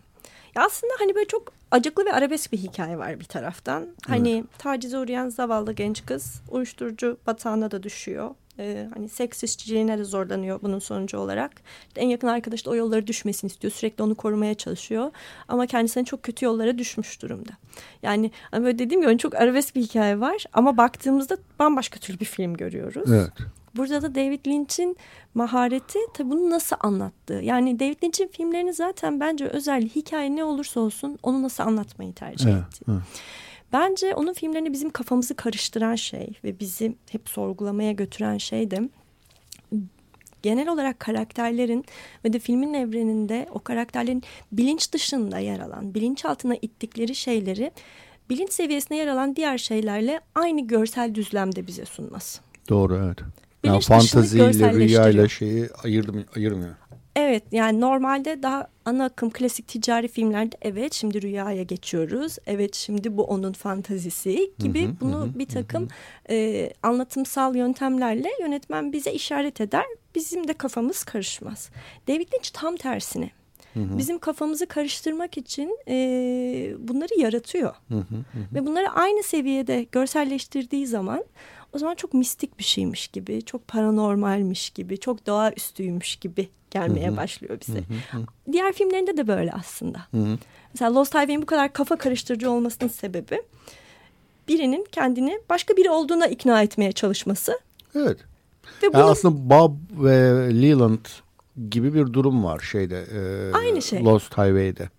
aslında 0.56 0.94
hani 1.00 1.16
böyle 1.16 1.28
çok 1.28 1.54
acıklı 1.72 2.06
ve 2.06 2.14
arabesk 2.14 2.52
bir 2.52 2.58
hikaye 2.58 2.98
var 2.98 3.20
bir 3.20 3.26
taraftan. 3.26 3.88
Hani 4.08 4.32
evet. 4.32 4.60
tacize 4.60 4.98
uğrayan 4.98 5.30
zavallı 5.30 5.74
genç 5.74 6.06
kız 6.06 6.42
uyuşturucu 6.50 7.18
batağına 7.28 7.72
da 7.72 7.84
düşüyor. 7.84 8.30
Ee, 8.60 8.90
hani 8.94 9.10
seks 9.10 9.44
işçiliğine 9.44 9.98
de 9.98 10.04
zorlanıyor 10.04 10.62
bunun 10.62 10.80
sonucu 10.80 11.18
olarak. 11.18 11.52
İşte 11.88 12.02
en 12.02 12.08
yakın 12.08 12.28
arkadaş 12.28 12.66
da 12.66 12.70
o 12.70 12.76
yollara 12.76 13.08
düşmesini 13.08 13.50
istiyor. 13.50 13.74
Sürekli 13.74 14.04
onu 14.04 14.16
korumaya 14.16 14.54
çalışıyor. 14.54 15.12
Ama 15.48 15.66
kendisine 15.68 16.06
çok 16.06 16.24
kötü 16.24 16.46
yollara 16.46 16.78
düşmüş 16.78 17.22
durumda. 17.22 17.52
Yani 18.04 18.32
hani 18.52 18.64
böyle 18.66 18.80
dediğim 18.80 19.02
gibi 19.02 19.18
çok 19.18 19.36
arabesk 19.36 19.76
bir 19.76 19.82
hikaye 19.82 20.20
var. 20.20 20.46
Ama 20.54 20.78
baktığımızda 20.78 21.38
bambaşka 21.60 22.00
türlü 22.00 22.20
bir 22.20 22.26
film 22.26 22.54
görüyoruz. 22.54 23.12
Evet. 23.12 23.32
Burada 23.76 24.02
da 24.02 24.16
David 24.16 24.46
Lynch'in 24.48 24.98
mahareti 25.34 26.00
tabii 26.14 26.30
bunu 26.30 26.50
nasıl 26.50 26.76
anlattığı. 26.80 27.34
Yani 27.34 27.80
David 27.80 28.04
Lynch'in 28.04 28.28
filmlerini 28.28 28.74
zaten 28.74 29.20
bence 29.20 29.46
özel 29.46 29.88
hikaye 29.88 30.36
ne 30.36 30.44
olursa 30.44 30.80
olsun 30.80 31.20
onu 31.24 31.44
nasıl 31.44 31.64
anlatmayı 31.64 32.14
tercih 32.14 32.50
evet, 32.50 32.64
etti. 32.64 32.86
Evet. 32.90 33.02
Bence 33.76 34.16
onun 34.16 34.34
filmlerini 34.34 34.74
bizim 34.74 34.90
kafamızı 34.90 35.36
karıştıran 35.36 35.96
şey 35.96 36.28
ve 36.44 36.60
bizi 36.60 36.96
hep 37.12 37.30
sorgulamaya 37.30 37.92
götüren 37.92 38.38
şey 38.38 38.72
de 38.72 38.90
genel 40.44 40.68
olarak 40.68 41.00
karakterlerin 41.00 41.86
ve 42.26 42.34
de 42.34 42.40
filmin 42.40 42.74
evreninde 42.74 43.48
o 43.52 43.60
karakterlerin 43.60 44.24
bilinç 44.52 44.94
dışında 44.94 45.40
yer 45.40 45.60
alan, 45.60 45.94
bilinç 45.94 46.26
altına 46.26 46.56
ittikleri 46.62 47.16
şeyleri 47.16 47.72
bilinç 48.30 48.54
seviyesine 48.54 48.98
yer 48.98 49.08
alan 49.08 49.36
diğer 49.36 49.58
şeylerle 49.58 50.22
aynı 50.36 50.68
görsel 50.68 51.16
düzlemde 51.16 51.68
bize 51.68 51.86
sunması. 51.86 52.42
Doğru 52.70 53.02
evet. 53.06 53.18
Bilinç 53.64 53.90
yani 53.90 54.00
fantaziyle, 54.00 54.74
rüyayla 54.74 55.28
şeyi 55.28 55.70
ayırdım, 55.84 56.26
ayırmıyor. 56.36 56.76
Evet 57.16 57.44
yani 57.52 57.82
normalde 57.82 58.44
daha 58.44 58.68
ana 58.86 59.06
akım 59.06 59.30
klasik 59.30 59.68
ticari 59.68 60.08
filmlerde 60.08 60.56
evet 60.62 60.94
şimdi 60.94 61.22
rüyaya 61.22 61.64
geçiyoruz. 61.64 62.38
Evet 62.48 62.76
şimdi 62.76 63.18
bu 63.18 63.24
onun 63.24 63.54
fantazisi 63.54 64.52
gibi 64.60 64.84
hı 64.84 64.88
hı, 64.88 64.96
bunu 65.02 65.22
hı, 65.22 65.40
bir 65.40 65.46
takım 65.48 65.84
hı. 65.84 65.88
E, 66.30 66.70
anlatımsal 66.84 67.56
yöntemlerle 67.56 68.30
yönetmen 68.42 68.94
bize 68.94 69.12
işaret 69.12 69.62
eder. 69.62 69.86
Bizim 70.16 70.48
de 70.48 70.54
kafamız 70.54 71.04
karışmaz. 71.04 71.70
David 72.08 72.34
Lynch 72.34 72.50
tam 72.54 72.76
tersine. 72.76 73.30
Hı 73.76 73.80
hı. 73.80 73.98
Bizim 73.98 74.20
kafamızı 74.20 74.66
karıştırmak 74.66 75.38
için 75.38 75.78
e, 75.88 75.96
bunları 76.80 77.20
yaratıyor. 77.20 77.76
Hı 77.88 77.96
hı 77.96 78.00
hı. 78.00 78.56
Ve 78.56 78.66
bunları 78.66 78.90
aynı 78.90 79.24
seviyede 79.24 79.86
görselleştirdiği 79.92 80.88
zaman 80.88 81.24
o 81.74 81.78
zaman 81.78 81.96
çok 81.96 82.14
mistik 82.14 82.60
bir 82.60 82.64
şeymiş 82.64 83.08
gibi, 83.08 83.42
çok 83.42 83.68
paranormalmiş 83.68 84.70
gibi, 84.70 84.98
çok 84.98 85.28
doğaüstüymüş 85.28 86.16
gibi 86.16 86.50
gelmeye 86.72 87.08
Hı-hı. 87.08 87.18
başlıyor 87.18 87.58
bize. 87.68 87.80
Hı-hı. 87.80 88.22
Diğer 88.52 88.74
filmlerinde 88.74 89.18
de 89.18 89.28
böyle 89.28 89.52
aslında. 89.52 89.98
Hı-hı. 90.12 90.38
Mesela 90.74 90.96
Lost 90.96 91.16
Highway'in 91.16 91.42
bu 91.42 91.46
kadar 91.46 91.74
kafa 91.74 91.96
karıştırıcı 91.96 92.52
olmasının 92.52 92.90
sebebi 92.90 93.42
birinin 94.48 94.86
kendini 94.92 95.40
başka 95.50 95.78
biri 95.78 95.90
olduğuna 95.90 96.28
ikna 96.28 96.62
etmeye 96.62 96.92
çalışması. 96.92 97.60
Evet. 97.96 98.18
Ve 98.84 98.88
yani 98.94 99.04
aslında 99.04 99.50
Bob 99.50 99.74
ve 99.92 100.12
Leland 100.62 101.06
gibi 101.70 101.94
bir 101.94 102.14
durum 102.14 102.44
var 102.44 102.60
şeyde. 102.60 103.06
E, 103.14 103.52
Aynı 103.54 103.82
şey. 103.82 104.04
Lost 104.04 104.32
Highway'de. 104.32 104.90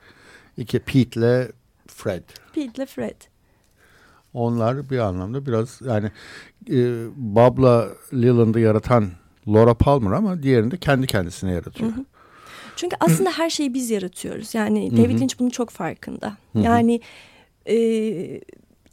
İki 0.57 0.79
Pete'le 0.79 1.53
Fred. 1.87 2.25
Pete'le 2.53 2.87
Fred. 2.87 3.21
Onlar 4.35 4.91
bir 4.91 4.99
anlamda 4.99 5.47
biraz 5.47 5.81
yani 5.87 6.11
e, 6.71 7.07
Bob'la 7.17 7.89
Leland'ı 8.15 8.61
yaratan 8.61 9.11
Laura 9.49 9.75
Palmer 9.75 10.11
ama 10.11 10.43
diğerini 10.43 10.71
de 10.71 10.77
kendi 10.77 11.07
kendisine 11.07 11.53
yaratıyor. 11.53 11.93
Hı 11.93 11.97
hı. 12.01 12.05
Çünkü 12.77 12.97
aslında 13.01 13.31
her 13.31 13.51
şeyi 13.51 13.75
biz 13.75 13.91
yaratıyoruz. 13.91 14.55
Yani 14.55 14.91
David 14.91 15.11
hı 15.11 15.17
hı. 15.17 15.21
Lynch 15.21 15.35
bunun 15.39 15.51
çok 15.51 15.71
farkında. 15.71 16.37
Hı 16.53 16.59
hı. 16.59 16.63
Yani 16.63 17.01
e, 17.69 18.41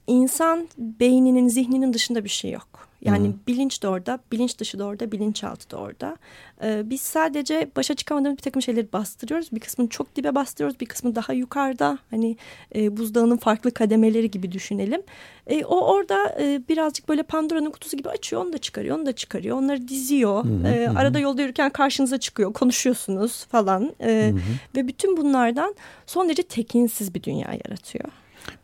insan 0.08 0.68
beyninin, 0.78 1.48
zihninin 1.48 1.94
dışında 1.94 2.24
bir 2.24 2.30
şey 2.30 2.52
yok. 2.52 2.73
Yani 3.06 3.28
Hı. 3.28 3.34
bilinç 3.48 3.84
de 3.84 3.88
orada, 3.88 4.20
bilinç 4.32 4.60
dışı 4.60 4.80
da 4.80 4.86
orada, 4.86 5.12
bilinçaltı 5.12 5.72
da 5.72 5.78
orada. 5.78 6.18
Ee, 6.64 6.82
biz 6.86 7.02
sadece 7.02 7.72
başa 7.76 7.96
çıkamadığımız 7.96 8.38
bir 8.38 8.44
takım 8.44 8.62
şeyleri 8.62 8.94
bastırıyoruz. 8.94 9.52
Bir 9.52 9.60
kısmını 9.60 9.90
çok 9.90 10.16
dibe 10.16 10.36
bastırıyoruz, 10.36 10.80
bir 10.80 10.86
kısmı 10.86 11.16
daha 11.16 11.34
yukarıda. 11.34 11.98
Hani 12.12 12.38
e, 12.76 12.98
buzdağının 12.98 13.38
farklı 13.38 13.72
kademeleri 13.72 14.32
gibi 14.32 14.52
düşünelim. 14.52 15.02
E, 15.48 15.66
o 15.66 15.94
orada 15.94 16.36
e, 16.42 16.62
birazcık 16.70 17.10
böyle 17.10 17.24
Pandora'nın 17.24 17.72
kutusu 17.72 17.98
gibi 17.98 18.10
açıyor, 18.10 18.42
onu 18.42 18.54
da 18.54 18.58
çıkarıyor, 18.58 18.98
onu 18.98 19.06
da 19.06 19.12
çıkarıyor. 19.12 19.58
Onları 19.58 19.88
diziyor. 19.88 20.44
Hı 20.44 20.68
E, 20.68 20.90
arada 20.90 21.20
yolda 21.20 21.42
yürürken 21.42 21.70
karşınıza 21.70 22.18
çıkıyor, 22.18 22.54
konuşuyorsunuz 22.54 23.46
falan. 23.46 23.94
E, 24.02 24.34
hı. 24.34 24.40
Ve 24.76 24.88
bütün 24.88 25.18
bunlardan 25.18 25.76
son 26.06 26.28
derece 26.28 26.44
tekinsiz 26.44 27.16
bir 27.16 27.24
dünya 27.24 27.52
yaratıyor. 27.66 28.06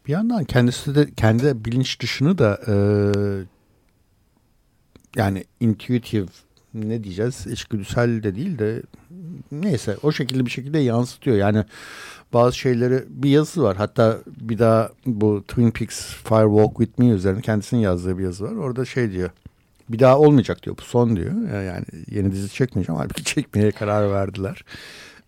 Bir 0.08 0.12
yandan 0.12 0.44
kendisi 0.44 0.96
de 0.96 1.08
kendi 1.18 1.66
bilinç 1.66 2.00
dışını 2.02 2.38
da 2.38 2.60
e, 2.68 2.74
yani 5.16 5.44
intuitive 5.60 6.28
ne 6.74 7.04
diyeceğiz 7.04 7.48
içgüdüsel 7.48 8.24
de 8.24 8.36
değil 8.36 8.60
de 8.60 8.82
neyse 9.52 9.98
o 10.04 10.12
şekilde 10.12 10.46
bir 10.46 10.52
şekilde 10.52 10.80
yansıtıyor. 10.80 11.38
Yani 11.38 11.66
bazı 12.34 12.58
şeyleri 12.58 13.04
bir 13.10 13.30
yazısı 13.30 13.64
var. 13.64 13.78
Hatta 13.78 14.18
bir 14.28 14.60
daha 14.60 14.90
bu 15.06 15.44
Twin 15.48 15.72
Peaks 15.72 16.00
Fire 16.00 16.50
Walk 16.50 16.78
With 16.78 17.00
Me 17.00 17.08
üzerine 17.08 17.42
kendisinin 17.42 17.82
yazdığı 17.82 18.18
bir 18.18 18.24
yazı 18.24 18.44
var. 18.44 18.56
Orada 18.56 18.86
şey 18.86 19.12
diyor. 19.12 19.30
Bir 19.90 20.00
daha 20.00 20.20
olmayacak 20.20 20.64
diyor. 20.64 20.78
Bu 20.78 20.82
son 20.82 21.16
diyor. 21.16 21.64
Yani 21.64 21.86
yeni 22.12 22.32
dizi 22.32 22.54
çekmeyeceğim. 22.54 23.00
Halbuki 23.02 23.24
çekmeye 23.36 23.72
karar 23.72 24.12
verdiler. 24.12 24.64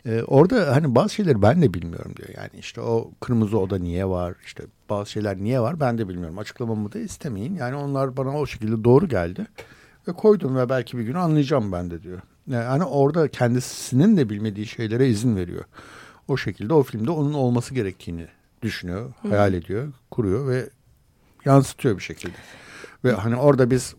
Ee, 0.06 0.24
orada 0.28 0.76
hani 0.76 0.95
bazı 0.95 1.14
şeyleri 1.14 1.41
ben 1.41 1.62
de 1.62 1.74
bilmiyorum 1.74 2.14
diyor. 2.18 2.30
Yani 2.38 2.49
işte 2.60 2.82
o 2.82 3.12
kırmızı 3.20 3.60
oda 3.60 3.78
niye 3.78 4.06
var? 4.10 4.36
İşte 4.45 4.64
bazı 4.89 5.12
şeyler 5.12 5.38
niye 5.38 5.62
var 5.62 5.80
ben 5.80 5.97
de 5.97 6.10
bilmiyorum. 6.10 6.38
Açıklamamı 6.38 6.91
da 6.93 6.99
istemeyin. 6.99 7.56
Yani 7.56 7.76
onlar 7.76 8.18
bana 8.18 8.38
o 8.39 8.45
şekilde 8.45 8.84
doğru 8.84 9.08
geldi. 9.08 9.47
Ve 10.08 10.12
koydum 10.12 10.56
ve 10.56 10.70
belki 10.70 10.97
bir 10.97 11.04
gün 11.04 11.14
anlayacağım 11.14 11.72
ben 11.72 11.91
de 11.91 12.04
diyor. 12.04 12.22
Yani 12.47 12.84
orada 12.84 13.28
kendisinin 13.28 14.18
de 14.18 14.30
bilmediği 14.30 14.66
şeylere 14.66 15.08
izin 15.10 15.36
veriyor. 15.36 15.64
O 16.28 16.38
şekilde 16.38 16.74
o 16.74 16.84
filmde 16.84 17.12
onun 17.12 17.34
olması 17.34 17.74
gerektiğini 17.74 18.28
düşünüyor, 18.62 19.14
Hı. 19.22 19.28
hayal 19.28 19.54
ediyor, 19.54 19.93
kuruyor 20.12 20.47
ve 20.47 20.70
yansıtıyor 21.45 21.97
bir 21.97 22.04
şekilde. 22.04 22.38
Ve 23.04 23.12
hani 23.12 23.36
orada 23.36 23.72
biz 23.72 23.95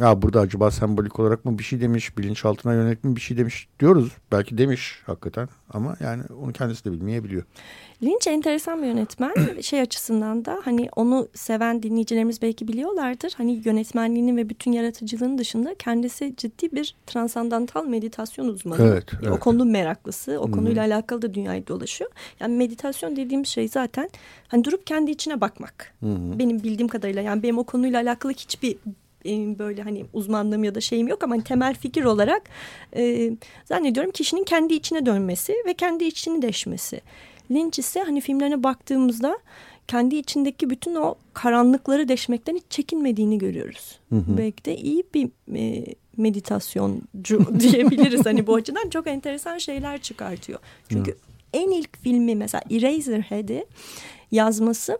ya 0.00 0.22
burada 0.22 0.40
acaba 0.40 0.70
sembolik 0.70 1.20
olarak 1.20 1.44
mı 1.44 1.58
bir 1.58 1.64
şey 1.64 1.80
demiş, 1.80 2.18
bilinçaltına 2.18 2.74
yönelik 2.74 3.04
mi 3.04 3.16
bir 3.16 3.20
şey 3.20 3.36
demiş 3.36 3.68
diyoruz. 3.80 4.12
Belki 4.32 4.58
demiş 4.58 5.02
hakikaten 5.06 5.48
ama 5.70 5.96
yani 6.00 6.22
onu 6.42 6.52
kendisi 6.52 6.84
de 6.84 6.92
bilmeyebiliyor. 6.92 7.42
Lynch 8.02 8.28
enteresan 8.28 8.82
bir 8.82 8.86
yönetmen. 8.86 9.34
şey 9.62 9.80
açısından 9.80 10.44
da 10.44 10.60
hani 10.64 10.88
onu 10.96 11.28
seven 11.34 11.82
dinleyicilerimiz 11.82 12.42
belki 12.42 12.68
biliyorlardır. 12.68 13.34
Hani 13.36 13.62
yönetmenliğinin 13.64 14.36
ve 14.36 14.48
bütün 14.48 14.72
yaratıcılığının 14.72 15.38
dışında 15.38 15.74
kendisi 15.78 16.34
ciddi 16.36 16.72
bir 16.72 16.94
transandantal 17.06 17.86
meditasyon 17.86 18.48
uzmanı. 18.48 18.82
Evet, 18.82 19.04
evet. 19.22 19.32
O 19.32 19.38
konunun 19.38 19.68
meraklısı. 19.68 20.40
O 20.40 20.50
konuyla 20.50 20.84
Hı-hı. 20.84 20.94
alakalı 20.94 21.22
da 21.22 21.34
dünyayı 21.34 21.66
dolaşıyor. 21.66 22.10
Yani 22.40 22.56
meditasyon 22.56 23.16
dediğim 23.16 23.46
şey 23.46 23.68
zaten 23.68 24.10
hani 24.48 24.64
durup 24.64 24.86
kendi 24.86 25.10
içine 25.10 25.40
bakmak. 25.40 25.94
Hı-hı. 26.00 26.38
Benim 26.38 26.62
bildiğim 26.62 26.88
kadarıyla 26.88 27.22
yani 27.22 27.42
benim 27.42 27.58
o 27.58 27.64
konuyla 27.64 28.00
alakalı 28.00 28.32
hiçbir 28.32 28.76
böyle 29.58 29.82
hani 29.82 30.04
uzmanlığım 30.12 30.64
ya 30.64 30.74
da 30.74 30.80
şeyim 30.80 31.08
yok 31.08 31.24
ama 31.24 31.34
hani 31.34 31.44
temel 31.44 31.74
fikir 31.74 32.04
olarak 32.04 32.42
e, 32.96 33.30
zannediyorum 33.64 34.12
kişinin 34.12 34.44
kendi 34.44 34.74
içine 34.74 35.06
dönmesi 35.06 35.54
ve 35.66 35.74
kendi 35.74 36.04
içini 36.04 36.42
deşmesi. 36.42 37.00
Lynch 37.50 37.78
ise 37.78 38.02
hani 38.02 38.20
filmlerine 38.20 38.62
baktığımızda 38.62 39.38
kendi 39.88 40.16
içindeki 40.16 40.70
bütün 40.70 40.94
o 40.94 41.14
karanlıkları 41.34 42.08
deşmekten 42.08 42.56
hiç 42.56 42.64
çekinmediğini 42.70 43.38
görüyoruz. 43.38 43.98
Hı 44.08 44.16
hı. 44.16 44.38
Belki 44.38 44.64
de 44.64 44.76
iyi 44.76 45.04
bir 45.14 45.28
e, 45.56 45.94
meditasyoncu 46.16 47.60
diyebiliriz 47.60 48.26
hani 48.26 48.46
bu 48.46 48.54
açıdan 48.54 48.88
çok 48.88 49.06
enteresan 49.06 49.58
şeyler 49.58 49.98
çıkartıyor. 49.98 50.58
Çünkü 50.88 51.10
hı. 51.10 51.16
en 51.52 51.70
ilk 51.70 52.02
filmi 52.02 52.36
mesela 52.36 52.62
Eraserhead'i 52.70 53.64
yazması 54.30 54.98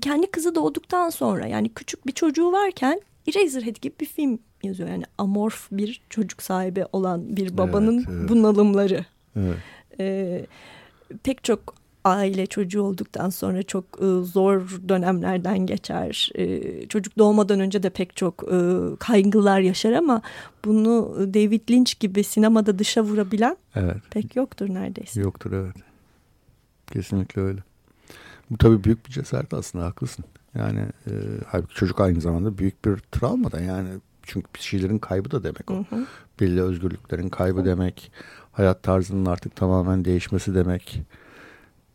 kendi 0.00 0.26
kızı 0.26 0.54
doğduktan 0.54 1.10
sonra 1.10 1.46
yani 1.46 1.68
küçük 1.68 2.06
bir 2.06 2.12
çocuğu 2.12 2.52
varken 2.52 3.00
Eraserhead 3.28 3.76
gibi 3.76 3.94
bir 4.00 4.06
film 4.06 4.38
yazıyor. 4.62 4.88
Yani 4.88 5.04
amorf 5.18 5.68
bir 5.72 6.00
çocuk 6.10 6.42
sahibi 6.42 6.84
olan 6.92 7.36
bir 7.36 7.58
babanın 7.58 7.98
evet, 7.98 8.08
evet. 8.10 8.28
bunalımları. 8.28 9.04
Evet. 9.36 9.56
Ee, 10.00 10.46
pek 11.22 11.44
çok 11.44 11.74
aile 12.06 12.46
çocuğu 12.46 12.82
olduktan 12.82 13.30
sonra 13.30 13.62
çok 13.62 13.84
e, 13.84 14.06
zor 14.24 14.80
dönemlerden 14.88 15.58
geçer. 15.58 16.30
E, 16.34 16.62
çocuk 16.88 17.18
doğmadan 17.18 17.60
önce 17.60 17.82
de 17.82 17.90
pek 17.90 18.16
çok 18.16 18.44
e, 18.52 18.56
kaygılar 18.98 19.60
yaşar 19.60 19.92
ama 19.92 20.22
bunu 20.64 21.16
David 21.34 21.70
Lynch 21.70 22.00
gibi 22.00 22.24
sinemada 22.24 22.78
dışa 22.78 23.02
vurabilen 23.02 23.56
evet. 23.74 23.96
pek 24.10 24.36
yoktur 24.36 24.68
neredeyse. 24.68 25.20
Yoktur 25.20 25.52
evet. 25.52 25.76
Kesinlikle 26.86 27.42
öyle. 27.42 27.60
Bu 28.50 28.58
tabii 28.58 28.84
büyük 28.84 29.06
bir 29.06 29.12
cesaret 29.12 29.54
aslında 29.54 29.84
haklısın. 29.84 30.24
Yani 30.58 30.80
e, 30.80 31.12
halbuki 31.46 31.74
çocuk 31.74 32.00
aynı 32.00 32.20
zamanda 32.20 32.58
büyük 32.58 32.84
bir 32.84 32.96
travma 32.96 33.52
da 33.52 33.60
yani 33.60 33.88
çünkü 34.22 34.46
bir 34.54 34.60
şeylerin 34.60 34.98
kaybı 34.98 35.30
da 35.30 35.42
demek 35.42 35.70
o. 35.70 35.74
Hı 35.74 35.96
hı. 35.96 36.06
Belli 36.40 36.62
özgürlüklerin 36.62 37.28
kaybı 37.28 37.60
hı. 37.60 37.64
demek. 37.64 38.12
Hayat 38.52 38.82
tarzının 38.82 39.26
artık 39.26 39.56
tamamen 39.56 40.04
değişmesi 40.04 40.54
demek. 40.54 41.02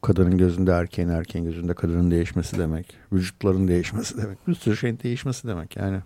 Kadının 0.02 0.38
gözünde 0.38 0.72
erkeğin, 0.72 1.10
erkeğin 1.10 1.46
gözünde 1.46 1.74
kadının 1.74 2.12
değişmesi 2.12 2.58
demek. 2.58 2.98
Vücutların 3.14 3.68
değişmesi 3.68 4.18
demek. 4.18 4.48
Bir 4.48 4.56
sürü 4.56 4.78
şeyin 4.78 5.00
değişmesi 5.04 5.48
demek 5.48 5.76
yani. 5.76 5.98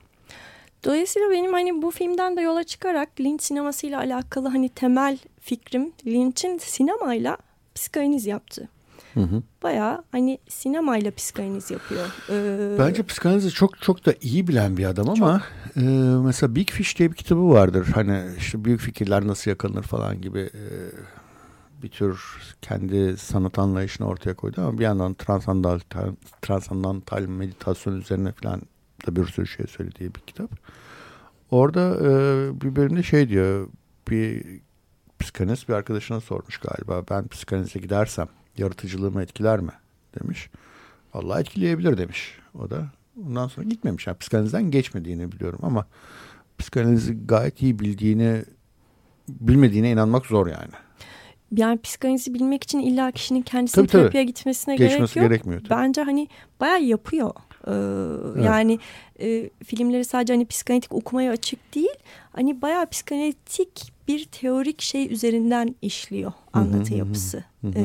Dolayısıyla 0.84 1.30
benim 1.32 1.54
hani 1.54 1.82
bu 1.82 1.92
filmden 1.92 2.38
de 2.38 2.42
yola 2.42 2.64
çıkarak 2.64 3.10
Lynch 3.20 3.44
sinemasıyla 3.44 4.00
alakalı 4.00 4.48
hani 4.48 4.70
temel 4.70 5.18
fikrim 5.40 5.92
Lynch'in 6.06 6.58
sinemayla 6.58 7.38
psikanaliz 7.76 8.26
yaptı. 8.26 8.70
Hı 9.16 9.22
hı. 9.22 9.44
Bayağı 9.64 10.04
hani 10.12 10.40
sinemayla 10.48 11.12
psikanaliz 11.12 11.72
yapıyor. 11.72 12.06
Ee, 12.30 12.80
Bence 12.80 13.04
psikanalizi 13.04 13.52
çok 13.52 13.82
çok 13.82 14.06
da 14.06 14.14
iyi 14.22 14.48
bilen 14.48 14.78
bir 14.78 14.86
adam 14.86 15.10
ama 15.10 15.42
e, 15.78 15.82
mesela 16.26 16.56
Big 16.56 16.70
Fish 16.70 17.00
diye 17.00 17.12
bir 17.12 17.16
kitabı 17.16 17.50
vardır. 17.50 17.88
Hani 17.96 18.24
işte 18.38 18.66
büyük 18.66 18.80
fikirler 18.82 19.28
nasıl 19.28 19.52
yakalanır 19.52 19.84
falan 19.84 20.22
gibi 20.22 20.40
e, 20.40 20.64
bir 21.84 21.90
tür 21.90 22.20
kendi 22.62 23.18
sanat 23.18 23.60
anlayışını 23.60 24.08
ortaya 24.08 24.34
koydu 24.34 24.62
ama 24.62 24.78
bir 24.80 24.84
yandan 24.84 25.14
transandantal, 25.14 26.12
transandantal 26.42 27.22
meditasyon 27.22 28.02
üzerine 28.02 28.32
falan 28.32 28.62
da 29.08 29.16
bir 29.16 29.26
sürü 29.26 29.48
şey 29.48 29.68
söylediği 29.68 30.16
bir 30.16 30.20
kitap. 30.20 30.52
Orada 31.52 31.98
e, 32.02 32.12
bir 32.62 32.76
bölümde 32.76 33.04
şey 33.04 33.30
diyor 33.30 33.68
bir 34.10 34.44
psikanalist 35.20 35.70
bir 35.70 35.74
arkadaşına 35.74 36.22
sormuş 36.22 36.58
galiba 36.58 37.04
ben 37.10 37.28
psikanalize 37.28 37.80
gidersem 37.80 38.28
yaratıcılığımı 38.58 39.22
etkiler 39.24 39.60
mi 39.60 39.72
demiş. 40.22 40.50
Allah 41.14 41.40
etkileyebilir 41.40 41.98
demiş 41.98 42.40
o 42.60 42.70
da. 42.70 42.86
Ondan 43.28 43.48
sonra 43.48 43.68
gitmemiş. 43.68 44.08
Yani 44.08 44.18
psikanalizden 44.18 44.72
geçmediğini 44.72 45.32
biliyorum 45.32 45.60
ama 45.64 45.86
psikanalizi 46.58 47.28
gayet 47.28 47.62
iyi 47.62 47.80
bildiğini 47.80 48.44
bilmediğine 49.30 49.92
inanmak 49.92 50.26
zor 50.26 50.48
yani. 50.48 50.72
Yani 51.52 51.82
psikanalizi 51.82 52.34
bilmek 52.34 52.64
için 52.64 52.80
illa 52.80 53.12
kişinin 53.12 53.42
kendisinin 53.42 53.86
tabii, 53.86 54.02
terapiye 54.02 54.24
tabii. 54.24 54.34
gitmesine 54.34 54.76
Geçmesi 54.76 55.14
gerek 55.14 55.16
yok. 55.16 55.32
gerekmiyor. 55.32 55.62
Tabii. 55.62 55.70
Bence 55.70 56.02
hani 56.02 56.28
bayağı 56.60 56.82
yapıyor. 56.82 57.34
Ee, 57.68 57.72
evet. 58.36 58.46
Yani 58.46 58.80
e, 59.20 59.50
filmleri 59.64 60.06
sadece 60.06 60.34
hani 60.34 60.46
psikanalitik 60.46 60.94
okumaya 60.94 61.32
açık 61.32 61.76
değil. 61.76 61.96
Hani 62.32 62.62
bayağı 62.62 62.90
psikanalitik 62.90 63.95
bir 64.08 64.26
teorik 64.26 64.82
şey 64.82 65.14
üzerinden 65.14 65.76
işliyor 65.82 66.32
anlatı 66.54 66.94
yapısı 66.94 67.44
e, 67.76 67.84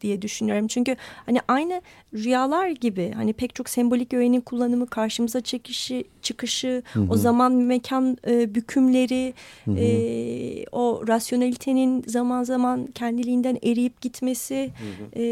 diye 0.00 0.22
düşünüyorum. 0.22 0.66
Çünkü 0.66 0.96
hani 1.26 1.40
aynı 1.48 1.82
rüyalar 2.14 2.68
gibi 2.68 3.12
hani 3.16 3.32
pek 3.32 3.54
çok 3.54 3.68
sembolik 3.68 4.14
öğenin 4.14 4.40
kullanımı, 4.40 4.86
karşımıza 4.86 5.40
çekişi, 5.40 6.04
çıkışı, 6.22 6.82
o 7.08 7.16
zaman 7.16 7.52
mekan 7.52 8.18
e, 8.26 8.54
bükümleri, 8.54 9.34
e, 9.68 10.66
o 10.72 11.04
rasyonelitenin 11.08 12.04
zaman 12.06 12.42
zaman 12.42 12.86
kendiliğinden 12.86 13.58
eriyip 13.62 14.00
gitmesi. 14.00 14.70
E, 15.16 15.22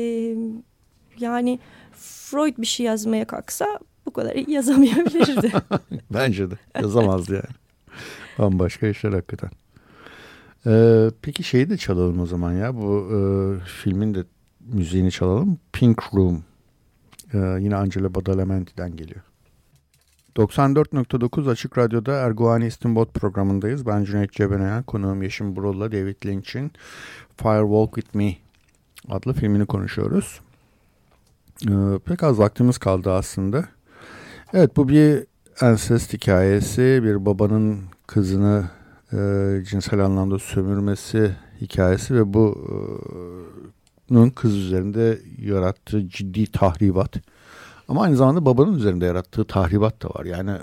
yani 1.18 1.58
Freud 1.92 2.58
bir 2.58 2.66
şey 2.66 2.86
yazmaya 2.86 3.24
kalksa 3.24 3.78
bu 4.06 4.12
kadar 4.12 4.48
yazamayabilirdi. 4.48 5.52
Bence 6.10 6.50
de 6.50 6.54
yazamazdı 6.74 7.34
yani. 7.34 7.54
Bambaşka 8.38 8.86
işler 8.86 9.12
hakikaten. 9.12 9.50
Ee, 10.66 11.10
peki 11.22 11.42
şeyi 11.42 11.70
de 11.70 11.76
çalalım 11.76 12.20
o 12.20 12.26
zaman 12.26 12.52
ya. 12.52 12.76
Bu 12.76 13.08
e, 13.12 13.18
filmin 13.64 14.14
de 14.14 14.24
müziğini 14.60 15.12
çalalım. 15.12 15.58
Pink 15.72 16.14
Room. 16.14 16.44
Ee, 17.34 17.38
yine 17.38 17.76
Angela 17.76 18.14
Badalamenti'den 18.14 18.96
geliyor. 18.96 19.22
94.9 20.36 21.50
Açık 21.50 21.78
Radyo'da 21.78 22.12
Erguani 22.12 22.66
İstinbot 22.66 23.14
programındayız. 23.14 23.86
Ben 23.86 24.04
Cüneyt 24.04 24.32
Cebenayan, 24.32 24.82
konuğum 24.82 25.22
Yeşim 25.22 25.56
Burul'la 25.56 25.92
David 25.92 26.26
Lynch'in 26.26 26.72
Fire 27.36 27.62
Walk 27.62 27.94
With 27.94 28.14
Me 28.14 28.36
adlı 29.08 29.32
filmini 29.32 29.66
konuşuyoruz. 29.66 30.40
Ee, 31.68 31.98
pek 32.04 32.22
az 32.22 32.38
vaktimiz 32.38 32.78
kaldı 32.78 33.12
aslında. 33.12 33.64
Evet 34.52 34.76
bu 34.76 34.88
bir 34.88 35.24
ensest 35.60 36.12
hikayesi. 36.12 37.00
Bir 37.02 37.26
babanın 37.26 37.80
kızını 38.06 38.64
e, 39.12 39.16
cinsel 39.70 40.04
anlamda 40.04 40.38
sömürmesi 40.38 41.36
hikayesi 41.60 42.14
ve 42.14 42.34
bu 42.34 42.68
bunun 44.10 44.30
kız 44.30 44.56
üzerinde 44.56 45.18
yarattığı 45.38 46.08
ciddi 46.08 46.46
tahribat. 46.46 47.16
Ama 47.88 48.02
aynı 48.02 48.16
zamanda 48.16 48.46
babanın 48.46 48.74
üzerinde 48.74 49.06
yarattığı 49.06 49.44
tahribat 49.44 50.02
da 50.02 50.08
var. 50.08 50.24
Yani 50.24 50.50
e, 50.50 50.60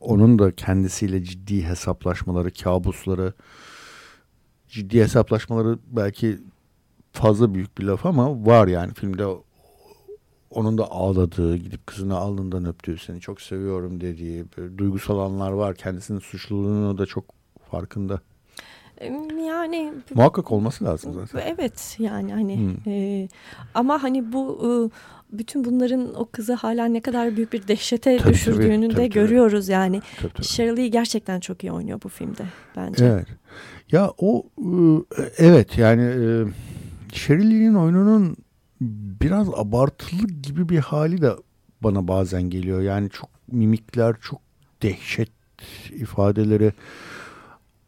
onun 0.00 0.38
da 0.38 0.52
kendisiyle 0.52 1.24
ciddi 1.24 1.64
hesaplaşmaları, 1.64 2.50
kabusları, 2.50 3.32
ciddi 4.68 5.02
hesaplaşmaları 5.02 5.78
belki 5.86 6.38
fazla 7.12 7.54
büyük 7.54 7.78
bir 7.78 7.84
laf 7.84 8.06
ama 8.06 8.46
var 8.46 8.68
yani 8.68 8.94
filmde 8.94 9.26
onun 10.50 10.78
da 10.78 10.90
ağladığı, 10.90 11.56
gidip 11.56 11.86
kızını 11.86 12.16
alnından 12.16 12.64
öptüğü, 12.64 12.98
seni 12.98 13.20
çok 13.20 13.40
seviyorum 13.40 14.00
dediği, 14.00 14.44
duygusal 14.78 15.18
anlar 15.18 15.52
var. 15.52 15.74
Kendisinin 15.74 16.18
suçluluğunu 16.18 16.98
da 16.98 17.06
çok 17.06 17.24
farkında. 17.74 18.20
Yani 19.46 19.92
muhakkak 20.14 20.52
olması 20.52 20.84
lazım 20.84 21.12
zaten. 21.14 21.54
Evet 21.56 21.96
yani 21.98 22.32
hani 22.32 22.56
hmm. 22.56 22.92
e, 22.92 23.28
ama 23.74 24.02
hani 24.02 24.32
bu 24.32 24.60
e, 24.62 24.70
bütün 25.38 25.64
bunların 25.64 26.14
o 26.14 26.28
kızı 26.32 26.52
hala 26.52 26.86
ne 26.86 27.00
kadar 27.00 27.36
büyük 27.36 27.52
bir 27.52 27.68
dehşete 27.68 28.16
tabii, 28.16 28.32
düşürdüğünü 28.32 28.88
tabii, 28.88 28.96
de 28.96 29.08
tabii, 29.08 29.10
görüyoruz 29.10 29.68
yani. 29.68 30.02
Tabii, 30.20 30.32
tabii. 30.32 30.46
Shirley 30.46 30.90
gerçekten 30.90 31.40
çok 31.40 31.64
iyi 31.64 31.72
oynuyor 31.72 32.00
bu 32.04 32.08
filmde 32.08 32.42
bence. 32.76 33.04
Evet. 33.04 33.26
Ya 33.92 34.12
o 34.18 34.42
e, 34.58 35.22
evet 35.38 35.78
yani 35.78 36.02
e, 36.02 36.44
Shirley'nin 37.12 37.74
oyununun 37.74 38.36
biraz 39.20 39.48
abartılı 39.54 40.26
gibi 40.26 40.68
bir 40.68 40.78
hali 40.78 41.22
de 41.22 41.32
bana 41.80 42.08
bazen 42.08 42.42
geliyor. 42.42 42.80
Yani 42.80 43.10
çok 43.10 43.30
mimikler, 43.52 44.16
çok 44.20 44.40
dehşet 44.82 45.30
ifadeleri. 45.90 46.72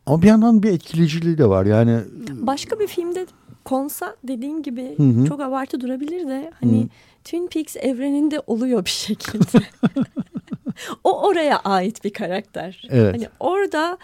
Ama 0.06 0.22
bir 0.22 0.26
yandan 0.26 0.62
bir 0.62 0.72
etkileyiciliği 0.72 1.38
de 1.38 1.48
var. 1.48 1.66
Yani 1.66 2.00
başka 2.28 2.80
bir 2.80 2.86
filmde 2.86 3.26
konsa 3.64 4.16
dediğin 4.24 4.62
gibi 4.62 4.94
hı 4.96 5.02
hı. 5.02 5.26
çok 5.26 5.40
abartı 5.40 5.80
durabilir 5.80 6.28
de 6.28 6.52
hani 6.60 6.82
hı. 6.82 6.88
Twin 7.24 7.46
Peaks 7.46 7.76
evreninde 7.76 8.40
oluyor 8.46 8.84
bir 8.84 8.90
şekilde. 8.90 9.58
o 11.04 11.26
oraya 11.26 11.58
ait 11.58 12.04
bir 12.04 12.12
karakter. 12.12 12.82
Evet. 12.90 13.14
Hani 13.14 13.28
orada 13.40 13.98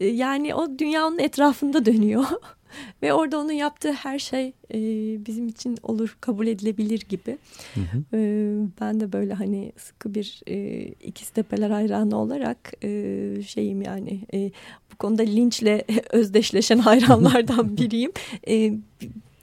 e, 0.00 0.06
yani 0.06 0.54
o 0.54 0.78
dünyanın 0.78 1.18
etrafında 1.18 1.84
dönüyor. 1.84 2.24
Ve 3.02 3.12
orada 3.12 3.38
onun 3.38 3.52
yaptığı 3.52 3.92
her 3.92 4.18
şey 4.18 4.52
e, 4.74 4.78
bizim 5.26 5.48
için 5.48 5.78
olur, 5.82 6.16
kabul 6.20 6.46
edilebilir 6.46 7.02
gibi. 7.08 7.38
Hı 7.74 7.80
hı. 7.80 8.16
E, 8.16 8.18
ben 8.80 9.00
de 9.00 9.12
böyle 9.12 9.34
hani 9.34 9.72
sıkı 9.76 10.14
bir 10.14 10.42
e, 10.48 10.84
ikiz 10.84 11.28
tepeler 11.28 11.70
hayranı 11.70 12.16
olarak 12.16 12.72
e, 12.84 13.42
şeyim 13.46 13.82
yani 13.82 14.20
e, 14.34 14.50
bu 14.92 14.96
konuda 14.96 15.22
linçle 15.22 15.84
özdeşleşen 16.10 16.78
hayranlardan 16.78 17.76
biriyim. 17.76 18.12
E, 18.48 18.72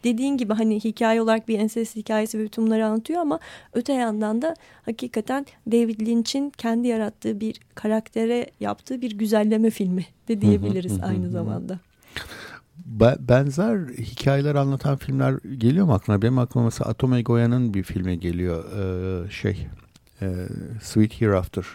dediğin 0.04 0.38
gibi 0.38 0.54
hani 0.54 0.80
hikaye 0.80 1.22
olarak 1.22 1.48
bir 1.48 1.60
ensest 1.60 1.96
hikayesi 1.96 2.40
ve 2.40 2.44
bütün 2.44 2.66
bunları 2.66 2.86
anlatıyor 2.86 3.22
ama 3.22 3.40
öte 3.74 3.94
yandan 3.94 4.42
da 4.42 4.56
hakikaten 4.86 5.46
David 5.72 6.00
Lynch'in 6.08 6.50
kendi 6.50 6.88
yarattığı 6.88 7.40
bir 7.40 7.60
karaktere 7.76 8.48
yaptığı 8.60 9.02
bir 9.02 9.12
güzelleme 9.12 9.70
filmi 9.70 10.06
de 10.28 10.42
diyebiliriz 10.42 11.04
aynı 11.04 11.30
zamanda 11.30 11.80
benzer 13.20 13.78
hikayeler 13.98 14.56
anlatan 14.56 14.98
filmler 14.98 15.34
geliyor 15.58 15.86
mu 15.86 15.94
aklına? 15.94 16.22
Benim 16.22 16.39
aklıma 16.39 16.66
mesela 16.66 16.89
Atom 16.89 17.14
Egoya'nın 17.14 17.74
bir 17.74 17.84
filmi 17.84 18.20
geliyor. 18.20 18.66
Ee, 19.26 19.30
şey 19.32 19.68
e, 20.22 20.36
Sweet 20.82 21.22
Hereafter. 21.22 21.66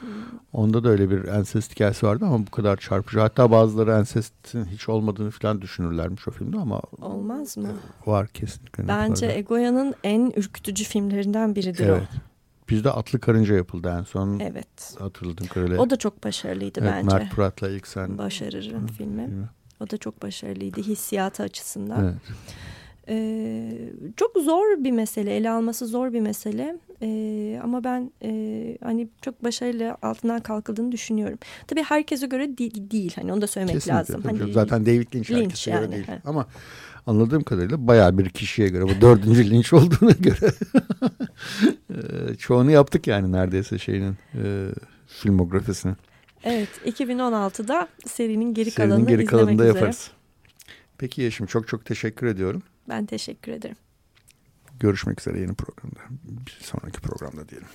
Hmm. 0.00 0.08
Onda 0.52 0.84
da 0.84 0.88
öyle 0.88 1.10
bir 1.10 1.24
ensest 1.24 1.74
hikayesi 1.74 2.06
vardı 2.06 2.24
ama 2.24 2.46
bu 2.46 2.50
kadar 2.50 2.76
çarpıcı. 2.76 3.20
Hatta 3.20 3.50
bazıları 3.50 3.90
ensestin 3.90 4.64
hiç 4.64 4.88
olmadığını 4.88 5.30
falan 5.30 5.62
düşünürlermiş 5.62 6.28
o 6.28 6.30
filmde 6.30 6.58
ama... 6.58 6.80
Olmaz 7.00 7.56
mı? 7.56 7.68
Var 8.06 8.26
kesinlikle. 8.26 8.88
Bence 8.88 9.26
Egoya'nın 9.26 9.94
en 10.04 10.32
ürkütücü 10.36 10.84
filmlerinden 10.84 11.54
biridir 11.56 11.88
evet. 11.88 12.02
o. 12.02 12.30
Bizde 12.68 12.90
Atlı 12.90 13.20
Karınca 13.20 13.54
yapıldı 13.54 13.96
en 13.98 14.02
son. 14.02 14.38
Evet. 14.38 14.96
Hatırladım 14.98 15.46
öyle. 15.56 15.78
O 15.78 15.90
da 15.90 15.96
çok 15.96 16.24
başarılıydı 16.24 16.80
evet, 16.82 16.92
bence. 16.92 17.16
Mert 17.16 17.34
Fırat'la 17.34 17.70
ilk 17.70 17.86
sen. 17.86 18.18
Başarırım 18.18 18.86
filmi. 18.86 19.26
filmi. 19.26 19.48
O 19.80 19.90
da 19.90 19.96
çok 19.96 20.22
başarılıydı 20.22 20.80
hissiyatı 20.80 21.42
açısından. 21.42 22.04
Evet. 22.04 22.14
Ee, 23.08 23.72
çok 24.16 24.36
zor 24.36 24.84
bir 24.84 24.90
mesele, 24.90 25.36
ele 25.36 25.50
alması 25.50 25.86
zor 25.86 26.12
bir 26.12 26.20
mesele. 26.20 26.76
Ee, 27.02 27.60
ama 27.64 27.84
ben 27.84 28.10
e, 28.22 28.78
hani 28.84 29.08
çok 29.22 29.44
başarılı 29.44 29.96
altından 30.02 30.40
kalkıldığını 30.40 30.92
düşünüyorum. 30.92 31.38
Tabii 31.66 31.82
herkese 31.82 32.26
göre 32.26 32.58
değil, 32.58 32.90
değil. 32.90 33.12
Hani 33.16 33.32
onu 33.32 33.40
da 33.40 33.46
söylemek 33.46 33.74
Kesinlikle, 33.74 33.98
lazım. 33.98 34.22
Hani, 34.22 34.52
Zaten 34.52 34.86
David 34.86 35.14
Lynch, 35.14 35.30
Lynch 35.30 35.42
herkese 35.42 35.70
yani. 35.70 35.80
göre 35.80 35.92
değil. 35.92 36.06
He. 36.06 36.20
Ama 36.24 36.46
anladığım 37.06 37.42
kadarıyla 37.42 37.86
bayağı 37.86 38.18
bir 38.18 38.28
kişiye 38.28 38.68
göre 38.68 38.84
bu 38.84 39.00
dördüncü 39.00 39.50
Lynch 39.50 39.74
olduğuna 39.74 40.12
göre 40.12 40.52
e, 41.90 42.34
çoğunu 42.34 42.70
yaptık 42.70 43.06
yani 43.06 43.32
neredeyse 43.32 43.78
şeyinin 43.78 44.16
e, 44.34 44.68
filmografisini. 45.06 45.94
Evet 46.44 46.68
2016'da 46.86 47.88
serinin 48.06 48.54
geri 48.54 48.70
serinin 48.70 48.90
kalanını 48.90 49.08
geri 49.08 49.24
kalanını 49.24 49.58
da 49.58 49.64
yaparız. 49.64 50.10
Peki 50.98 51.22
Yeşim 51.22 51.46
çok 51.46 51.68
çok 51.68 51.84
teşekkür 51.84 52.26
ediyorum. 52.26 52.62
Ben 52.88 53.06
teşekkür 53.06 53.52
ederim. 53.52 53.76
Görüşmek 54.80 55.20
üzere 55.20 55.40
yeni 55.40 55.54
programda. 55.54 56.00
Bir 56.22 56.58
sonraki 56.60 57.00
programda 57.00 57.48
diyelim. 57.48 57.68